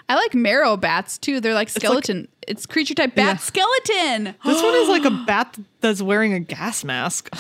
I 0.10 0.16
like 0.16 0.34
marrow 0.34 0.76
bats 0.76 1.18
too. 1.18 1.40
They're 1.40 1.54
like 1.54 1.70
like- 1.70 1.82
skeleton. 1.84 2.28
It's, 2.48 2.66
creature 2.66 2.94
type 2.96 3.16
bat 3.16 3.26
Yeah. 3.26 3.38
skeleton. 3.38 4.36
This 4.46 4.62
one 4.62 4.76
is 4.76 4.90
like 4.90 5.06
a 5.06 5.12
bat 5.26 5.58
that's 5.80 6.02
wearing 6.02 6.34
a 6.34 6.40
gas 6.40 6.84
mask. 6.84 7.30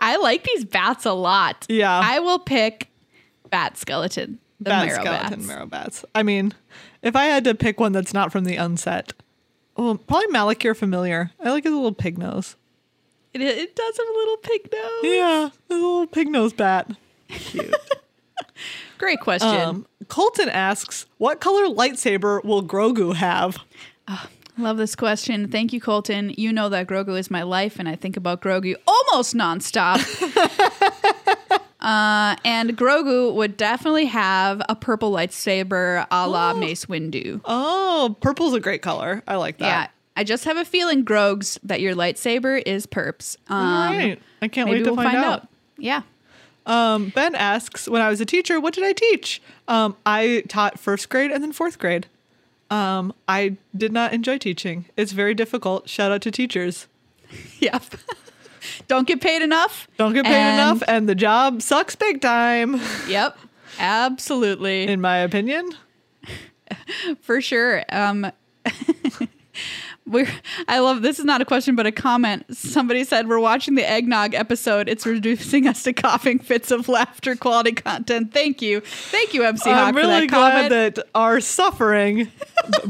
I 0.00 0.16
like 0.16 0.42
these 0.44 0.64
bats 0.64 1.06
a 1.06 1.12
lot. 1.12 1.64
Yeah. 1.68 2.00
I 2.02 2.18
will 2.18 2.40
pick 2.40 2.88
bat 3.50 3.76
skeleton. 3.78 4.38
The 4.58 4.70
bat 4.70 4.86
marrow 4.86 5.00
skeleton 5.00 5.30
bats. 5.38 5.46
marrow 5.46 5.66
bats. 5.66 6.04
I 6.14 6.22
mean, 6.22 6.52
if 7.02 7.14
I 7.16 7.26
had 7.26 7.44
to 7.44 7.54
pick 7.54 7.78
one 7.80 7.92
that's 7.92 8.12
not 8.12 8.32
from 8.32 8.44
the 8.44 8.56
unset, 8.56 9.12
well, 9.76 9.96
probably 9.96 10.28
Malakir 10.28 10.76
Familiar. 10.76 11.30
I 11.42 11.50
like 11.50 11.64
his 11.64 11.72
little 11.72 11.92
pig 11.92 12.18
nose. 12.18 12.56
It, 13.32 13.40
it 13.40 13.74
does 13.74 13.96
have 13.96 14.06
a 14.06 14.12
little 14.18 14.36
pig 14.38 14.72
nose. 14.72 15.00
Yeah, 15.02 15.44
his 15.68 15.78
little 15.80 16.06
pig 16.06 16.28
nose 16.28 16.52
bat. 16.52 16.90
Cute. 17.28 17.74
Great 18.98 19.20
question. 19.20 19.48
um, 19.60 19.86
Colton 20.08 20.48
asks, 20.48 21.06
"What 21.18 21.40
color 21.40 21.66
lightsaber 21.66 22.44
will 22.44 22.62
Grogu 22.62 23.14
have?" 23.14 23.58
Love 24.58 24.76
this 24.76 24.94
question. 24.94 25.48
Thank 25.48 25.72
you, 25.72 25.80
Colton. 25.80 26.34
You 26.36 26.52
know 26.52 26.68
that 26.68 26.86
Grogu 26.86 27.18
is 27.18 27.30
my 27.30 27.42
life, 27.42 27.78
and 27.78 27.88
I 27.88 27.96
think 27.96 28.18
about 28.18 28.42
Grogu 28.42 28.74
almost 28.86 29.34
nonstop. 29.34 29.98
uh, 31.82 32.36
and 32.44 32.76
Grogu 32.78 33.34
would 33.34 33.56
definitely 33.56 34.06
have 34.06 34.62
a 34.68 34.76
purple 34.76 35.12
lightsaber 35.12 36.06
a 36.10 36.28
la 36.28 36.54
Mace 36.54 36.86
Windu. 36.86 37.40
Oh, 37.44 38.16
purple's 38.20 38.54
a 38.54 38.60
great 38.60 38.82
color. 38.82 39.22
I 39.26 39.36
like 39.36 39.58
that. 39.58 39.66
Yeah. 39.66 39.88
I 40.14 40.24
just 40.24 40.44
have 40.44 40.56
a 40.56 40.64
feeling, 40.64 41.04
Grogs, 41.04 41.58
that 41.62 41.80
your 41.80 41.94
lightsaber 41.94 42.62
is 42.64 42.86
perps. 42.86 43.36
Um, 43.48 43.56
All 43.56 43.92
right. 43.94 44.22
I 44.42 44.48
can't 44.48 44.68
wait 44.68 44.80
to 44.80 44.90
we'll 44.90 44.96
find, 44.96 45.12
find 45.12 45.24
out. 45.24 45.42
out. 45.42 45.48
Yeah. 45.78 46.02
Um, 46.66 47.08
ben 47.08 47.34
asks, 47.34 47.88
when 47.88 48.02
I 48.02 48.08
was 48.08 48.20
a 48.20 48.26
teacher, 48.26 48.60
what 48.60 48.74
did 48.74 48.84
I 48.84 48.92
teach? 48.92 49.42
Um, 49.68 49.96
I 50.06 50.44
taught 50.48 50.78
first 50.78 51.08
grade 51.08 51.30
and 51.30 51.42
then 51.42 51.52
fourth 51.52 51.78
grade. 51.78 52.06
Um, 52.70 53.12
I 53.26 53.56
did 53.76 53.92
not 53.92 54.12
enjoy 54.12 54.38
teaching. 54.38 54.84
It's 54.96 55.12
very 55.12 55.34
difficult. 55.34 55.88
Shout 55.88 56.12
out 56.12 56.22
to 56.22 56.30
teachers. 56.30 56.86
Yep. 57.60 57.84
Don't 58.88 59.06
get 59.06 59.20
paid 59.20 59.42
enough. 59.42 59.88
Don't 59.98 60.12
get 60.12 60.24
paid 60.24 60.34
And- 60.34 60.60
enough, 60.60 60.82
and 60.88 61.08
the 61.08 61.14
job 61.14 61.62
sucks 61.62 61.96
big 61.96 62.20
time, 62.20 62.80
Yep. 63.08 63.38
Absolutely. 63.78 64.84
in 64.88 65.00
my 65.00 65.16
opinion. 65.18 65.70
For 67.22 67.40
sure. 67.40 67.84
Um 67.88 68.30
We're, 70.04 70.26
I 70.66 70.80
love 70.80 71.02
this 71.02 71.20
is 71.20 71.24
not 71.24 71.40
a 71.40 71.44
question 71.44 71.76
but 71.76 71.86
a 71.86 71.92
comment. 71.92 72.44
Somebody 72.54 73.04
said 73.04 73.28
we're 73.28 73.38
watching 73.38 73.76
the 73.76 73.88
eggnog 73.88 74.34
episode. 74.34 74.88
It's 74.88 75.06
reducing 75.06 75.68
us 75.68 75.84
to 75.84 75.92
coughing 75.92 76.40
fits 76.40 76.72
of 76.72 76.88
laughter 76.88 77.36
quality 77.36 77.70
content. 77.72 78.32
Thank 78.34 78.60
you. 78.60 78.80
Thank 78.80 79.32
you, 79.32 79.44
MC 79.44 79.70
Hawk, 79.70 79.88
I'm 79.88 79.96
really 79.96 80.20
that 80.26 80.28
glad 80.28 80.52
comment. 80.70 80.96
that 80.96 81.08
our 81.14 81.40
suffering 81.40 82.32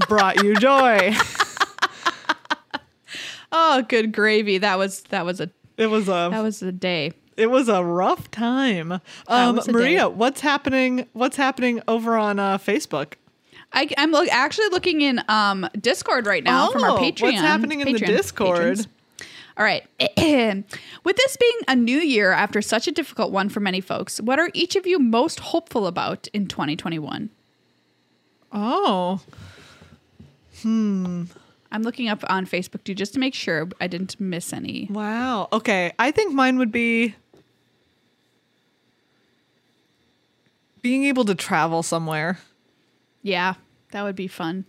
brought 0.08 0.42
you 0.42 0.54
joy. 0.56 1.12
oh, 3.52 3.82
good 3.88 4.12
gravy. 4.12 4.58
That 4.58 4.78
was 4.78 5.02
that 5.10 5.24
was 5.26 5.40
a 5.40 5.50
It 5.82 5.90
was 5.90 6.08
a 6.08 6.28
that 6.30 6.42
was 6.42 6.62
a 6.62 6.72
day. 6.72 7.12
it 7.36 7.48
was 7.50 7.68
a 7.68 7.82
rough 7.84 8.30
time. 8.30 9.00
Um, 9.26 9.60
Maria, 9.68 10.08
day. 10.08 10.14
what's 10.14 10.40
happening? 10.40 11.06
What's 11.12 11.36
happening 11.36 11.82
over 11.88 12.16
on 12.16 12.38
uh, 12.38 12.58
Facebook? 12.58 13.14
I, 13.72 13.88
am 13.96 14.10
look, 14.12 14.28
actually 14.28 14.68
looking 14.68 15.00
in 15.00 15.22
um, 15.28 15.66
Discord 15.80 16.26
right 16.26 16.44
now 16.44 16.70
from 16.70 16.84
our 16.84 16.90
Oh, 16.90 16.96
Patreon. 16.98 17.22
what's 17.22 17.40
happening 17.40 17.80
in 17.80 17.92
the 17.92 17.98
Discord? 17.98 18.58
patrons. 18.58 18.88
All 19.56 19.64
right. 19.64 19.82
With 21.04 21.16
this 21.16 21.36
being 21.38 21.58
a 21.68 21.74
new 21.74 21.98
year 21.98 22.32
after 22.32 22.60
such 22.62 22.86
a 22.86 22.92
difficult 22.92 23.32
one 23.32 23.48
for 23.48 23.60
many 23.60 23.80
folks, 23.80 24.20
what 24.20 24.38
are 24.38 24.50
each 24.54 24.76
of 24.76 24.86
you 24.86 24.98
most 24.98 25.40
hopeful 25.40 25.86
about 25.86 26.28
in 26.34 26.46
2021? 26.48 27.30
Oh, 28.52 29.20
I'm 31.72 31.82
looking 31.82 32.08
up 32.08 32.22
on 32.28 32.46
Facebook 32.46 32.84
too, 32.84 32.94
just 32.94 33.14
to 33.14 33.18
make 33.18 33.34
sure 33.34 33.68
I 33.80 33.86
didn't 33.86 34.20
miss 34.20 34.52
any. 34.52 34.86
wow. 34.90 35.48
Okay, 35.52 35.92
I 35.98 36.10
think 36.10 36.32
mine 36.34 36.58
would 36.58 36.70
be 36.70 37.14
being 40.82 41.04
able 41.04 41.24
to 41.24 41.34
travel 41.34 41.82
somewhere. 41.82 42.38
Yeah, 43.22 43.54
that 43.92 44.02
would 44.02 44.16
be 44.16 44.28
fun. 44.28 44.66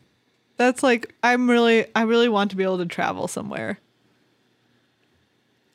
That's 0.58 0.82
like 0.82 1.14
I'm 1.22 1.50
really 1.50 1.86
I 1.96 2.04
really 2.04 2.30
want 2.30 2.52
to 2.52 2.58
be 2.58 2.64
able 2.64 2.78
to 2.78 2.86
travel 2.86 3.28
somewhere. 3.28 3.80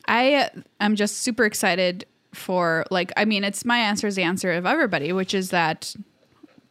I 0.06 0.50
am 0.80 0.96
just 0.96 1.18
super 1.18 1.44
excited 1.44 2.06
for 2.32 2.86
like 2.90 3.12
I 3.16 3.24
mean 3.26 3.44
it's 3.44 3.64
my 3.64 3.78
answer 3.78 4.06
is 4.06 4.14
the 4.16 4.22
answer 4.22 4.52
of 4.52 4.64
everybody, 4.64 5.12
which 5.12 5.34
is 5.34 5.50
that 5.50 5.94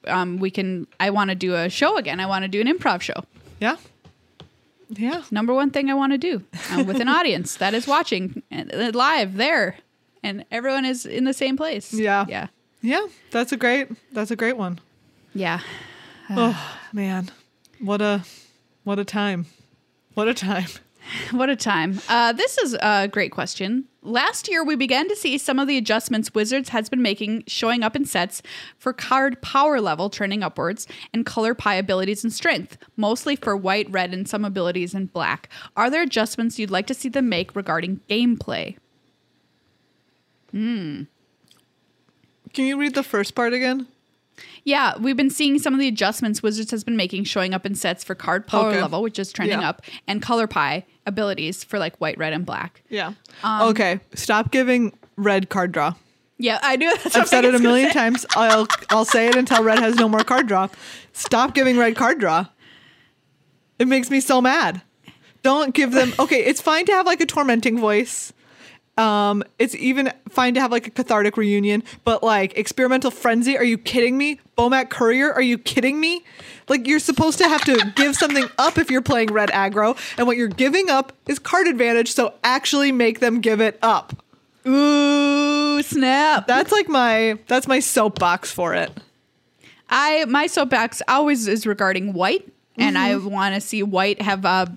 um, 0.08 0.38
we 0.38 0.50
can. 0.50 0.88
I 1.00 1.10
want 1.10 1.30
to 1.30 1.36
do 1.36 1.54
a 1.54 1.70
show 1.70 1.98
again. 1.98 2.20
I 2.20 2.26
want 2.26 2.44
to 2.44 2.48
do 2.48 2.62
an 2.62 2.68
improv 2.68 3.02
show. 3.02 3.26
Yeah. 3.60 3.78
Yeah. 4.90 5.24
Number 5.32 5.54
one 5.54 5.70
thing 5.72 5.90
I 5.90 5.94
want 5.94 6.14
to 6.14 6.18
do 6.18 6.44
uh, 6.72 6.84
with 6.84 7.00
an 7.02 7.10
audience 7.18 7.58
that 7.58 7.74
is 7.74 7.88
watching 7.88 8.42
uh, 8.52 8.92
live 8.94 9.36
there, 9.36 9.78
and 10.24 10.46
everyone 10.52 10.86
is 10.86 11.06
in 11.06 11.26
the 11.26 11.34
same 11.34 11.58
place. 11.58 11.94
Yeah. 11.94 12.26
yeah, 12.30 12.48
Yeah. 12.82 13.06
That's 13.32 13.52
a 13.52 13.58
great 13.58 13.90
that's 14.14 14.32
a 14.32 14.36
great 14.36 14.58
one. 14.58 14.80
yeah. 15.34 15.60
Oh 16.30 16.78
man. 16.94 17.30
What 17.80 18.02
a 18.02 18.24
what 18.84 19.00
a 19.00 19.06
time. 19.06 19.46
What 20.14 20.28
a 20.28 20.34
time. 20.34 20.68
What 21.32 21.50
a 21.50 21.56
time. 21.56 22.00
Uh, 22.10 22.34
this 22.34 22.58
is 22.58 22.74
a 22.82 23.08
great 23.08 23.32
question. 23.32 23.86
Last 24.02 24.50
year, 24.50 24.64
we 24.64 24.76
began 24.76 25.08
to 25.10 25.16
see 25.16 25.38
some 25.38 25.60
of 25.60 25.68
the 25.68 25.78
adjustments 25.78 26.34
Wizards 26.34 26.70
has 26.70 26.90
been 26.90 27.02
making 27.02 27.44
showing 27.48 27.84
up 27.84 27.96
in 27.96 28.06
sets 28.06 28.42
for 28.78 28.94
card 28.94 29.42
power 29.42 29.82
level 29.82 30.10
trending 30.10 30.44
upwards 30.44 30.88
and 31.14 31.26
color 31.26 31.54
pie 31.54 31.76
abilities 31.76 32.24
and 32.24 32.32
strength, 32.32 32.78
mostly 32.96 33.36
for 33.36 33.56
white, 33.58 33.90
red, 33.92 34.14
and 34.14 34.28
some 34.28 34.46
abilities 34.46 34.94
in 34.94 35.08
black. 35.08 35.50
Are 35.76 35.90
there 35.90 36.02
adjustments 36.04 36.58
you'd 36.58 36.72
like 36.72 36.88
to 36.88 36.94
see 36.94 37.10
them 37.10 37.28
make 37.30 37.56
regarding 37.56 38.00
gameplay? 38.10 38.78
Hmm. 40.52 41.04
Can 42.54 42.66
you 42.66 42.78
read 42.80 42.96
the 42.96 43.04
first 43.04 43.36
part 43.36 43.54
again? 43.54 43.88
Yeah, 44.64 44.98
we've 45.00 45.18
been 45.18 45.30
seeing 45.30 45.58
some 45.60 45.74
of 45.74 45.80
the 45.80 45.88
adjustments 45.88 46.44
Wizards 46.44 46.72
has 46.72 46.84
been 46.84 46.96
making 46.98 47.24
showing 47.24 47.54
up 47.54 47.66
in 47.66 47.74
sets 47.76 48.04
for 48.04 48.16
card 48.16 48.46
power 48.48 48.70
Okay. 48.70 48.82
level, 48.82 49.02
which 49.02 49.18
is 49.20 49.32
trending 49.34 49.62
Yeah. 49.62 49.70
up, 49.70 49.82
and 50.08 50.22
color 50.22 50.46
pie 50.48 50.86
abilities 51.08 51.64
for 51.64 51.80
like 51.80 51.98
white, 51.98 52.18
red, 52.20 52.34
and 52.34 52.46
black. 52.46 52.84
Yeah. 52.90 53.14
Um, 53.44 53.70
okay. 53.70 54.00
Stop 54.14 54.52
giving 54.52 54.96
red 55.16 55.50
card 55.50 55.72
draw. 55.72 55.96
Yeah, 56.38 56.60
I 56.62 56.76
do. 56.76 56.86
that's 57.04 57.16
I've 57.16 57.28
said 57.28 57.46
it 57.46 57.56
a 57.56 57.60
million 57.60 57.92
times. 57.92 58.26
I'll 58.36 58.68
I'll 58.92 59.06
say 59.06 59.28
it 59.28 59.36
until 59.36 59.64
red 59.64 59.80
has 59.80 59.96
no 59.96 60.08
more 60.08 60.24
card 60.24 60.48
draw. 60.48 60.68
Stop 61.14 61.56
giving 61.56 61.78
red 61.78 61.96
card 61.96 62.20
draw. 62.20 62.46
It 63.80 63.88
makes 63.88 64.12
me 64.12 64.20
so 64.20 64.40
mad. 64.42 64.82
Don't 65.42 65.74
give 65.74 65.92
them. 65.94 66.14
Okay, 66.20 66.44
it's 66.44 66.62
fine 66.62 66.86
to 66.86 66.92
have 66.92 67.06
like 67.06 67.22
a 67.22 67.26
tormenting 67.26 67.80
voice. 67.80 68.34
Um, 68.98 69.44
it's 69.60 69.76
even 69.76 70.12
fine 70.30 70.56
to 70.56 70.60
have 70.62 70.72
like 70.72 70.88
a 70.88 70.90
cathartic 70.90 71.38
reunion, 71.38 71.84
but 72.04 72.24
like 72.24 72.58
experimental 72.58 73.12
frenzy, 73.12 73.56
are 73.58 73.64
you 73.64 73.78
kidding 73.78 74.18
me? 74.18 74.40
Bomat 74.58 74.90
Courier, 74.90 75.32
are 75.32 75.42
you 75.42 75.60
kidding 75.60 76.00
me? 76.00 76.24
Like 76.68 76.88
you're 76.88 77.00
supposed 77.00 77.38
to 77.38 77.48
have 77.48 77.64
to 77.66 77.94
give 77.96 78.16
something 78.16 78.46
up 78.58 78.78
if 78.80 78.90
you're 78.90 79.04
playing 79.04 79.32
red 79.32 79.50
aggro, 79.50 79.96
and 80.18 80.26
what 80.26 80.36
you're 80.36 80.48
giving 80.48 80.90
up 80.90 81.14
is 81.28 81.38
card 81.38 81.68
advantage, 81.68 82.12
so 82.12 82.34
actually 82.44 82.92
make 82.92 83.20
them 83.20 83.40
give 83.40 83.62
it 83.62 83.78
up. 83.84 84.14
Ooh, 84.68 85.82
snap. 85.84 86.48
That's 86.48 86.72
like 86.72 86.90
my 86.90 87.38
that's 87.48 87.68
my 87.68 87.80
soapbox 87.80 88.52
for 88.52 88.74
it. 88.74 88.92
I 89.90 90.26
my 90.26 90.48
soapbox 90.48 91.02
always 91.08 91.48
is 91.48 91.66
regarding 91.68 92.14
white, 92.14 92.52
and 92.78 92.98
I 92.98 93.12
Mm-hmm. 93.12 93.30
want 93.30 93.56
to 93.56 93.62
see 93.62 93.84
white 93.84 94.22
have 94.22 94.44
a, 94.44 94.76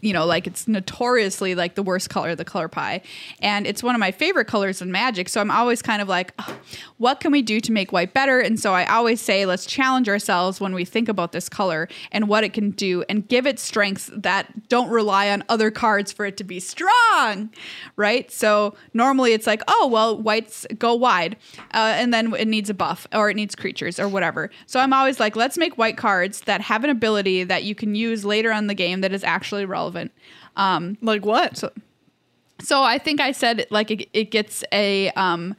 you 0.00 0.12
know, 0.12 0.24
like 0.24 0.46
it's 0.46 0.68
notoriously 0.68 1.54
like 1.54 1.74
the 1.74 1.82
worst 1.82 2.08
color, 2.08 2.34
the 2.34 2.44
color 2.44 2.68
pie, 2.68 3.02
and 3.40 3.66
it's 3.66 3.82
one 3.82 3.94
of 3.94 3.98
my 3.98 4.12
favorite 4.12 4.46
colors 4.46 4.80
in 4.80 4.92
Magic. 4.92 5.28
So 5.28 5.40
I'm 5.40 5.50
always 5.50 5.82
kind 5.82 6.00
of 6.00 6.08
like, 6.08 6.32
"Ugh, 6.38 6.54
what 6.98 7.20
can 7.20 7.32
we 7.32 7.42
do 7.42 7.60
to 7.60 7.72
make 7.72 7.92
white 7.92 8.14
better? 8.14 8.38
And 8.40 8.60
so 8.60 8.72
I 8.74 8.86
always 8.86 9.20
say, 9.20 9.44
let's 9.44 9.66
challenge 9.66 10.08
ourselves 10.08 10.60
when 10.60 10.72
we 10.72 10.84
think 10.84 11.08
about 11.08 11.32
this 11.32 11.48
color 11.48 11.88
and 12.12 12.28
what 12.28 12.44
it 12.44 12.52
can 12.52 12.70
do, 12.70 13.04
and 13.08 13.26
give 13.26 13.46
it 13.46 13.58
strengths 13.58 14.10
that 14.14 14.68
don't 14.68 14.88
rely 14.88 15.30
on 15.30 15.42
other 15.48 15.70
cards 15.70 16.12
for 16.12 16.26
it 16.26 16.36
to 16.36 16.44
be 16.44 16.60
strong, 16.60 17.50
right? 17.96 18.30
So 18.30 18.76
normally 18.94 19.32
it's 19.32 19.46
like, 19.46 19.62
oh 19.66 19.88
well, 19.90 20.16
whites 20.20 20.66
go 20.78 20.94
wide, 20.94 21.36
uh, 21.74 21.94
and 21.96 22.14
then 22.14 22.32
it 22.34 22.46
needs 22.46 22.70
a 22.70 22.74
buff 22.74 23.06
or 23.12 23.30
it 23.30 23.34
needs 23.34 23.54
creatures 23.56 23.98
or 23.98 24.06
whatever. 24.06 24.50
So 24.66 24.78
I'm 24.78 24.92
always 24.92 25.18
like, 25.18 25.34
let's 25.34 25.58
make 25.58 25.76
white 25.76 25.96
cards 25.96 26.42
that 26.42 26.60
have 26.60 26.84
an 26.84 26.90
ability 26.90 27.44
that 27.44 27.64
you 27.64 27.74
can 27.74 27.94
use 27.96 28.24
later 28.24 28.52
on 28.52 28.68
the 28.68 28.74
game 28.74 29.00
that 29.00 29.12
is 29.12 29.24
actually 29.24 29.64
relevant. 29.64 29.87
Like 31.02 31.24
what? 31.24 31.56
So, 31.56 31.70
so 32.60 32.82
I 32.82 32.98
think 32.98 33.20
I 33.20 33.32
said 33.32 33.66
like 33.70 33.90
it, 33.90 34.08
it 34.12 34.30
gets 34.30 34.64
a 34.72 35.10
um, 35.10 35.54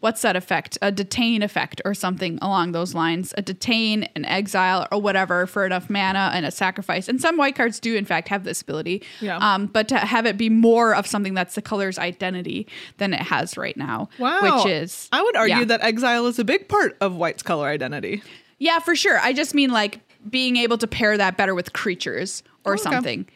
what's 0.00 0.22
that 0.22 0.36
effect? 0.36 0.78
A 0.80 0.92
detain 0.92 1.42
effect 1.42 1.82
or 1.84 1.92
something 1.92 2.38
along 2.40 2.72
those 2.72 2.94
lines. 2.94 3.34
A 3.36 3.42
detain, 3.42 4.08
an 4.14 4.24
exile, 4.24 4.86
or 4.92 5.00
whatever 5.00 5.46
for 5.46 5.66
enough 5.66 5.90
mana 5.90 6.30
and 6.32 6.46
a 6.46 6.50
sacrifice. 6.50 7.08
And 7.08 7.20
some 7.20 7.36
white 7.36 7.56
cards 7.56 7.80
do 7.80 7.96
in 7.96 8.04
fact 8.04 8.28
have 8.28 8.44
this 8.44 8.62
ability. 8.62 9.02
Yeah. 9.20 9.38
Um, 9.38 9.66
but 9.66 9.88
to 9.88 9.98
have 9.98 10.24
it 10.24 10.36
be 10.38 10.48
more 10.48 10.94
of 10.94 11.06
something 11.06 11.34
that's 11.34 11.54
the 11.54 11.62
color's 11.62 11.98
identity 11.98 12.66
than 12.98 13.12
it 13.12 13.20
has 13.20 13.56
right 13.56 13.76
now. 13.76 14.08
Wow. 14.18 14.40
Which 14.62 14.66
is 14.72 15.08
I 15.12 15.22
would 15.22 15.36
argue 15.36 15.56
yeah. 15.58 15.64
that 15.64 15.82
exile 15.82 16.26
is 16.26 16.38
a 16.38 16.44
big 16.44 16.68
part 16.68 16.96
of 17.00 17.16
white's 17.16 17.42
color 17.42 17.66
identity. 17.66 18.22
Yeah, 18.58 18.78
for 18.78 18.96
sure. 18.96 19.18
I 19.20 19.32
just 19.32 19.54
mean 19.54 19.70
like 19.70 20.00
being 20.28 20.56
able 20.56 20.78
to 20.78 20.86
pair 20.86 21.16
that 21.16 21.36
better 21.36 21.54
with 21.54 21.72
creatures 21.72 22.42
or 22.64 22.74
Okay. 22.74 22.82
something. 22.82 23.26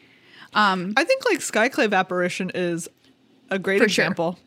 I 0.55 1.03
think 1.03 1.25
like 1.25 1.39
Skyclave 1.39 1.93
Apparition 1.93 2.51
is 2.53 2.89
a 3.49 3.59
great 3.59 3.77
For 3.81 3.89
sure. 3.89 4.03
example. 4.05 4.39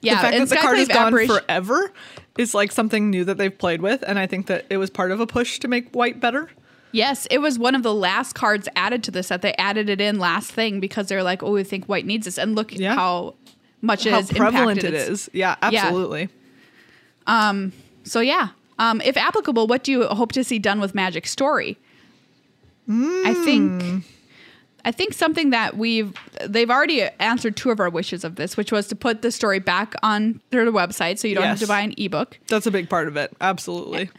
Yeah, 0.00 0.16
the 0.16 0.20
fact 0.20 0.36
that 0.38 0.48
the 0.48 0.56
card 0.56 0.78
is 0.78 0.88
gone 0.88 1.06
Apparition- 1.08 1.36
forever 1.38 1.92
is 2.38 2.54
like 2.54 2.72
something 2.72 3.08
new 3.10 3.24
that 3.24 3.38
they've 3.38 3.56
played 3.56 3.80
with, 3.82 4.02
and 4.06 4.18
I 4.18 4.26
think 4.26 4.46
that 4.46 4.66
it 4.68 4.78
was 4.78 4.90
part 4.90 5.10
of 5.12 5.20
a 5.20 5.26
push 5.26 5.58
to 5.60 5.68
make 5.68 5.90
white 5.94 6.18
better. 6.18 6.50
Yes, 6.90 7.26
it 7.30 7.38
was 7.38 7.58
one 7.58 7.74
of 7.74 7.82
the 7.82 7.94
last 7.94 8.34
cards 8.34 8.68
added 8.76 9.02
to 9.04 9.10
the 9.10 9.22
set. 9.22 9.42
They 9.42 9.54
added 9.54 9.88
it 9.88 10.00
in 10.00 10.18
last 10.18 10.50
thing 10.52 10.80
because 10.80 11.06
they're 11.06 11.22
like, 11.22 11.42
oh, 11.42 11.52
we 11.52 11.62
think 11.64 11.86
white 11.86 12.04
needs 12.04 12.24
this, 12.24 12.36
and 12.38 12.54
look 12.56 12.72
Yeah. 12.76 12.94
how 12.96 13.34
much 13.80 14.04
it 14.06 14.12
How 14.12 14.22
prevalent 14.22 14.82
its- 14.84 15.30
Yeah, 15.32 15.56
absolutely. 15.62 16.28
Um 17.26 17.72
so 18.04 18.20
yeah, 18.20 18.48
um, 18.80 19.00
if 19.02 19.16
applicable, 19.16 19.68
what 19.68 19.84
do 19.84 19.92
you 19.92 20.04
hope 20.06 20.32
to 20.32 20.42
see 20.42 20.58
done 20.58 20.80
with 20.80 20.94
Magic 20.94 21.26
Story? 21.28 21.78
I 22.88 22.92
Hmm. 22.92 23.44
think. 23.44 24.04
I 24.84 24.92
think 24.92 25.12
something 25.14 25.50
that 25.50 25.76
we've 25.76 26.12
they've 26.46 26.70
already 26.70 27.02
answered 27.20 27.56
two 27.56 27.70
of 27.70 27.80
our 27.80 27.90
wishes 27.90 28.24
of 28.24 28.36
this, 28.36 28.56
which 28.56 28.72
was 28.72 28.88
to 28.88 28.96
put 28.96 29.22
the 29.22 29.30
story 29.30 29.58
back 29.58 29.94
on 30.02 30.40
their 30.50 30.64
website 30.72 31.18
so 31.18 31.28
you 31.28 31.34
don't 31.34 31.44
have 31.44 31.60
to 31.60 31.66
buy 31.66 31.80
an 31.80 31.94
ebook. 31.96 32.38
That's 32.48 32.66
a 32.66 32.70
big 32.70 32.88
part 32.88 33.08
of 33.08 33.16
it. 33.16 33.32
Absolutely. 33.40 34.10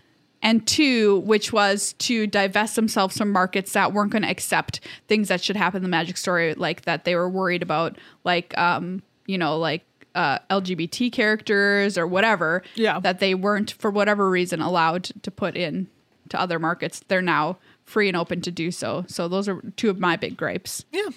and 0.41 0.65
two, 0.67 1.19
which 1.19 1.51
was 1.53 1.93
to 1.99 2.27
divest 2.27 2.75
themselves 2.75 3.17
from 3.17 3.31
markets 3.31 3.73
that 3.73 3.93
weren't 3.93 4.11
going 4.11 4.23
to 4.23 4.29
accept 4.29 4.79
things 5.07 5.27
that 5.29 5.41
should 5.43 5.55
happen 5.55 5.77
in 5.77 5.83
the 5.83 5.89
Magic 5.89 6.17
story, 6.17 6.53
like 6.53 6.83
that 6.83 7.05
they 7.05 7.15
were 7.15 7.29
worried 7.29 7.61
about, 7.61 7.97
like 8.23 8.57
um, 8.57 9.01
you 9.25 9.37
know, 9.37 9.57
like 9.57 9.83
uh, 10.15 10.39
LGBT 10.49 11.11
characters 11.11 11.97
or 11.97 12.05
whatever. 12.07 12.61
Yeah. 12.75 12.99
that 12.99 13.19
they 13.19 13.35
weren't 13.35 13.71
for 13.71 13.89
whatever 13.89 14.29
reason 14.29 14.61
allowed 14.61 15.05
to 15.23 15.31
put 15.31 15.55
in 15.57 15.87
to 16.29 16.39
other 16.39 16.59
markets. 16.59 17.01
They're 17.07 17.21
now 17.21 17.57
free 17.85 18.07
and 18.07 18.17
open 18.17 18.41
to 18.41 18.51
do 18.51 18.71
so. 18.71 19.05
So 19.07 19.27
those 19.27 19.47
are 19.47 19.61
two 19.77 19.89
of 19.89 19.99
my 19.99 20.15
big 20.15 20.37
gripes, 20.37 20.85
Yeah. 20.91 21.09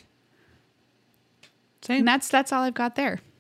Same. 1.83 1.99
and 2.01 2.09
that's 2.09 2.29
that's 2.29 2.53
all 2.53 2.63
I've 2.63 2.75
got 2.75 2.97
there. 2.97 3.21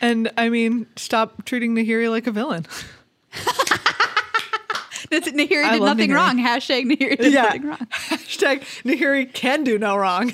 And 0.00 0.30
I 0.38 0.48
mean, 0.48 0.86
stop 0.96 1.44
treating 1.44 1.74
Nahiri 1.74 2.08
like 2.10 2.26
a 2.26 2.30
villain. 2.30 2.66
Nahiri 5.10 5.64
I 5.64 5.72
did 5.74 5.82
nothing 5.82 6.10
Nahiri. 6.10 6.14
wrong. 6.14 6.38
Hashtag 6.38 6.84
Nahiri 6.86 7.18
did 7.18 7.32
yeah. 7.34 7.42
nothing 7.42 7.66
wrong. 7.66 7.78
Hashtag 7.90 8.60
Nahiri 8.82 9.32
can 9.32 9.62
do 9.62 9.78
no 9.78 9.94
wrong. 9.96 10.32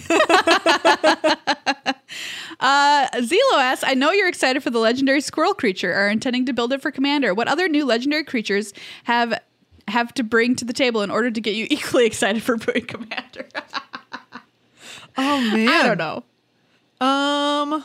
Uh, 2.60 3.06
Zelo 3.20 3.58
asks, 3.58 3.84
I 3.86 3.94
know 3.94 4.10
you're 4.10 4.28
excited 4.28 4.62
for 4.64 4.70
the 4.70 4.80
legendary 4.80 5.20
squirrel 5.20 5.54
creature, 5.54 5.92
are 5.94 6.08
intending 6.08 6.44
to 6.46 6.52
build 6.52 6.72
it 6.72 6.82
for 6.82 6.90
Commander. 6.90 7.32
What 7.32 7.46
other 7.46 7.68
new 7.68 7.84
legendary 7.84 8.24
creatures 8.24 8.72
have 9.04 9.38
have 9.88 10.12
to 10.14 10.22
bring 10.22 10.54
to 10.56 10.64
the 10.64 10.72
table 10.72 11.02
in 11.02 11.10
order 11.10 11.30
to 11.30 11.40
get 11.40 11.54
you 11.54 11.66
equally 11.70 12.06
excited 12.06 12.42
for 12.42 12.56
brewing 12.56 12.86
Commander? 12.86 13.46
oh 15.16 15.40
man. 15.52 15.68
I 15.68 15.82
don't 15.82 15.98
know. 15.98 16.24
Um, 17.00 17.84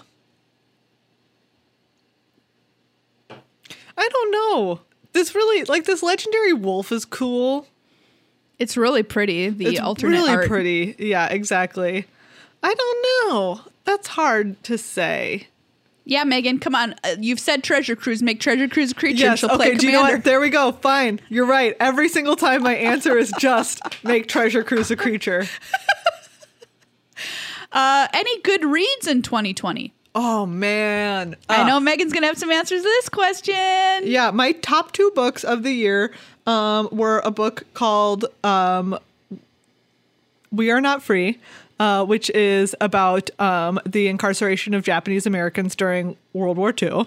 I 3.98 4.10
don't 4.10 4.32
know. 4.32 4.82
This 5.14 5.36
really 5.36 5.64
like 5.66 5.86
this 5.86 6.02
legendary 6.02 6.54
wolf 6.54 6.92
is 6.92 7.06
cool. 7.06 7.68
It's 8.60 8.78
really 8.78 9.04
pretty. 9.04 9.50
The 9.50 9.66
it's 9.66 9.80
alternate 9.80 10.18
really 10.18 10.32
art. 10.32 10.48
pretty. 10.48 10.96
Yeah, 10.98 11.28
exactly. 11.28 12.06
I 12.64 12.74
don't 12.74 13.30
know. 13.32 13.62
That's 13.84 14.08
hard 14.08 14.62
to 14.64 14.78
say. 14.78 15.48
Yeah, 16.06 16.26
Megan, 16.26 16.60
come 16.60 16.76
on. 16.76 16.96
Uh, 17.04 17.16
you've 17.20 17.40
said 17.40 17.64
Treasure 17.64 17.96
Cruise. 17.96 18.22
Make 18.22 18.40
Treasure 18.42 18.68
Cruise 18.68 18.92
a 18.92 18.96
creature. 18.96 19.26
and 19.28 19.32
Yes. 19.32 19.40
she'll 19.40 19.50
play 19.50 19.70
Okay. 19.70 19.78
Do 19.78 19.88
you 19.88 19.94
know 19.94 20.02
what? 20.02 20.24
There 20.26 20.42
we 20.42 20.50
go. 20.50 20.74
Fine. 20.74 21.22
You're 21.30 21.46
right. 21.46 21.76
Every 21.80 22.10
single 22.10 22.36
time 22.36 22.62
my 22.64 22.76
answer 22.76 23.18
is 23.18 23.32
just 23.40 23.80
make 24.04 24.28
treasure 24.28 24.64
cruise 24.64 24.92
a 24.92 24.96
creature. 24.96 25.46
Uh, 27.72 28.08
any 28.14 28.40
good 28.42 28.64
reads 28.64 29.08
in 29.08 29.24
2020? 29.24 29.92
Oh 30.14 30.46
man. 30.46 31.36
I 31.50 31.62
Uh, 31.64 31.68
know 31.68 31.80
Megan's 31.80 32.14
gonna 32.14 32.28
have 32.28 32.38
some 32.38 32.52
answers 32.52 32.82
to 32.84 32.88
this 32.88 33.10
question. 33.10 33.56
Yeah, 34.04 34.30
my 34.30 34.52
top 34.52 34.92
two 34.92 35.12
books 35.16 35.44
of 35.44 35.64
the 35.64 35.72
year 35.72 36.14
um, 36.46 36.88
were 36.92 37.20
a 37.26 37.32
book 37.32 37.64
called 37.74 38.26
um, 38.44 38.96
"We 40.52 40.70
Are 40.70 40.82
Not 40.82 41.02
Free," 41.02 41.40
uh, 41.84 42.06
which 42.06 42.30
is 42.30 42.74
about 42.80 43.30
um, 43.42 43.78
the 43.86 44.08
incarceration 44.08 44.74
of 44.74 44.84
Japanese 44.84 45.26
Americans 45.26 45.76
during 45.76 46.16
World 46.32 46.56
War 46.56 46.74
II. 46.82 47.06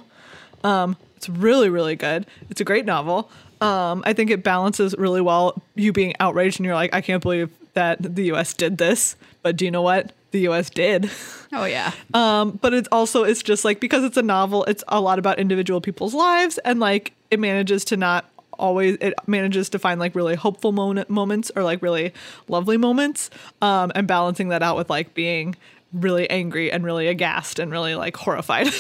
Um, 0.65 0.99
it's 1.17 1.31
really, 1.31 1.71
really 1.71 1.97
good. 1.97 2.27
It's 2.51 2.61
a 2.61 2.65
great 2.65 2.85
novel. 2.85 3.31
Um, 3.63 4.03
I 4.05 4.13
think 4.13 4.31
it 4.31 4.43
balances 4.43 4.95
really 4.99 5.23
well. 5.23 5.63
You 5.77 5.95
being 5.95 6.13
outraged 6.21 6.61
and 6.61 6.67
you're 6.67 6.75
like, 6.75 6.95
I 6.95 7.01
can't 7.01 7.23
believe 7.23 7.49
that 7.73 8.03
the 8.03 8.25
U.S. 8.25 8.53
did 8.53 8.77
this, 8.77 9.17
but 9.41 9.57
do 9.57 9.65
you 9.65 9.71
know 9.71 9.81
what? 9.81 10.13
The 10.33 10.41
U.S. 10.41 10.69
did. 10.69 11.11
Oh 11.55 11.65
yeah. 11.65 11.93
Um, 12.13 12.59
but 12.61 12.75
it's 12.75 12.89
also 12.93 13.25
it's 13.25 13.43
just 13.43 13.65
like 13.65 13.81
because 13.81 14.05
it's 14.05 14.19
a 14.19 14.23
novel, 14.23 14.65
it's 14.65 14.85
a 14.89 15.01
lot 15.01 15.19
about 15.19 15.39
individual 15.39 15.81
people's 15.81 16.13
lives 16.13 16.59
and 16.59 16.81
like 16.81 17.15
it 17.31 17.41
manages 17.41 17.83
to 17.87 17.97
not 17.97 18.31
always 18.59 18.97
it 19.01 19.15
manages 19.27 19.69
to 19.71 19.79
find 19.79 20.01
like 20.01 20.15
really 20.15 20.35
hopeful 20.35 20.73
moment, 20.73 21.09
moments 21.11 21.51
or 21.57 21.63
like 21.63 21.83
really 21.83 22.13
lovely 22.49 22.77
moments 22.77 23.31
um 23.63 23.93
and 23.95 24.07
balancing 24.07 24.49
that 24.49 24.63
out 24.63 24.77
with 24.77 24.91
like 24.91 25.15
being 25.15 25.55
really 25.93 26.29
angry 26.31 26.71
and 26.71 26.85
really 26.85 27.07
aghast 27.07 27.59
and 27.59 27.71
really 27.71 27.95
like 27.95 28.17
horrified. 28.17 28.69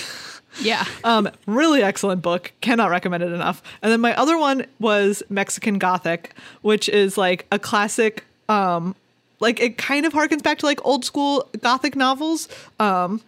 Yeah. 0.62 0.86
um 1.04 1.28
really 1.46 1.82
excellent 1.82 2.22
book. 2.22 2.50
Cannot 2.62 2.88
recommend 2.88 3.22
it 3.22 3.30
enough. 3.30 3.62
And 3.82 3.92
then 3.92 4.00
my 4.00 4.16
other 4.16 4.38
one 4.38 4.64
was 4.80 5.22
mexican 5.28 5.76
gothic 5.78 6.32
which 6.62 6.88
is 6.88 7.18
like 7.18 7.44
a 7.52 7.58
classic 7.58 8.24
um 8.48 8.94
like 9.38 9.60
it 9.60 9.76
kind 9.76 10.06
of 10.06 10.14
harkens 10.14 10.42
back 10.42 10.56
to 10.58 10.66
like 10.66 10.80
old 10.82 11.04
school 11.04 11.46
gothic 11.60 11.94
novels 11.94 12.48
um 12.80 13.20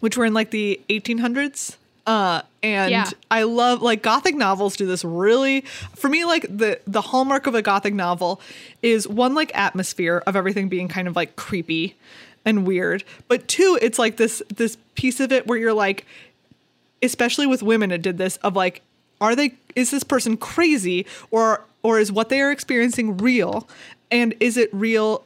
which 0.00 0.18
were 0.18 0.26
in 0.26 0.34
like 0.34 0.50
the 0.50 0.78
1800s 0.90 1.76
uh 2.06 2.42
and 2.62 2.90
Yeah. 2.90 3.10
i 3.30 3.42
love 3.42 3.82
like 3.82 4.02
gothic 4.02 4.34
novels 4.36 4.76
do 4.76 4.86
this 4.86 5.04
really 5.04 5.62
for 5.96 6.08
me 6.08 6.24
like 6.24 6.42
the 6.42 6.80
the 6.86 7.00
hallmark 7.00 7.46
of 7.46 7.54
a 7.54 7.62
gothic 7.62 7.94
novel 7.94 8.40
is 8.82 9.08
one 9.08 9.34
like 9.34 9.50
atmosphere 9.56 10.22
of 10.26 10.36
everything 10.36 10.68
being 10.68 10.88
kind 10.88 11.08
of 11.08 11.16
like 11.16 11.34
creepy 11.36 11.96
and 12.44 12.66
weird 12.66 13.02
but 13.26 13.48
two 13.48 13.76
it's 13.82 13.98
like 13.98 14.16
this 14.16 14.40
this 14.54 14.78
piece 14.94 15.18
of 15.20 15.32
it 15.32 15.46
where 15.46 15.58
you're 15.58 15.74
like 15.74 16.06
especially 17.02 17.46
with 17.46 17.62
women 17.62 17.90
it 17.90 18.02
did 18.02 18.18
this 18.18 18.36
of 18.38 18.54
like 18.54 18.82
are 19.20 19.34
they 19.34 19.54
is 19.74 19.90
this 19.90 20.04
person 20.04 20.36
crazy 20.36 21.04
or 21.32 21.64
or 21.82 21.98
is 21.98 22.10
what 22.12 22.28
they 22.28 22.40
are 22.40 22.52
experiencing 22.52 23.16
real 23.16 23.68
and 24.12 24.32
is 24.38 24.56
it 24.56 24.70
real 24.72 25.24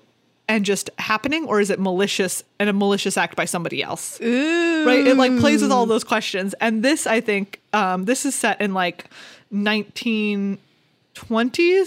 and 0.51 0.65
just 0.65 0.91
happening 0.99 1.47
or 1.47 1.61
is 1.61 1.71
it 1.71 1.79
malicious 1.79 2.43
and 2.59 2.69
a 2.69 2.73
malicious 2.73 3.17
act 3.17 3.37
by 3.37 3.45
somebody 3.45 3.85
else? 3.85 4.21
Ooh. 4.21 4.85
right? 4.85 5.07
It 5.07 5.17
like 5.17 5.39
plays 5.39 5.63
with 5.63 5.71
all 5.71 5.87
those 5.87 6.03
questions. 6.03 6.55
And 6.61 6.83
this 6.83 7.07
i 7.07 7.21
think 7.21 7.61
um 7.73 8.05
this 8.05 8.27
is 8.27 8.35
set 8.35 8.61
in 8.61 8.75
like 8.75 9.05
1920s 9.55 10.59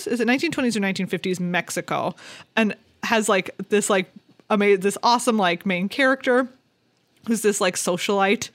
is 0.08 0.22
it 0.22 0.28
1920s 0.28 0.78
or 0.78 0.80
1950s 0.80 1.42
mexico? 1.42 2.16
And 2.56 2.74
has 3.04 3.28
like 3.28 3.52
this 3.68 3.90
like 3.90 4.10
ama- 4.50 4.78
this 4.78 4.98
awesome 5.04 5.38
like 5.38 5.66
main 5.66 5.90
character 5.90 6.48
who's 7.28 7.42
this 7.42 7.60
like 7.62 7.76
socialite 7.76 8.50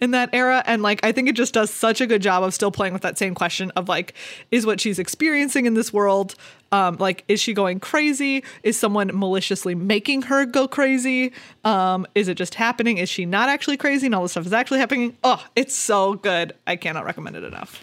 in 0.00 0.10
that 0.10 0.28
era. 0.34 0.62
And 0.66 0.82
like 0.82 1.02
i 1.02 1.10
think 1.10 1.26
it 1.30 1.36
just 1.36 1.54
does 1.54 1.70
such 1.70 2.02
a 2.02 2.06
good 2.06 2.20
job 2.20 2.42
of 2.42 2.52
still 2.52 2.70
playing 2.70 2.92
with 2.92 3.02
that 3.02 3.16
same 3.16 3.34
question 3.34 3.70
of 3.76 3.88
like 3.88 4.12
is 4.50 4.66
what 4.66 4.78
she's 4.78 4.98
experiencing 4.98 5.64
in 5.64 5.72
this 5.72 5.90
world 5.90 6.34
um 6.74 6.96
like 6.98 7.24
is 7.28 7.40
she 7.40 7.54
going 7.54 7.80
crazy? 7.80 8.42
Is 8.62 8.78
someone 8.78 9.10
maliciously 9.14 9.74
making 9.74 10.22
her 10.22 10.44
go 10.44 10.66
crazy? 10.66 11.32
Um 11.64 12.06
is 12.14 12.28
it 12.28 12.36
just 12.36 12.54
happening? 12.54 12.98
Is 12.98 13.08
she 13.08 13.24
not 13.24 13.48
actually 13.48 13.76
crazy? 13.76 14.06
And 14.06 14.14
all 14.14 14.22
this 14.22 14.32
stuff 14.32 14.46
is 14.46 14.52
actually 14.52 14.80
happening. 14.80 15.16
Oh 15.22 15.44
it's 15.54 15.74
so 15.74 16.14
good. 16.14 16.54
I 16.66 16.76
cannot 16.76 17.04
recommend 17.04 17.36
it 17.36 17.44
enough. 17.44 17.82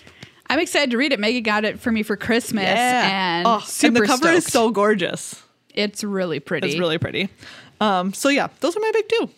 I'm 0.50 0.60
excited 0.60 0.92
to 0.92 0.98
read 0.98 1.14
it. 1.14 1.20
Megan 1.20 1.44
got 1.44 1.64
it 1.64 1.80
for 1.80 1.94
me 1.94 2.04
for 2.04 2.18
Christmas, 2.18 2.66
and 2.66 3.48
oh, 3.48 3.60
super 3.60 3.88
and 3.88 3.96
the 3.96 4.06
cover 4.06 4.28
is 4.28 4.46
so 4.46 4.70
gorgeous. 4.70 5.42
It's 5.74 6.04
really 6.04 6.42
pretty. 6.42 6.68
it's 6.68 6.78
really 6.80 6.98
pretty. 6.98 7.30
Um 7.80 8.14
so 8.14 8.28
yeah 8.28 8.50
those 8.60 8.76
are 8.76 8.82
my 8.82 8.92
big 8.94 9.08
two 9.08 9.30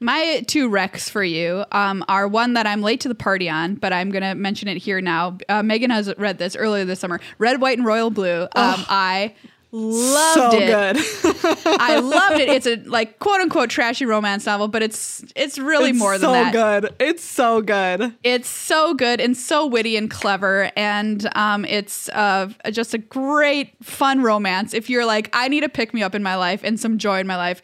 My 0.00 0.44
two 0.46 0.68
wrecks 0.68 1.08
for 1.08 1.24
you 1.24 1.64
um, 1.72 2.04
are 2.08 2.28
one 2.28 2.54
that 2.54 2.66
I'm 2.66 2.82
late 2.82 3.00
to 3.00 3.08
the 3.08 3.14
party 3.14 3.48
on, 3.48 3.76
but 3.76 3.92
I'm 3.92 4.10
going 4.10 4.22
to 4.22 4.34
mention 4.34 4.68
it 4.68 4.76
here 4.76 5.00
now. 5.00 5.38
Uh, 5.48 5.62
Megan 5.62 5.90
has 5.90 6.12
read 6.18 6.38
this 6.38 6.54
earlier 6.54 6.84
this 6.84 7.00
summer. 7.00 7.20
Red, 7.38 7.60
White, 7.60 7.78
and 7.78 7.86
Royal 7.86 8.10
Blue. 8.10 8.42
Um, 8.42 8.48
I 8.88 9.34
loved 9.72 10.52
so 10.52 10.58
it. 10.58 10.66
good 10.66 11.56
I 11.66 11.98
loved 11.98 12.40
it. 12.40 12.48
It's 12.48 12.66
a 12.66 12.76
like 12.88 13.18
quote 13.18 13.40
unquote 13.40 13.68
trashy 13.68 14.06
romance 14.06 14.46
novel, 14.46 14.68
but 14.68 14.82
it's 14.82 15.24
it's 15.34 15.58
really 15.58 15.90
it's 15.90 15.98
more 15.98 16.18
than 16.18 16.32
that. 16.32 16.52
so 16.52 16.58
that. 16.58 16.82
good 16.82 16.94
it's 16.98 17.24
so 17.24 17.60
good 17.60 18.14
It's 18.22 18.48
so 18.48 18.94
good 18.94 19.20
and 19.20 19.36
so 19.36 19.66
witty 19.66 19.96
and 19.96 20.10
clever, 20.10 20.70
and 20.76 21.28
um, 21.36 21.64
it's 21.64 22.08
uh, 22.10 22.50
just 22.70 22.94
a 22.94 22.98
great, 22.98 23.74
fun 23.84 24.22
romance. 24.22 24.72
If 24.74 24.88
you're 24.88 25.06
like, 25.06 25.30
I 25.32 25.48
need 25.48 25.64
a 25.64 25.68
pick 25.68 25.92
me 25.92 26.02
up 26.02 26.14
in 26.14 26.22
my 26.22 26.36
life 26.36 26.62
and 26.64 26.78
some 26.78 26.98
joy 26.98 27.20
in 27.20 27.26
my 27.26 27.36
life, 27.36 27.60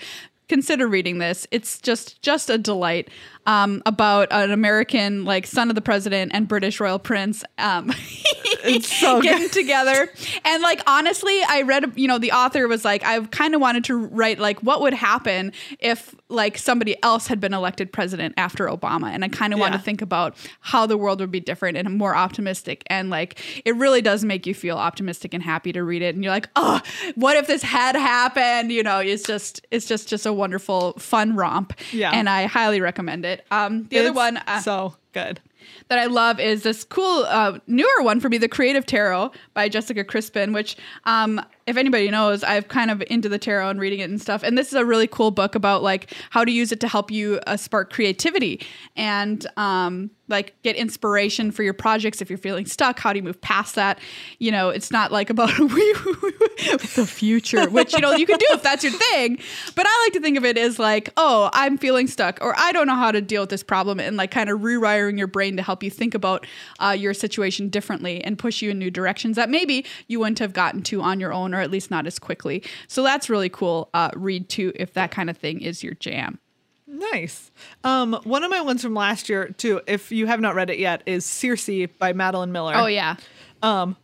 consider 0.52 0.86
reading 0.86 1.16
this. 1.16 1.46
It's 1.50 1.80
just 1.80 2.20
just 2.20 2.50
a 2.50 2.58
delight. 2.58 3.08
Um, 3.44 3.82
about 3.86 4.28
an 4.30 4.52
American 4.52 5.24
like 5.24 5.48
son 5.48 5.68
of 5.68 5.74
the 5.74 5.80
president 5.80 6.30
and 6.32 6.46
British 6.46 6.78
royal 6.78 7.00
prince. 7.00 7.42
Um, 7.58 7.92
so 8.82 9.20
getting 9.20 9.42
good. 9.42 9.52
together. 9.52 10.08
And 10.44 10.62
like 10.62 10.80
honestly, 10.86 11.42
I 11.48 11.62
read 11.62 11.92
you 11.96 12.06
know 12.06 12.18
the 12.18 12.32
author 12.32 12.68
was 12.68 12.84
like 12.84 13.04
I 13.04 13.20
kind 13.26 13.54
of 13.54 13.60
wanted 13.60 13.84
to 13.84 13.96
write 13.96 14.38
like 14.38 14.60
what 14.62 14.80
would 14.80 14.94
happen 14.94 15.52
if 15.80 16.14
like 16.28 16.56
somebody 16.56 17.00
else 17.02 17.26
had 17.26 17.40
been 17.40 17.52
elected 17.54 17.92
president 17.92 18.34
after 18.36 18.66
Obama, 18.66 19.10
and 19.10 19.24
I 19.24 19.28
kind 19.28 19.52
of 19.52 19.58
want 19.58 19.74
to 19.74 19.80
think 19.80 20.02
about 20.02 20.36
how 20.60 20.86
the 20.86 20.96
world 20.96 21.20
would 21.20 21.30
be 21.30 21.40
different 21.40 21.76
and 21.76 21.96
more 21.96 22.14
optimistic. 22.14 22.82
And 22.86 23.10
like 23.10 23.40
it 23.64 23.76
really 23.76 24.02
does 24.02 24.24
make 24.24 24.46
you 24.46 24.54
feel 24.54 24.76
optimistic 24.76 25.34
and 25.34 25.42
happy 25.42 25.72
to 25.72 25.82
read 25.82 26.02
it. 26.02 26.14
And 26.14 26.22
you're 26.22 26.32
like, 26.32 26.48
oh, 26.56 26.80
what 27.14 27.36
if 27.36 27.46
this 27.46 27.62
had 27.62 27.96
happened? 27.96 28.72
You 28.72 28.82
know, 28.82 28.98
it's 29.00 29.24
just 29.24 29.66
it's 29.70 29.86
just 29.86 30.08
just 30.08 30.26
a 30.26 30.32
wonderful 30.32 30.92
fun 30.94 31.34
romp. 31.36 31.72
Yeah. 31.92 32.10
and 32.12 32.28
I 32.28 32.46
highly 32.46 32.80
recommend 32.80 33.24
it. 33.24 33.31
Um, 33.50 33.86
the 33.88 33.98
other 33.98 34.12
one. 34.12 34.36
Uh, 34.38 34.60
so 34.60 34.96
good 35.12 35.40
that 35.88 35.98
I 35.98 36.06
love 36.06 36.40
is 36.40 36.62
this 36.62 36.84
cool 36.84 37.24
uh, 37.28 37.58
newer 37.66 38.02
one 38.02 38.20
for 38.20 38.28
me, 38.28 38.38
The 38.38 38.48
Creative 38.48 38.84
Tarot 38.84 39.30
by 39.54 39.68
Jessica 39.68 40.04
Crispin, 40.04 40.52
which, 40.52 40.76
um, 41.04 41.40
if 41.66 41.76
anybody 41.76 42.10
knows, 42.10 42.42
I've 42.42 42.68
kind 42.68 42.90
of 42.90 43.02
into 43.08 43.28
the 43.28 43.38
tarot 43.38 43.70
and 43.70 43.80
reading 43.80 44.00
it 44.00 44.10
and 44.10 44.20
stuff. 44.20 44.42
And 44.42 44.56
this 44.58 44.68
is 44.68 44.74
a 44.74 44.84
really 44.84 45.06
cool 45.06 45.30
book 45.30 45.54
about 45.54 45.82
like 45.82 46.12
how 46.30 46.44
to 46.44 46.50
use 46.50 46.72
it 46.72 46.80
to 46.80 46.88
help 46.88 47.10
you 47.10 47.40
uh, 47.46 47.56
spark 47.56 47.92
creativity 47.92 48.60
and 48.96 49.46
um, 49.56 50.10
like 50.28 50.60
get 50.62 50.74
inspiration 50.74 51.52
for 51.52 51.62
your 51.62 51.74
projects 51.74 52.20
if 52.20 52.28
you're 52.28 52.38
feeling 52.38 52.66
stuck. 52.66 52.98
How 52.98 53.12
do 53.12 53.18
you 53.18 53.22
move 53.22 53.40
past 53.40 53.76
that? 53.76 54.00
You 54.38 54.50
know, 54.50 54.70
it's 54.70 54.90
not 54.90 55.12
like 55.12 55.30
about 55.30 55.48
the 55.56 57.06
future, 57.08 57.68
which 57.70 57.92
you 57.92 58.00
know 58.00 58.12
you 58.12 58.26
can 58.26 58.38
do 58.38 58.46
if 58.50 58.62
that's 58.62 58.82
your 58.82 58.92
thing. 58.92 59.38
But 59.76 59.86
I 59.86 60.04
like 60.04 60.14
to 60.14 60.20
think 60.20 60.36
of 60.36 60.44
it 60.44 60.58
as 60.58 60.78
like, 60.78 61.10
oh, 61.16 61.50
I'm 61.52 61.78
feeling 61.78 62.08
stuck, 62.08 62.38
or 62.40 62.54
I 62.58 62.72
don't 62.72 62.86
know 62.86 62.96
how 62.96 63.12
to 63.12 63.20
deal 63.20 63.42
with 63.42 63.50
this 63.50 63.62
problem, 63.62 64.00
and 64.00 64.16
like 64.16 64.30
kind 64.30 64.50
of 64.50 64.60
rewiring 64.60 65.18
your 65.18 65.28
brain 65.28 65.56
to 65.58 65.62
help 65.62 65.82
you 65.82 65.90
think 65.90 66.14
about 66.14 66.46
uh, 66.80 66.96
your 66.98 67.14
situation 67.14 67.68
differently 67.68 68.24
and 68.24 68.38
push 68.38 68.62
you 68.62 68.70
in 68.70 68.78
new 68.78 68.90
directions 68.90 69.36
that 69.36 69.50
maybe 69.50 69.84
you 70.08 70.18
wouldn't 70.18 70.38
have 70.40 70.52
gotten 70.52 70.82
to 70.82 71.02
on 71.02 71.20
your 71.20 71.32
own, 71.32 71.51
or 71.54 71.60
at 71.60 71.70
least 71.70 71.90
not 71.90 72.06
as 72.06 72.18
quickly. 72.18 72.62
So 72.88 73.02
that's 73.02 73.28
really 73.30 73.48
cool. 73.48 73.88
Uh, 73.94 74.10
read 74.14 74.48
too 74.48 74.72
if 74.76 74.94
that 74.94 75.10
kind 75.10 75.30
of 75.30 75.36
thing 75.36 75.60
is 75.60 75.82
your 75.82 75.94
jam. 75.94 76.38
Nice. 76.86 77.50
Um, 77.84 78.20
one 78.24 78.44
of 78.44 78.50
my 78.50 78.60
ones 78.60 78.82
from 78.82 78.94
last 78.94 79.28
year 79.28 79.48
too, 79.48 79.80
if 79.86 80.12
you 80.12 80.26
have 80.26 80.40
not 80.40 80.54
read 80.54 80.70
it 80.70 80.78
yet, 80.78 81.02
is 81.06 81.24
Circe 81.24 81.68
by 81.98 82.12
Madeline 82.12 82.52
Miller. 82.52 82.74
Oh 82.76 82.86
yeah. 82.86 83.16
Um, 83.62 83.96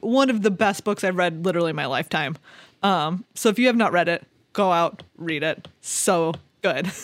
one 0.00 0.30
of 0.30 0.42
the 0.42 0.50
best 0.50 0.84
books 0.84 1.04
I've 1.04 1.16
read 1.16 1.44
literally 1.44 1.70
in 1.70 1.76
my 1.76 1.86
lifetime. 1.86 2.36
Um, 2.82 3.24
so 3.34 3.50
if 3.50 3.58
you 3.58 3.66
have 3.66 3.76
not 3.76 3.92
read 3.92 4.08
it, 4.08 4.26
go 4.52 4.72
out, 4.72 5.02
read 5.18 5.42
it. 5.42 5.68
So 5.80 6.34
good. 6.62 6.90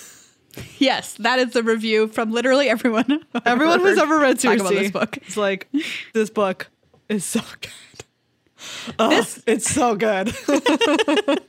Yes, 0.79 1.13
that 1.15 1.39
is 1.39 1.53
the 1.53 1.63
review 1.63 2.09
from 2.09 2.33
literally 2.33 2.71
everyone. 2.71 3.27
Everyone 3.45 3.81
who's 3.81 3.99
ever 3.99 4.19
read 4.19 4.41
Circe, 4.41 4.61
about 4.61 4.73
this 4.73 4.91
book. 4.91 5.19
it's 5.19 5.37
like 5.37 5.69
this 6.15 6.31
book 6.31 6.69
is 7.11 7.27
so 7.27 7.41
good. 7.61 8.06
Oh, 8.99 9.11
This- 9.11 9.43
it's 9.47 9.71
so 9.71 9.95
good. 9.95 10.35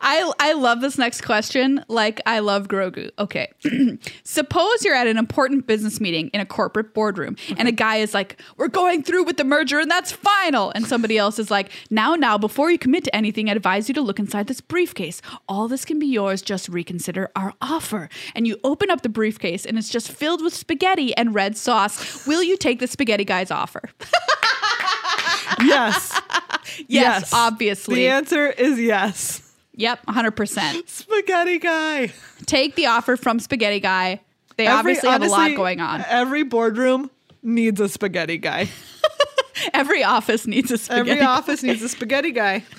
I 0.00 0.32
I 0.38 0.52
love 0.54 0.80
this 0.80 0.98
next 0.98 1.22
question 1.22 1.84
like 1.88 2.20
I 2.26 2.40
love 2.40 2.68
Grogu. 2.68 3.10
Okay. 3.18 3.50
Suppose 4.24 4.84
you're 4.84 4.94
at 4.94 5.06
an 5.06 5.18
important 5.18 5.66
business 5.66 6.00
meeting 6.00 6.28
in 6.28 6.40
a 6.40 6.46
corporate 6.46 6.94
boardroom 6.94 7.36
mm-hmm. 7.36 7.54
and 7.58 7.68
a 7.68 7.72
guy 7.72 7.96
is 7.96 8.14
like, 8.14 8.40
"We're 8.56 8.68
going 8.68 9.02
through 9.02 9.24
with 9.24 9.36
the 9.36 9.44
merger 9.44 9.78
and 9.78 9.90
that's 9.90 10.12
final." 10.12 10.70
And 10.74 10.86
somebody 10.86 11.18
else 11.18 11.38
is 11.38 11.50
like, 11.50 11.70
"Now 11.90 12.14
now 12.14 12.38
before 12.38 12.70
you 12.70 12.78
commit 12.78 13.04
to 13.04 13.14
anything, 13.16 13.48
I 13.48 13.52
advise 13.52 13.88
you 13.88 13.94
to 13.94 14.02
look 14.02 14.18
inside 14.18 14.46
this 14.46 14.60
briefcase. 14.60 15.20
All 15.48 15.68
this 15.68 15.84
can 15.84 15.98
be 15.98 16.06
yours, 16.06 16.42
just 16.42 16.68
reconsider 16.68 17.30
our 17.36 17.54
offer." 17.60 18.08
And 18.34 18.46
you 18.46 18.58
open 18.64 18.90
up 18.90 19.02
the 19.02 19.08
briefcase 19.08 19.64
and 19.64 19.78
it's 19.78 19.88
just 19.88 20.10
filled 20.10 20.42
with 20.42 20.54
spaghetti 20.54 21.14
and 21.16 21.34
red 21.34 21.56
sauce. 21.56 22.26
Will 22.26 22.42
you 22.42 22.56
take 22.56 22.80
the 22.80 22.86
spaghetti 22.86 23.24
guy's 23.24 23.50
offer? 23.50 23.90
yes. 25.60 26.20
Yes, 26.88 27.32
obviously. 27.32 27.94
The 27.96 28.08
answer 28.08 28.46
is 28.48 28.78
yes. 28.80 29.40
Yep, 29.76 30.06
100%. 30.06 30.88
Spaghetti 30.88 31.58
guy. 31.58 32.12
Take 32.46 32.74
the 32.76 32.86
offer 32.86 33.16
from 33.16 33.40
spaghetti 33.40 33.80
guy. 33.80 34.20
They 34.56 34.66
Every- 34.66 34.78
obviously 34.78 35.10
have 35.10 35.22
a 35.22 35.26
lot 35.26 35.54
going 35.56 35.80
on. 35.80 36.04
Every 36.08 36.44
boardroom 36.44 37.10
needs 37.42 37.80
a 37.80 37.88
spaghetti 37.88 38.38
guy. 38.38 38.68
Every 39.72 40.04
office 40.04 40.46
needs 40.46 40.70
a 40.70 40.78
spaghetti. 40.78 41.10
Every 41.10 41.24
office 41.24 41.62
needs 41.62 41.82
a 41.82 41.88
spaghetti 41.88 42.30
guy. 42.32 42.64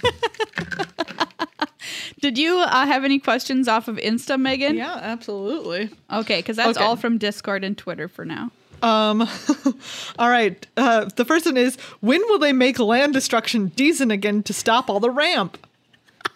Did 2.21 2.37
you 2.37 2.57
uh, 2.59 2.85
have 2.85 3.03
any 3.03 3.19
questions 3.19 3.67
off 3.67 3.87
of 3.87 3.97
Insta, 3.97 4.39
Megan? 4.39 4.75
Yeah, 4.75 4.93
absolutely. 5.01 5.89
Okay, 6.11 6.39
because 6.39 6.55
that's 6.57 6.77
Okay. 6.77 6.85
all 6.85 6.95
from 6.95 7.17
Discord 7.17 7.63
and 7.63 7.77
Twitter 7.77 8.07
for 8.07 8.25
now. 8.25 8.51
Um, 8.81 9.27
all 10.19 10.29
right. 10.29 10.65
Uh, 10.77 11.05
the 11.15 11.25
first 11.25 11.45
one 11.45 11.57
is 11.57 11.75
when 12.01 12.21
will 12.27 12.39
they 12.39 12.53
make 12.53 12.77
land 12.79 13.13
destruction 13.13 13.67
decent 13.75 14.11
again 14.11 14.43
to 14.43 14.53
stop 14.53 14.89
all 14.89 14.99
the 14.99 15.09
ramp? 15.11 15.57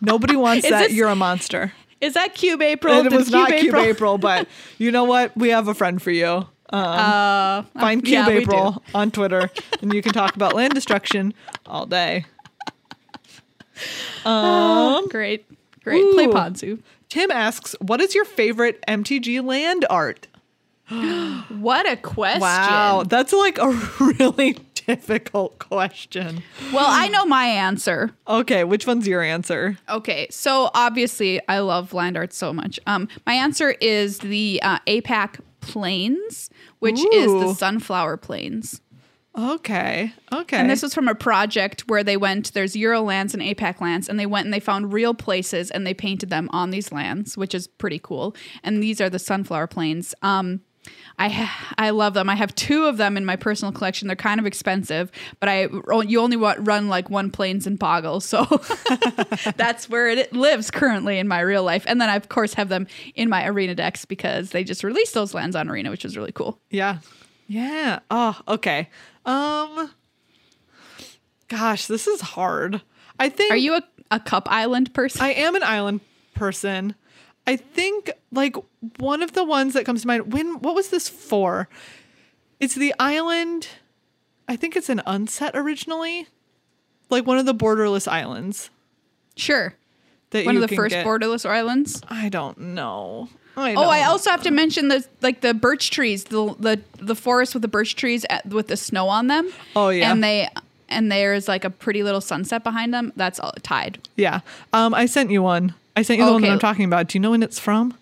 Nobody 0.02 0.36
wants 0.38 0.70
that. 0.70 0.88
this- 0.88 0.94
You're 0.94 1.10
a 1.10 1.16
monster. 1.16 1.74
Is 2.02 2.14
that 2.14 2.34
Cube 2.34 2.62
April? 2.62 2.94
And 2.94 3.08
it 3.08 3.10
Did 3.10 3.18
was 3.18 3.28
Cube 3.28 3.50
not 3.50 3.60
Cube 3.60 3.76
April, 3.76 4.18
but 4.30 4.48
you 4.78 4.90
know 4.92 5.04
what? 5.04 5.36
We 5.36 5.50
have 5.50 5.68
a 5.68 5.74
friend 5.74 6.02
for 6.02 6.12
you. 6.12 6.48
uh, 6.70 7.64
Find 7.78 8.02
Cube 8.06 8.28
yeah. 8.28 8.30
April 8.30 8.82
on 8.96 9.12
Twitter, 9.12 9.52
and 9.82 9.94
you 9.94 10.02
can 10.02 10.14
talk 10.14 10.36
about 10.38 10.56
land 10.56 10.74
destruction 10.74 11.34
all 11.66 11.86
day. 11.86 12.26
Um, 14.26 15.08
Great, 15.10 15.46
great. 15.84 16.04
Play 16.14 16.26
Ooh. 16.26 16.32
Ponzu. 16.32 16.80
Tim 17.10 17.32
asks, 17.32 17.76
"What 17.82 18.00
is 18.02 18.14
your 18.16 18.24
favorite 18.26 18.82
MTG 18.88 19.44
land 19.46 19.86
art?" 19.90 20.28
What 21.50 21.90
a 21.90 21.98
question. 21.98 22.42
Wow, 22.42 23.04
that's 23.08 23.34
like 23.34 23.58
a 23.58 23.70
really 24.00 24.58
difficult 24.86 25.60
question. 25.60 26.42
Well, 26.74 26.88
I 26.88 27.08
know 27.10 27.26
my 27.26 27.46
answer. 27.46 28.12
Okay, 28.28 28.64
which 28.64 28.88
one's 28.88 29.08
your 29.08 29.22
answer? 29.22 29.78
Okay, 29.88 30.28
so 30.32 30.72
obviously 30.74 31.42
I 31.48 31.60
love 31.60 31.94
land 31.94 32.18
art 32.18 32.34
so 32.34 32.52
much. 32.54 32.80
Um, 32.88 33.08
my 33.26 33.34
answer 33.34 33.72
is 33.82 34.20
the 34.20 34.60
uh, 34.64 34.80
APAC 34.88 35.42
Plains, 35.62 36.50
which 36.80 37.00
is 37.14 37.32
the 37.32 37.54
Sunflower 37.54 38.18
Plains. 38.18 38.82
Okay, 39.38 40.12
okay. 40.34 40.58
And 40.58 40.70
this 40.70 40.82
was 40.82 40.94
from 40.94 41.08
a 41.08 41.14
project 41.14 41.82
where 41.88 42.04
they 42.04 42.18
went, 42.18 42.54
there's 42.54 42.76
Euro 42.76 43.02
lands 43.02 43.34
and 43.34 43.44
APAC 43.44 43.80
lands, 43.80 44.10
and 44.10 44.20
they 44.20 44.26
went 44.26 44.46
and 44.46 44.54
they 44.54 44.60
found 44.60 44.92
real 44.92 45.14
places 45.14 45.70
and 45.70 45.86
they 45.86 45.94
painted 45.94 46.30
them 46.30 46.50
on 46.52 46.72
these 46.72 46.92
lands, 46.92 47.38
which 47.38 47.54
is 47.54 47.68
pretty 47.68 48.00
cool. 48.00 48.36
And 48.64 48.82
these 48.82 49.00
are 49.00 49.10
the 49.10 49.20
Sunflower 49.20 49.68
Plains. 49.68 50.16
Um, 50.24 50.62
I 51.18 51.28
ha- 51.28 51.74
I 51.78 51.90
love 51.90 52.14
them. 52.14 52.30
I 52.30 52.36
have 52.36 52.56
two 52.56 52.86
of 52.86 52.96
them 52.96 53.18
in 53.18 53.26
my 53.26 53.36
personal 53.36 53.74
collection. 53.74 54.08
They're 54.08 54.16
kind 54.16 54.40
of 54.40 54.46
expensive, 54.46 55.12
but 55.42 55.50
I 55.50 55.68
you 56.08 56.22
only 56.22 56.38
want, 56.38 56.66
run 56.66 56.88
like 56.88 57.10
one 57.10 57.30
planes 57.30 57.68
and 57.68 57.78
Bogle, 57.78 58.22
so 58.22 58.46
that's 59.58 59.90
where 59.90 60.08
it 60.08 60.32
lives 60.32 60.72
currently 60.72 61.20
in 61.20 61.28
my 61.28 61.42
real 61.42 61.64
life. 61.64 61.84
And 61.88 62.00
then 62.00 62.10
I 62.10 62.16
of 62.16 62.30
course 62.30 62.54
have 62.54 62.70
them 62.70 62.88
in 63.16 63.28
my 63.28 63.46
arena 63.46 63.76
decks 63.76 64.06
because 64.06 64.52
they 64.52 64.64
just 64.64 64.84
released 64.84 65.14
those 65.14 65.34
lands 65.34 65.56
on 65.58 65.70
arena, 65.70 65.90
which 65.90 66.06
was 66.06 66.16
really 66.16 66.32
cool. 66.32 66.58
Yeah. 66.70 67.00
Yeah. 67.48 68.00
Oh, 68.10 68.40
okay. 68.48 68.90
Um 69.26 69.92
Gosh, 71.50 71.88
this 71.88 72.08
is 72.08 72.22
hard. 72.22 72.82
I 73.20 73.28
think 73.28 73.52
Are 73.52 73.58
you 73.58 73.74
a, 73.74 73.82
a 74.12 74.20
Cup 74.20 74.48
Island 74.50 74.94
person? 74.94 75.22
I 75.22 75.34
am 75.34 75.56
an 75.56 75.64
island 75.64 76.00
person. 76.36 76.96
I 77.50 77.56
think 77.56 78.12
like 78.32 78.56
one 79.00 79.24
of 79.24 79.34
the 79.34 79.44
ones 79.44 79.74
that 79.74 79.84
comes 79.84 80.02
to 80.02 80.08
mind 80.08 80.32
when 80.32 80.60
what 80.60 80.76
was 80.76 80.90
this 80.90 81.10
for? 81.10 81.68
It's 82.60 82.76
the 82.76 82.94
island 83.00 83.68
I 84.48 84.56
think 84.56 84.76
it's 84.76 84.88
an 84.88 85.02
unset 85.08 85.56
originally. 85.56 86.28
Like 87.10 87.26
one 87.26 87.40
of 87.40 87.48
the 87.48 87.56
borderless 87.56 88.08
islands 88.08 88.70
sure. 89.36 89.74
that 90.30 90.46
One 90.46 90.58
of 90.58 90.62
the 90.62 90.76
first 90.76 90.94
get. 90.94 91.04
borderless 91.04 91.44
islands. 91.50 92.04
I 92.08 92.30
don't 92.30 92.60
know. 92.60 93.30
I 93.58 93.74
Oh, 93.74 93.90
I 93.90 94.04
also 94.04 94.30
have 94.30 94.44
to 94.44 94.52
mention 94.52 94.90
the 94.90 95.04
like 95.24 95.42
the 95.42 95.56
birch 95.56 95.90
trees, 95.90 96.26
the 96.26 96.54
the 96.60 96.80
the 96.98 97.16
forest 97.16 97.56
with 97.56 97.64
the 97.64 97.68
birch 97.68 97.96
trees 97.96 98.28
at, 98.30 98.46
with 98.46 98.68
the 98.68 98.78
snow 98.78 99.08
on 99.08 99.26
them. 99.26 99.50
Oh, 99.76 99.90
yeah. 99.90 100.12
and 100.12 100.24
they 100.24 100.50
and 100.88 101.12
there's 101.12 101.48
like 101.48 101.66
a 101.66 101.72
pretty 101.72 102.04
little 102.04 102.22
sunset 102.22 102.64
behind 102.64 102.94
them. 102.94 103.12
That's 103.16 103.40
all 103.40 103.54
tied. 103.64 104.08
Yeah. 104.18 104.42
Um, 104.72 104.94
I 104.94 105.08
sent 105.08 105.32
you 105.32 105.42
one. 105.42 105.74
I 106.00 106.02
sent 106.04 106.20
you 106.20 106.26
the 106.26 106.32
one 106.32 106.42
that 106.42 106.52
I'm 106.52 106.60
talking 106.60 106.86
about. 106.86 107.08
Do 107.08 107.18
you 107.18 107.20
know 107.22 107.32
when 107.32 107.44
it's 107.44 107.60
from? 107.60 107.98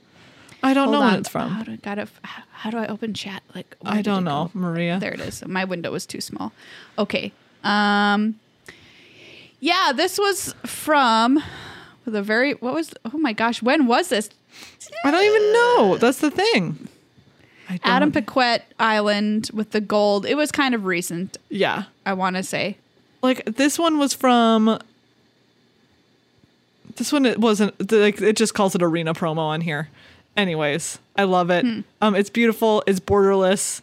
I 0.61 0.73
don't 0.73 0.91
know 0.91 0.99
Hold 0.99 1.11
when 1.11 1.19
it's 1.19 1.29
from. 1.29 1.49
How 1.49 1.63
do 1.63 1.71
I 1.71 1.75
got 1.77 1.97
it? 1.97 2.09
How 2.23 2.69
do 2.69 2.77
I 2.77 2.87
open 2.87 3.13
chat? 3.13 3.41
Like 3.55 3.75
I 3.83 4.01
don't 4.01 4.23
know? 4.23 4.51
Maria. 4.53 4.99
There 4.99 5.13
it 5.13 5.19
is. 5.19 5.45
My 5.45 5.65
window 5.65 5.91
was 5.91 6.05
too 6.05 6.21
small. 6.21 6.53
Okay. 6.97 7.31
Um. 7.63 8.39
Yeah, 9.59 9.91
this 9.95 10.19
was 10.19 10.53
from 10.65 11.41
the 12.05 12.21
very. 12.21 12.53
What 12.53 12.73
was? 12.73 12.93
Oh 13.11 13.17
my 13.17 13.33
gosh, 13.33 13.61
when 13.61 13.87
was 13.87 14.09
this? 14.09 14.29
I 15.03 15.11
don't 15.11 15.23
even 15.23 15.53
know. 15.53 15.97
That's 15.97 16.19
the 16.19 16.31
thing. 16.31 16.87
Adam 17.83 18.11
Paquette 18.11 18.71
Island 18.79 19.49
with 19.53 19.71
the 19.71 19.81
gold. 19.81 20.25
It 20.25 20.35
was 20.35 20.51
kind 20.51 20.73
of 20.73 20.85
recent. 20.85 21.37
Yeah. 21.49 21.83
I 22.05 22.13
want 22.13 22.35
to 22.35 22.43
say. 22.43 22.77
Like 23.21 23.43
this 23.45 23.77
one 23.79 23.97
was 23.97 24.13
from. 24.13 24.79
This 26.95 27.11
one 27.11 27.25
it 27.25 27.37
wasn't 27.39 27.91
like 27.91 28.21
it 28.21 28.35
just 28.37 28.53
calls 28.53 28.73
it 28.75 28.81
arena 28.81 29.13
promo 29.13 29.39
on 29.39 29.61
here. 29.61 29.89
Anyways, 30.35 30.99
I 31.15 31.23
love 31.23 31.49
it. 31.49 31.65
Hmm. 31.65 31.81
Um, 32.01 32.15
it's 32.15 32.29
beautiful. 32.29 32.83
It's 32.87 32.99
borderless. 32.99 33.81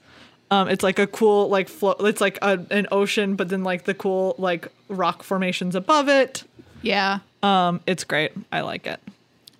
Um, 0.50 0.68
it's 0.68 0.82
like 0.82 0.98
a 0.98 1.06
cool 1.06 1.48
like 1.48 1.68
flow. 1.68 1.92
It's 2.00 2.20
like 2.20 2.38
a, 2.42 2.64
an 2.70 2.86
ocean, 2.92 3.34
but 3.36 3.48
then 3.48 3.64
like 3.64 3.84
the 3.84 3.94
cool 3.94 4.34
like 4.38 4.68
rock 4.88 5.22
formations 5.22 5.74
above 5.74 6.08
it. 6.08 6.44
Yeah. 6.82 7.20
Um, 7.42 7.80
it's 7.86 8.04
great. 8.04 8.32
I 8.52 8.60
like 8.60 8.86
it. 8.86 9.00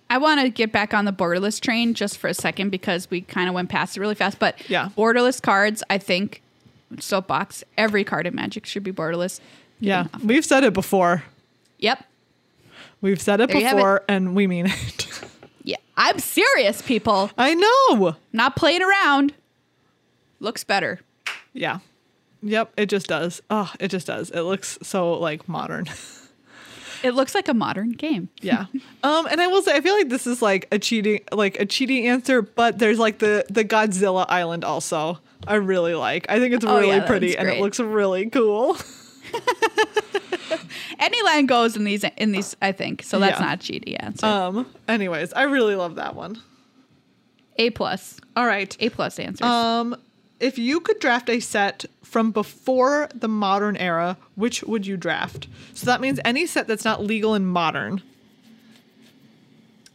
I 0.09 0.19
want 0.19 0.39
to 0.41 0.49
get 0.49 0.71
back 0.71 0.93
on 0.93 1.05
the 1.05 1.11
borderless 1.11 1.59
train 1.59 1.93
just 1.95 2.17
for 2.17 2.27
a 2.27 2.33
second 2.33 2.69
because 2.69 3.09
we 3.09 3.21
kind 3.21 3.49
of 3.49 3.55
went 3.55 3.69
past 3.69 3.97
it 3.97 3.99
really 3.99 4.15
fast. 4.15 4.37
But 4.39 4.69
Yeah. 4.69 4.89
borderless 4.97 5.41
cards, 5.41 5.81
I 5.89 5.97
think, 5.97 6.41
soapbox, 6.99 7.63
every 7.77 8.03
card 8.03 8.27
in 8.27 8.35
Magic 8.35 8.65
should 8.65 8.83
be 8.83 8.91
borderless. 8.91 9.39
Yeah, 9.79 10.07
we've 10.23 10.45
said 10.45 10.63
it 10.63 10.73
before. 10.73 11.23
Yep. 11.79 12.03
We've 13.05 13.21
said 13.21 13.39
it 13.39 13.51
There 13.51 13.61
before, 13.61 14.03
and 14.09 14.35
we 14.35 14.47
mean 14.47 14.65
it. 14.65 15.07
Yeah. 15.63 15.77
I'm 15.95 16.17
serious, 16.17 16.81
people. 16.81 17.29
I 17.37 17.53
know. 17.53 18.15
Not 18.33 18.55
playing 18.55 18.81
around. 18.81 19.33
Looks 20.39 20.63
better. 20.63 20.99
Yeah. 21.53 21.79
Yep, 22.41 22.73
it 22.77 22.85
just 22.87 23.05
does. 23.05 23.41
Oh, 23.51 23.71
it 23.79 23.89
just 23.89 24.07
does. 24.07 24.31
It 24.31 24.41
looks 24.41 24.79
so 24.81 25.13
like 25.13 25.47
modern. 25.47 25.85
It 27.03 27.13
looks 27.13 27.35
like 27.35 27.47
a 27.47 27.53
modern 27.53 27.91
game. 27.91 28.29
yeah. 28.41 28.65
Um, 29.03 29.27
and 29.29 29.39
I 29.39 29.45
will 29.45 29.61
say 29.61 29.75
I 29.75 29.81
feel 29.81 29.93
like 29.93 30.09
this 30.09 30.25
is 30.25 30.41
like 30.41 30.67
a 30.71 30.79
cheating 30.79 31.19
like 31.31 31.59
a 31.59 31.65
cheating 31.65 32.07
answer, 32.07 32.41
but 32.41 32.79
there's 32.79 32.97
like 32.97 33.19
the 33.19 33.45
the 33.51 33.63
Godzilla 33.63 34.25
island 34.27 34.63
also. 34.63 35.19
I 35.45 35.55
really 35.55 35.93
like. 35.93 36.25
I 36.29 36.39
think 36.39 36.55
it's 36.55 36.65
Oh, 36.65 36.79
really 36.79 36.95
yeah, 36.97 37.05
pretty 37.05 37.37
and 37.37 37.47
it 37.47 37.61
looks 37.61 37.79
really 37.79 38.27
cool. 38.31 38.77
Any 40.99 41.21
land 41.23 41.47
goes 41.47 41.75
in 41.75 41.83
these 41.83 42.03
in 42.17 42.31
these, 42.31 42.55
I 42.61 42.71
think. 42.71 43.03
So 43.03 43.19
that's 43.19 43.39
Yeah. 43.39 43.45
not 43.45 43.55
a 43.55 43.71
cheaty 43.71 43.95
answer. 43.99 44.25
Um, 44.25 44.65
anyways, 44.87 45.33
I 45.33 45.43
really 45.43 45.75
love 45.75 45.95
that 45.95 46.15
one. 46.15 46.41
a 47.57 47.69
plus. 47.71 48.19
All 48.35 48.45
right. 48.45 48.75
A 48.79 48.89
plus 48.89 49.17
answer. 49.19 49.45
Um, 49.45 49.95
if 50.39 50.57
you 50.57 50.81
could 50.81 50.99
draft 50.99 51.29
a 51.29 51.39
set 51.39 51.85
from 52.03 52.31
before 52.31 53.07
the 53.15 53.27
modern 53.29 53.77
era, 53.77 54.17
which 54.35 54.61
would 54.63 54.85
you 54.85 54.97
draft? 54.97 55.47
So 55.73 55.85
that 55.85 56.01
means 56.01 56.19
any 56.25 56.45
set 56.45 56.67
that's 56.67 56.83
not 56.83 57.01
legal 57.03 57.33
in 57.35 57.45
modern. 57.45 58.01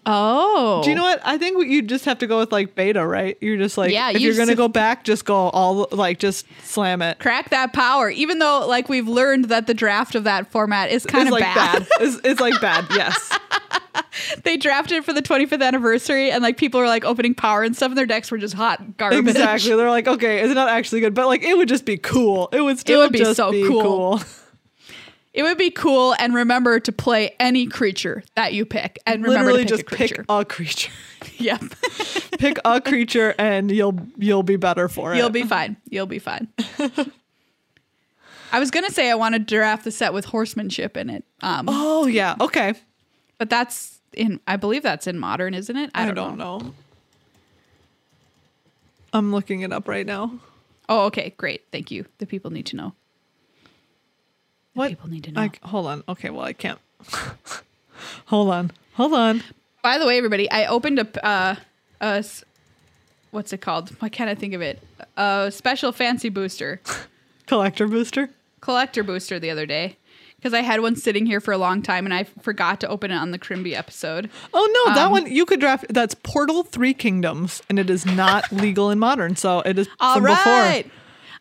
Oh. 0.06 0.82
Do 0.82 0.90
you 0.90 0.96
know 0.96 1.02
what? 1.02 1.20
I 1.24 1.38
think 1.38 1.66
you 1.66 1.82
just 1.82 2.04
have 2.04 2.18
to 2.18 2.26
go 2.26 2.38
with 2.38 2.52
like 2.52 2.74
beta, 2.74 3.06
right? 3.06 3.36
You're 3.40 3.56
just 3.56 3.78
like, 3.78 3.92
Yeah, 3.92 4.10
if 4.10 4.20
you 4.20 4.28
you're 4.28 4.36
gonna 4.36 4.54
go 4.54 4.68
back, 4.68 5.04
just 5.04 5.24
go 5.24 5.34
all 5.34 5.88
like 5.92 6.18
just 6.18 6.46
slam 6.62 7.02
it. 7.02 7.18
Crack 7.18 7.50
that 7.50 7.72
power. 7.72 8.10
Even 8.10 8.38
though, 8.38 8.66
like, 8.66 8.88
we've 8.88 9.08
learned 9.08 9.46
that 9.46 9.66
the 9.66 9.74
draft 9.74 10.14
of 10.14 10.24
that 10.24 10.50
format 10.50 10.90
is 10.90 11.04
kind 11.06 11.28
of 11.28 11.32
like 11.32 11.42
bad. 11.42 11.80
bad. 11.80 11.88
it's, 12.00 12.20
it's 12.24 12.40
like 12.40 12.60
bad. 12.60 12.86
Yes. 12.90 13.38
they 14.44 14.56
drafted 14.56 15.04
for 15.04 15.12
the 15.12 15.22
25th 15.22 15.62
anniversary 15.62 16.30
and 16.30 16.42
like 16.42 16.56
people 16.56 16.80
were 16.80 16.86
like 16.86 17.04
opening 17.04 17.34
power 17.34 17.62
and 17.62 17.76
stuff 17.76 17.90
and 17.90 17.98
their 17.98 18.06
decks 18.06 18.30
were 18.30 18.38
just 18.38 18.54
hot 18.54 18.96
garbage. 18.96 19.26
Exactly. 19.26 19.74
They're 19.74 19.90
like, 19.90 20.08
okay, 20.08 20.40
it's 20.40 20.54
not 20.54 20.68
actually 20.68 21.00
good, 21.00 21.14
but 21.14 21.26
like 21.26 21.42
it 21.42 21.56
would 21.56 21.68
just 21.68 21.84
be 21.84 21.96
cool. 21.96 22.48
It 22.52 22.60
would 22.60 22.78
still 22.78 23.00
would 23.00 23.12
be 23.12 23.24
so 23.34 23.50
be 23.50 23.66
cool. 23.66 23.82
cool. 23.82 24.20
It 25.32 25.44
would 25.44 25.58
be 25.58 25.70
cool 25.70 26.14
and 26.18 26.34
remember 26.34 26.80
to 26.80 26.90
play 26.90 27.36
any 27.38 27.66
creature 27.66 28.24
that 28.34 28.52
you 28.52 28.64
pick 28.64 28.98
and 29.06 29.22
remember 29.22 29.52
Literally 29.52 29.64
to 29.66 29.76
pick 29.84 29.86
just 29.86 29.92
a 29.92 29.96
pick 30.16 30.24
a 30.28 30.44
creature. 30.44 30.90
yep. 31.36 31.62
pick 32.38 32.58
a 32.64 32.80
creature 32.80 33.34
and 33.38 33.70
you'll 33.70 33.98
you'll 34.16 34.42
be 34.42 34.56
better 34.56 34.88
for 34.88 35.14
it. 35.14 35.18
You'll 35.18 35.30
be 35.30 35.44
fine. 35.44 35.76
You'll 35.88 36.06
be 36.06 36.18
fine. 36.18 36.48
I 38.52 38.58
was 38.58 38.72
gonna 38.72 38.90
say 38.90 39.08
I 39.08 39.14
want 39.14 39.36
to 39.36 39.38
draft 39.38 39.84
the 39.84 39.92
set 39.92 40.12
with 40.12 40.24
horsemanship 40.24 40.96
in 40.96 41.08
it. 41.08 41.24
Um, 41.42 41.66
Oh 41.68 42.06
yeah. 42.06 42.34
Okay. 42.40 42.74
but 43.38 43.48
that's 43.48 44.00
in 44.12 44.40
I 44.48 44.56
believe 44.56 44.82
that's 44.82 45.06
in 45.06 45.16
modern, 45.18 45.54
isn't 45.54 45.76
it? 45.76 45.90
I 45.94 46.10
don't, 46.10 46.36
know. 46.38 46.74
I'm 49.12 49.32
looking 49.32 49.60
it 49.60 49.72
up 49.72 49.86
right 49.86 50.06
now. 50.06 50.40
Oh, 50.88 51.06
okay, 51.06 51.34
great. 51.36 51.62
Thank 51.70 51.92
you. 51.92 52.06
The 52.18 52.26
people 52.26 52.50
need 52.50 52.66
to 52.66 52.76
know. 52.76 52.94
The 54.74 54.78
What? 54.78 54.88
people 54.90 55.10
need 55.10 55.24
to 55.24 55.32
know. 55.32 55.40
I, 55.42 55.50
hold 55.62 55.86
on. 55.86 56.04
Okay, 56.08 56.30
well 56.30 56.42
I 56.44 56.52
can't. 56.52 56.78
hold 58.26 58.50
on. 58.50 58.70
Hold 58.94 59.14
on. 59.14 59.42
By 59.82 59.98
the 59.98 60.06
way, 60.06 60.16
everybody, 60.18 60.50
I 60.50 60.66
opened 60.66 60.98
a, 60.98 61.26
uh, 61.26 61.56
a 62.00 62.04
s- 62.04 62.44
what's 63.30 63.52
it 63.52 63.58
called? 63.60 63.90
Why 64.00 64.08
can't 64.08 64.28
I 64.30 64.34
think 64.34 64.54
of 64.54 64.60
it? 64.60 64.82
A 65.16 65.50
special 65.54 65.92
fancy 65.92 66.28
booster, 66.28 66.80
Collector 67.46 67.88
booster. 67.88 68.30
collector 68.60 69.02
booster 69.02 69.38
the 69.40 69.50
other 69.50 69.66
day 69.66 69.96
because 70.36 70.52
I 70.54 70.60
had 70.60 70.80
one 70.80 70.96
sitting 70.96 71.26
here 71.26 71.40
for 71.40 71.52
a 71.52 71.58
long 71.58 71.82
time 71.82 72.04
and 72.04 72.12
I 72.14 72.24
forgot 72.24 72.80
to 72.80 72.88
open 72.88 73.10
it 73.10 73.16
on 73.16 73.30
the 73.30 73.38
Crimby 73.38 73.74
episode. 73.74 74.30
Oh 74.54 74.84
no, 74.86 74.94
that 74.94 75.06
Um, 75.06 75.12
one 75.12 75.32
you 75.32 75.44
could 75.46 75.60
draft. 75.60 75.86
That's 75.88 76.14
Portal 76.14 76.62
Three 76.62 76.94
Kingdoms, 76.94 77.62
and 77.68 77.78
it 77.78 77.88
is 77.90 78.04
not 78.06 78.52
legal 78.52 78.90
in 78.90 78.98
modern, 78.98 79.34
so 79.36 79.60
it 79.60 79.78
is 79.78 79.88
All 79.98 80.14
from 80.16 80.24
right. 80.26 80.84
before. 80.84 80.92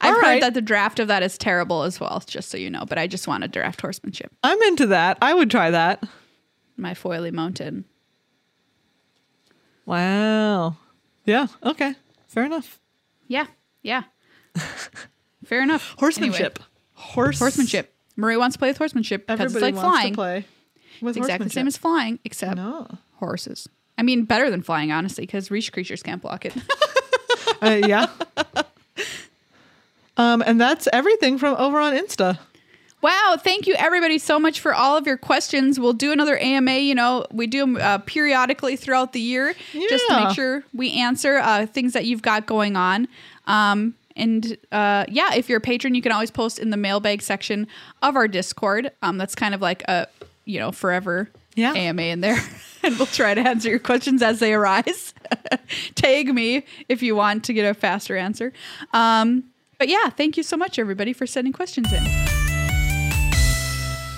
I've 0.01 0.13
All 0.15 0.21
heard 0.21 0.27
right. 0.27 0.41
that 0.41 0.53
the 0.53 0.61
draft 0.61 0.99
of 0.99 1.07
that 1.09 1.23
is 1.23 1.37
terrible 1.37 1.83
as 1.83 1.99
well, 1.99 2.23
just 2.25 2.49
so 2.49 2.57
you 2.57 2.69
know. 2.69 2.85
But 2.87 2.97
I 2.97 3.07
just 3.07 3.27
want 3.27 3.41
to 3.43 3.47
draft 3.49 3.81
horsemanship, 3.81 4.31
I'm 4.43 4.61
into 4.63 4.87
that. 4.87 5.17
I 5.21 5.33
would 5.33 5.51
try 5.51 5.71
that. 5.71 6.03
my 6.77 6.93
foily 6.93 7.33
mountain. 7.33 7.85
Wow. 9.85 10.77
Yeah. 11.25 11.47
Okay. 11.63 11.95
Fair 12.27 12.45
enough. 12.45 12.79
Yeah, 13.27 13.47
Yeah. 13.83 14.03
Fair 15.45 15.61
enough. 15.63 15.95
Horsemanship. 15.97 16.59
Anyway, 16.59 16.69
Horse. 16.93 17.39
horsemanship. 17.39 17.93
Marie 18.15 18.37
wants 18.37 18.55
to 18.55 18.59
play 18.59 18.67
with 18.69 18.77
horsemanship 18.77 19.25
because 19.25 19.53
it's 19.55 19.61
like 19.61 19.73
flying. 19.75 20.13
play 20.13 20.45
It's 21.01 21.17
exactly 21.17 21.45
the 21.45 21.49
same 21.53 21.65
as 21.67 21.77
flying, 21.77 22.19
except 22.23 22.57
No. 22.57 22.87
horses. 23.15 23.67
I 23.97 24.03
mean, 24.03 24.25
better 24.25 24.49
than 24.51 24.61
flying, 24.61 24.91
honestly, 24.91 25.25
because 25.25 25.49
reach 25.49 25.71
creatures 25.71 26.03
can't 26.03 26.21
block 26.21 26.45
it. 26.45 26.53
Uh, 27.61 27.81
yeah. 27.85 28.05
um, 30.19 30.43
and 30.45 30.59
that's 30.59 30.87
everything 30.93 31.37
from 31.37 31.55
over 31.57 31.79
on 31.79 31.93
Insta. 31.93 32.37
Wow, 33.01 33.37
thank 33.39 33.65
you 33.65 33.75
everybody 33.75 34.17
so 34.17 34.37
much 34.39 34.59
for 34.59 34.73
all 34.73 34.97
of 34.97 35.07
your 35.07 35.15
questions. 35.15 35.79
We'll 35.79 35.93
do 35.93 36.11
another 36.11 36.37
AMA, 36.37 36.79
you 36.79 36.93
know, 36.93 37.25
we 37.31 37.47
do 37.47 37.61
them 37.61 37.77
uh, 37.77 37.99
periodically 37.99 38.75
throughout 38.75 39.13
the 39.13 39.21
year 39.21 39.53
just 39.71 40.05
to 40.09 40.25
make 40.25 40.35
sure 40.35 40.63
we 40.73 40.91
answer 40.99 41.37
uh, 41.37 41.65
things 41.65 41.93
that 41.93 42.03
you've 42.05 42.21
got 42.21 42.45
going 42.45 42.75
on. 42.75 43.07
Um, 43.47 43.95
and 44.17 44.57
uh, 44.73 45.05
yeah, 45.07 45.33
if 45.35 45.47
you're 45.47 45.59
a 45.59 45.61
patron, 45.61 45.95
you 45.95 46.01
can 46.01 46.11
always 46.11 46.29
post 46.29 46.59
in 46.59 46.71
the 46.71 46.77
mailbag 46.77 47.21
section 47.21 47.67
of 48.01 48.17
our 48.17 48.27
Discord. 48.27 48.91
Um, 49.01 49.17
that's 49.17 49.33
kind 49.33 49.55
of 49.55 49.61
like 49.61 49.81
a, 49.83 50.07
you 50.43 50.59
know, 50.59 50.73
forever 50.73 51.29
Yeah. 51.55 51.71
AMA 51.73 52.01
in 52.01 52.19
there. 52.19 52.37
and 52.83 52.97
we'll 52.97 53.05
try 53.07 53.33
to 53.33 53.39
answer 53.41 53.69
your 53.69 53.79
questions 53.79 54.21
as 54.21 54.39
they 54.39 54.53
arise. 54.53 55.13
Tag 55.95 56.33
me 56.33 56.65
if 56.89 57.01
you 57.01 57.15
want 57.15 57.45
to 57.45 57.53
get 57.53 57.63
a 57.69 57.73
faster 57.73 58.17
answer. 58.17 58.51
Um, 58.91 59.45
but 59.79 59.87
yeah, 59.87 60.09
thank 60.09 60.37
you 60.37 60.43
so 60.43 60.55
much, 60.57 60.77
everybody, 60.77 61.13
for 61.13 61.25
sending 61.25 61.53
questions 61.53 61.91
in. 61.91 62.03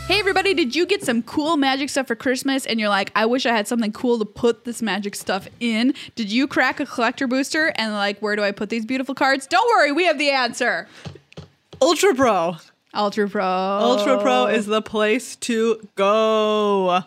Hey 0.08 0.20
everybody, 0.20 0.54
did 0.54 0.76
you 0.76 0.86
get 0.86 1.04
some 1.04 1.24
cool 1.24 1.56
magic 1.56 1.90
stuff 1.90 2.08
for 2.08 2.16
Christmas 2.16 2.66
and 2.66 2.82
you're 2.82 2.90
like, 2.90 3.14
I 3.16 3.26
wish 3.26 3.46
I 3.46 3.56
had 3.56 3.66
something 3.66 3.94
cool 3.94 4.20
to 4.20 4.26
put 4.26 4.66
this 4.66 4.82
magic 4.82 5.16
stuff 5.16 5.48
in? 5.62 5.94
Did 6.16 6.30
you 6.30 6.48
crack 6.48 6.82
a 6.82 6.86
collector 6.86 7.28
booster 7.28 7.72
and 7.78 7.94
like, 7.94 8.20
where 8.20 8.36
do 8.36 8.44
I 8.44 8.52
put 8.52 8.70
these 8.70 8.86
beautiful 8.86 9.16
cards? 9.16 9.48
Don't 9.48 9.66
worry, 9.70 9.94
we 9.94 10.04
have 10.04 10.18
the 10.18 10.32
answer. 10.32 10.90
Ultra 11.82 12.14
Pro. 12.14 12.58
Ultra 12.94 13.30
Pro. 13.30 13.46
Ultra 13.46 14.22
Pro 14.22 14.48
is 14.48 14.66
the 14.66 14.82
place 14.82 15.38
to 15.38 15.88
go. 15.96 17.04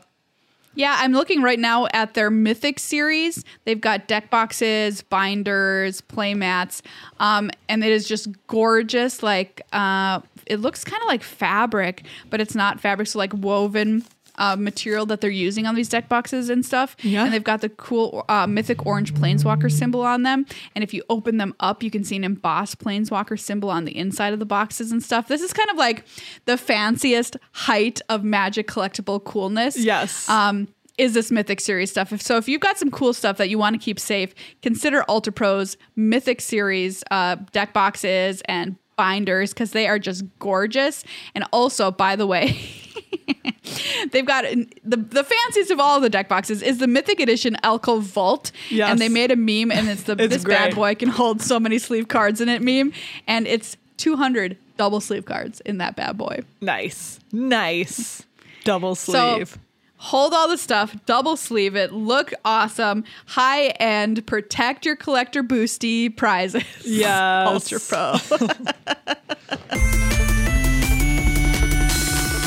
Yeah, 0.75 0.97
I'm 0.99 1.13
looking 1.13 1.41
right 1.43 1.59
now 1.59 1.87
at 1.93 2.15
their 2.15 2.31
Mythic 2.31 2.79
series. 2.79 3.45
They've 3.65 3.81
got 3.81 4.09
deck 4.09 4.31
boxes, 4.31 5.03
binders, 5.03 6.01
play 6.01 6.35
mats, 6.35 6.83
um, 7.21 7.51
and 7.69 7.85
it 7.85 7.93
is 7.93 8.09
just 8.09 8.29
gorgeous. 8.49 9.23
Like 9.23 9.63
uh, 9.73 10.21
it 10.47 10.61
looks 10.61 10.83
kind 10.85 11.01
of 11.03 11.07
like 11.07 11.23
fabric, 11.23 12.05
but 12.31 12.41
it's 12.41 12.55
not 12.55 12.81
fabric. 12.81 13.09
So 13.09 13.19
like 13.19 13.33
woven 13.35 14.05
uh, 14.37 14.57
material 14.57 15.07
that 15.07 15.21
they're 15.21 15.31
using 15.31 15.67
on 15.67 15.75
these 15.75 15.89
deck 15.89 16.09
boxes 16.09 16.49
and 16.51 16.65
stuff. 16.65 16.97
Yeah. 17.03 17.25
And 17.25 17.33
they've 17.33 17.45
got 17.45 17.61
the 17.61 17.69
cool 17.69 18.25
uh, 18.29 18.47
Mythic 18.47 18.85
Orange 18.87 19.15
Planeswalker 19.15 19.71
symbol 19.71 20.03
on 20.03 20.23
them. 20.23 20.47
And 20.75 20.83
if 20.83 20.93
you 20.95 21.03
open 21.09 21.37
them 21.39 21.55
up, 21.61 21.83
you 21.83 21.91
can 21.91 22.05
see 22.05 22.17
an 22.17 22.25
embossed 22.25 22.79
Planeswalker 22.79 23.39
symbol 23.39 23.71
on 23.71 23.85
the 23.85 23.97
inside 23.97 24.33
of 24.33 24.39
the 24.39 24.47
boxes 24.47 24.93
and 24.93 25.03
stuff. 25.03 25.29
This 25.29 25.43
is 25.43 25.53
kind 25.53 25.71
of 25.71 25.77
like 25.77 26.05
the 26.47 26.57
fanciest 26.57 27.37
height 27.53 28.01
of 28.09 28.25
Magic 28.25 28.67
collectible 28.67 29.23
coolness 29.23 29.77
Yes. 29.77 30.29
um, 30.29 30.69
is 30.99 31.13
this 31.15 31.31
Mythic 31.33 31.61
series 31.61 31.91
stuff. 31.91 32.13
If, 32.13 32.23
so 32.23 32.37
if 32.37 32.49
you've 32.49 32.61
got 32.61 32.79
some 32.79 32.91
cool 32.91 33.13
stuff 33.13 33.37
that 33.39 33.49
you 33.49 33.59
want 33.59 33.75
to 33.75 33.85
keep 33.85 33.99
safe, 33.99 34.33
consider 34.63 35.05
Ultra 35.09 35.33
Pro's 35.33 35.77
Mythic 35.97 36.41
series 36.41 37.03
uh, 37.11 37.37
deck 37.53 37.73
boxes 37.73 38.43
and 38.47 38.77
binders 38.97 39.53
because 39.53 39.73
they 39.73 39.89
are 39.89 39.99
just 39.99 40.25
gorgeous. 40.39 41.03
And 41.35 41.45
also, 41.53 41.91
by 41.91 42.15
the 42.15 42.29
way, 42.29 42.57
they've 44.13 44.27
got 44.27 44.45
the 44.45 44.97
the 44.97 45.25
fanciest 45.25 45.71
of 45.71 45.81
all 45.81 46.01
the 46.01 46.11
deck 46.11 46.29
boxes 46.29 46.63
is 46.63 46.79
the 46.79 46.87
Mythic 46.87 47.21
Edition 47.21 47.57
Alcove 47.63 48.05
Vault. 48.05 48.53
Yes. 48.71 48.91
And 48.91 49.01
they 49.01 49.09
made 49.09 49.31
a 49.31 49.37
meme, 49.37 49.71
and 49.71 49.89
it's 49.89 50.05
the 50.05 50.13
It's 50.19 50.35
this 50.35 50.45
bad 50.45 50.75
boy 50.75 50.95
can 50.95 51.09
hold 51.09 51.41
so 51.41 51.59
many 51.61 51.79
sleeve 51.79 52.09
cards 52.09 52.41
in 52.41 52.49
it 52.49 52.63
meme, 52.63 52.93
and 53.27 53.47
it's 53.47 53.77
200 53.97 54.57
double 54.77 55.01
sleeve 55.01 55.25
cards 55.25 55.61
in 55.61 55.79
that 55.79 55.97
bad 55.97 56.19
boy. 56.19 56.41
nice. 56.61 57.21
Nice. 57.33 58.23
Double 58.65 58.95
sleeve. 58.95 59.49
So 59.51 59.61
hold 59.97 60.35
all 60.35 60.49
the 60.49 60.59
stuff, 60.59 60.95
double 61.07 61.37
sleeve 61.37 61.77
it, 61.77 61.93
look 61.93 62.33
awesome, 62.45 63.05
high 63.27 63.69
end, 63.81 64.27
protect 64.27 64.85
your 64.85 64.97
collector 64.97 65.43
boosty 65.43 66.15
prizes. 66.15 66.63
Yes. 66.85 67.49
Ultra 67.73 67.81
Pro. 67.81 69.79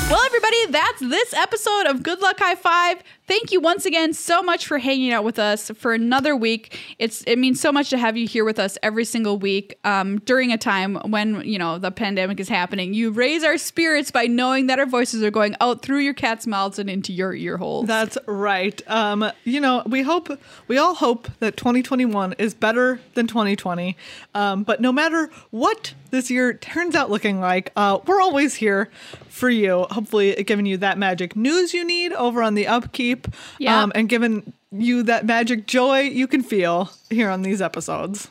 Well, 0.10 0.24
everybody, 0.26 0.68
that's 0.68 1.01
this 1.01 1.34
episode 1.34 1.86
of 1.86 2.01
Good 2.01 2.22
Luck 2.22 2.39
High 2.39 2.55
Five. 2.55 3.03
Thank 3.28 3.51
you 3.51 3.59
once 3.59 3.86
again 3.86 4.13
so 4.13 4.41
much 4.41 4.65
for 4.65 4.78
hanging 4.78 5.11
out 5.11 5.25
with 5.25 5.38
us 5.38 5.69
for 5.71 5.93
another 5.93 6.34
week. 6.34 6.80
It's 6.97 7.23
it 7.23 7.38
means 7.38 7.59
so 7.59 7.73
much 7.73 7.89
to 7.89 7.97
have 7.97 8.15
you 8.15 8.25
here 8.25 8.45
with 8.45 8.57
us 8.57 8.78
every 8.82 9.03
single 9.03 9.38
week 9.38 9.78
um, 9.84 10.19
during 10.19 10.53
a 10.53 10.57
time 10.57 10.95
when 10.95 11.41
you 11.41 11.59
know 11.59 11.78
the 11.78 11.91
pandemic 11.91 12.39
is 12.39 12.47
happening. 12.47 12.93
You 12.93 13.11
raise 13.11 13.43
our 13.43 13.57
spirits 13.57 14.11
by 14.11 14.28
knowing 14.28 14.67
that 14.67 14.80
our 14.80 14.86
voices 14.86 15.23
are 15.23 15.32
going 15.32 15.57
out 15.59 15.82
through 15.82 15.99
your 15.99 16.13
cat's 16.13 16.47
mouths 16.47 16.80
and 16.80 16.89
into 16.89 17.11
your 17.11 17.34
ear 17.34 17.57
holes. 17.57 17.88
That's 17.88 18.17
right. 18.28 18.82
Um, 18.88 19.30
you 19.43 19.59
know, 19.59 19.84
we 19.86 20.03
hope, 20.03 20.30
we 20.69 20.78
all 20.78 20.95
hope 20.95 21.28
that 21.39 21.57
2021 21.57 22.34
is 22.38 22.53
better 22.53 23.01
than 23.15 23.28
2020. 23.28 23.97
Um, 24.36 24.63
but 24.63 24.80
no 24.80 24.91
matter 24.93 25.30
what 25.51 25.93
this 26.11 26.32
year 26.32 26.53
turns 26.53 26.95
out 26.95 27.09
looking 27.09 27.39
like, 27.39 27.71
uh, 27.75 27.99
we're 28.05 28.21
always 28.21 28.55
here 28.55 28.89
for 29.30 29.49
you. 29.49 29.86
Hopefully, 29.91 30.34
giving 30.45 30.65
you 30.65 30.78
that 30.78 30.97
magic 30.97 31.36
news 31.36 31.73
you 31.73 31.86
need 31.86 32.13
over 32.13 32.41
on 32.41 32.55
the 32.55 32.67
upkeep. 32.67 33.16
Yeah. 33.59 33.82
Um, 33.82 33.91
and 33.95 34.09
giving 34.09 34.53
you 34.72 35.03
that 35.03 35.26
magic 35.26 35.65
joy 35.68 36.01
you 36.01 36.28
can 36.28 36.43
feel 36.43 36.91
here 37.09 37.30
on 37.30 37.41
these 37.41 37.61
episodes. 37.61 38.30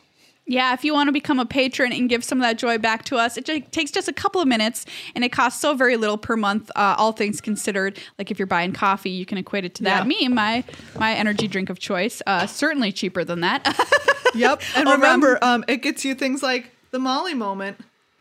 Yeah, 0.49 0.75
if 0.75 0.85
you 0.85 0.93
want 0.95 1.09
to 1.09 1.13
become 1.13 1.41
a 1.41 1.45
patron 1.47 1.93
and 1.93 2.09
give 2.09 2.23
some 2.23 2.39
of 2.39 2.43
that 2.43 2.57
joy 2.57 2.79
back 2.79 3.05
to 3.07 3.17
us, 3.17 3.37
it 3.37 3.45
takes 3.73 3.91
just 3.91 4.07
a 4.07 4.13
couple 4.13 4.41
of 4.41 4.47
minutes 4.47 4.87
and 5.17 5.25
it 5.25 5.31
costs 5.31 5.61
so 5.61 5.75
very 5.75 5.97
little 5.97 6.17
per 6.17 6.37
month, 6.37 6.71
uh, 6.77 6.95
all 6.97 7.11
things 7.11 7.41
considered. 7.41 7.99
Like 8.17 8.31
if 8.31 8.39
you're 8.39 8.47
buying 8.47 8.73
coffee, 8.73 9.11
you 9.11 9.27
can 9.27 9.39
equate 9.39 9.65
it 9.65 9.75
to 9.77 9.83
that. 9.85 10.03
Yeah. 10.03 10.05
Me, 10.05 10.29
my 10.29 10.63
my 11.01 11.15
energy 11.15 11.49
drink 11.49 11.69
of 11.69 11.81
choice, 11.81 12.23
uh, 12.29 12.47
certainly 12.47 12.93
cheaper 12.93 13.25
than 13.25 13.41
that. 13.41 13.77
Yep. 14.35 14.61
And 14.77 14.87
remember, 14.89 15.39
um, 15.43 15.65
it 15.67 15.79
gets 15.79 16.05
you 16.05 16.15
things 16.15 16.43
like 16.43 16.71
the 16.91 16.99
Molly 16.99 17.33
moment. 17.33 17.79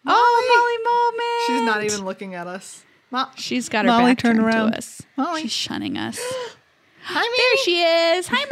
oh, 0.07 1.45
Molly 1.49 1.59
moment. 1.59 1.59
She's 1.59 1.65
not 1.65 1.83
even 1.83 2.05
looking 2.05 2.35
at 2.35 2.47
us. 2.47 2.84
Mo- 3.15 3.29
She's 3.37 3.69
got 3.69 3.85
her 3.85 3.91
Molly, 3.91 4.11
back 4.11 4.17
turn 4.17 4.35
turned 4.35 4.45
around. 4.45 4.71
to 4.71 4.77
us. 4.77 5.01
Molly. 5.15 5.43
She's 5.43 5.53
shunning 5.53 5.97
us. 5.97 6.19
Hi, 7.03 7.37
there 7.37 7.57
she 7.63 7.81
is. 7.81 8.27
Hi, 8.29 8.43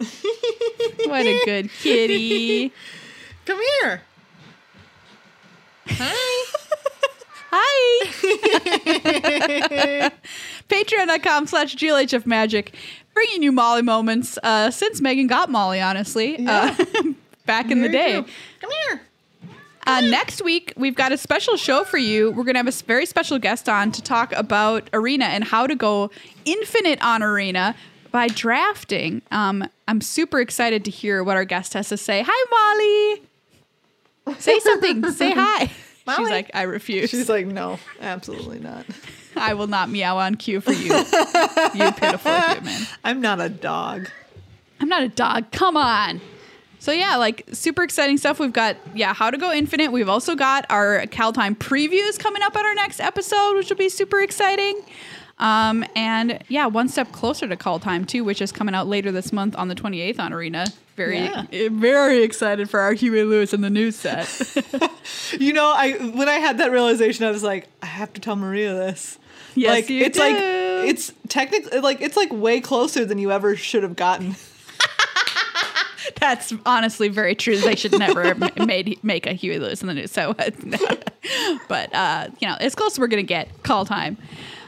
Molly. 0.00 0.08
what 1.10 1.26
a 1.26 1.44
good 1.44 1.70
kitty. 1.82 2.72
Come 3.44 3.60
here. 3.82 4.00
Hi. 5.88 6.44
Hi. 7.50 10.10
Patreon.com 10.70 11.46
slash 11.48 11.76
GLHF 11.76 12.24
Magic. 12.24 12.74
Bringing 13.12 13.42
you 13.42 13.52
Molly 13.52 13.82
moments 13.82 14.38
uh, 14.42 14.70
since 14.70 15.02
Megan 15.02 15.26
got 15.26 15.50
Molly, 15.50 15.82
honestly, 15.82 16.38
uh, 16.46 16.74
back 17.44 17.70
in 17.70 17.82
the 17.82 17.90
day. 17.90 18.24
Come 18.60 18.70
here. 18.88 19.02
Uh, 19.88 20.02
next 20.02 20.42
week, 20.42 20.74
we've 20.76 20.94
got 20.94 21.12
a 21.12 21.16
special 21.16 21.56
show 21.56 21.82
for 21.82 21.96
you. 21.96 22.30
We're 22.32 22.44
going 22.44 22.56
to 22.56 22.58
have 22.58 22.68
a 22.68 22.84
very 22.84 23.06
special 23.06 23.38
guest 23.38 23.70
on 23.70 23.90
to 23.92 24.02
talk 24.02 24.32
about 24.34 24.90
Arena 24.92 25.24
and 25.24 25.42
how 25.42 25.66
to 25.66 25.74
go 25.74 26.10
infinite 26.44 27.02
on 27.02 27.22
Arena 27.22 27.74
by 28.10 28.28
drafting. 28.28 29.22
Um, 29.30 29.66
I'm 29.88 30.02
super 30.02 30.40
excited 30.40 30.84
to 30.84 30.90
hear 30.90 31.24
what 31.24 31.38
our 31.38 31.46
guest 31.46 31.72
has 31.72 31.88
to 31.88 31.96
say. 31.96 32.22
Hi, 32.26 33.16
Molly. 34.26 34.36
Say 34.38 34.58
something. 34.60 35.10
Say 35.12 35.30
hi. 35.30 35.70
She's 36.16 36.28
like, 36.28 36.50
I 36.52 36.62
refuse. 36.62 37.08
She's 37.08 37.30
like, 37.30 37.46
no, 37.46 37.78
absolutely 37.98 38.58
not. 38.58 38.84
I 39.36 39.54
will 39.54 39.68
not 39.68 39.88
meow 39.88 40.18
on 40.18 40.34
cue 40.34 40.60
for 40.60 40.72
you, 40.72 40.94
you 41.74 41.92
pitiful 41.92 42.32
human. 42.40 42.82
I'm 43.04 43.22
not 43.22 43.40
a 43.40 43.48
dog. 43.48 44.10
I'm 44.80 44.88
not 44.90 45.02
a 45.02 45.08
dog. 45.08 45.50
Come 45.50 45.78
on. 45.78 46.20
So 46.80 46.92
yeah, 46.92 47.16
like 47.16 47.44
super 47.52 47.82
exciting 47.82 48.18
stuff. 48.18 48.38
We've 48.38 48.52
got 48.52 48.76
yeah, 48.94 49.12
how 49.14 49.30
to 49.30 49.36
go 49.38 49.52
infinite. 49.52 49.90
We've 49.92 50.08
also 50.08 50.34
got 50.34 50.64
our 50.70 51.00
Kaldheim 51.06 51.56
previews 51.56 52.18
coming 52.18 52.42
up 52.42 52.56
on 52.56 52.64
our 52.64 52.74
next 52.74 53.00
episode, 53.00 53.54
which 53.56 53.68
will 53.68 53.76
be 53.76 53.88
super 53.88 54.20
exciting. 54.20 54.80
Um, 55.40 55.84
and 55.94 56.42
yeah, 56.48 56.66
one 56.66 56.88
step 56.88 57.12
closer 57.12 57.46
to 57.46 57.56
Kaldheim 57.56 58.06
too, 58.06 58.24
which 58.24 58.42
is 58.42 58.50
coming 58.50 58.74
out 58.74 58.86
later 58.88 59.12
this 59.12 59.32
month 59.32 59.54
on 59.56 59.68
the 59.68 59.74
28th 59.76 60.18
on 60.18 60.32
Arena. 60.32 60.66
Very, 60.96 61.18
Yeah. 61.18 61.44
eh, 61.52 61.68
very 61.70 62.24
excited 62.24 62.68
for 62.68 62.80
our 62.80 62.92
Huey 62.92 63.22
Lewis 63.22 63.52
and 63.52 63.62
the 63.62 63.70
News 63.70 63.94
set. 63.96 64.26
You 65.38 65.52
know, 65.52 65.72
I 65.74 65.92
when 65.92 66.28
I 66.28 66.34
had 66.34 66.58
that 66.58 66.70
realization, 66.70 67.24
I 67.24 67.30
was 67.30 67.42
like, 67.42 67.68
I 67.82 67.86
have 67.86 68.12
to 68.14 68.20
tell 68.20 68.36
Maria 68.36 68.74
this. 68.74 69.18
Yes, 69.54 69.70
like 69.70 69.90
you 69.90 70.02
it's 70.04 70.18
like 70.18 70.34
it's 70.38 71.12
technically 71.28 71.80
like 71.80 72.00
it's 72.00 72.16
like 72.16 72.32
way 72.32 72.60
closer 72.60 73.04
than 73.04 73.18
you 73.18 73.30
ever 73.32 73.56
should 73.56 73.82
have 73.82 73.96
gotten. 73.96 74.36
That's 76.20 76.52
honestly 76.66 77.08
very 77.08 77.34
true. 77.34 77.56
They 77.58 77.74
should 77.76 77.98
never 77.98 78.34
made 78.56 78.98
make 79.02 79.26
a 79.26 79.32
Huey 79.32 79.58
Lewis 79.58 79.80
and 79.80 79.88
the 79.90 79.94
News. 79.94 80.10
So, 80.12 80.34
but 81.68 81.94
uh, 81.94 82.28
you 82.40 82.48
know, 82.48 82.56
as 82.60 82.74
close 82.74 82.92
as 82.92 82.98
we're 82.98 83.06
gonna 83.08 83.22
get. 83.22 83.48
Kaldheim. 83.62 84.16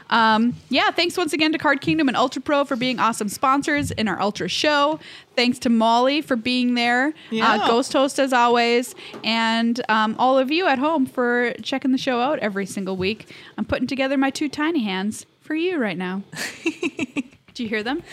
Um, 0.09 0.55
yeah, 0.67 0.91
thanks 0.91 1.15
once 1.15 1.31
again 1.31 1.53
to 1.53 1.57
Card 1.57 1.79
Kingdom 1.79 2.09
and 2.09 2.17
Ultra 2.17 2.41
Pro 2.41 2.65
for 2.65 2.75
being 2.75 2.99
awesome 2.99 3.29
sponsors 3.29 3.91
in 3.91 4.09
our 4.09 4.19
Ultra 4.21 4.49
show. 4.49 4.99
Thanks 5.37 5.57
to 5.59 5.69
Molly 5.69 6.21
for 6.21 6.35
being 6.35 6.73
there, 6.73 7.13
Yeah. 7.29 7.49
uh, 7.53 7.67
Ghost 7.67 7.93
Host 7.93 8.19
as 8.19 8.33
always, 8.33 8.93
and 9.23 9.79
um, 9.87 10.17
all 10.19 10.37
of 10.37 10.51
you 10.51 10.67
at 10.67 10.79
home 10.79 11.05
for 11.05 11.53
checking 11.63 11.93
the 11.93 11.97
show 11.97 12.19
out 12.19 12.39
every 12.39 12.65
single 12.65 12.97
week. 12.97 13.33
I'm 13.57 13.63
putting 13.63 13.87
together 13.87 14.17
my 14.17 14.31
two 14.31 14.49
tiny 14.49 14.83
hands 14.83 15.25
for 15.39 15.55
you 15.55 15.77
right 15.77 15.97
now. 15.97 16.23
Do 17.53 17.63
you 17.63 17.69
hear 17.69 17.81
them? 17.83 18.03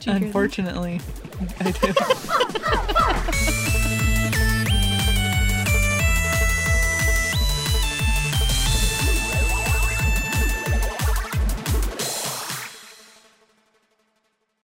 Do 0.00 0.10
Unfortunately, 0.12 1.00
I 1.60 1.70
do. 1.72 1.92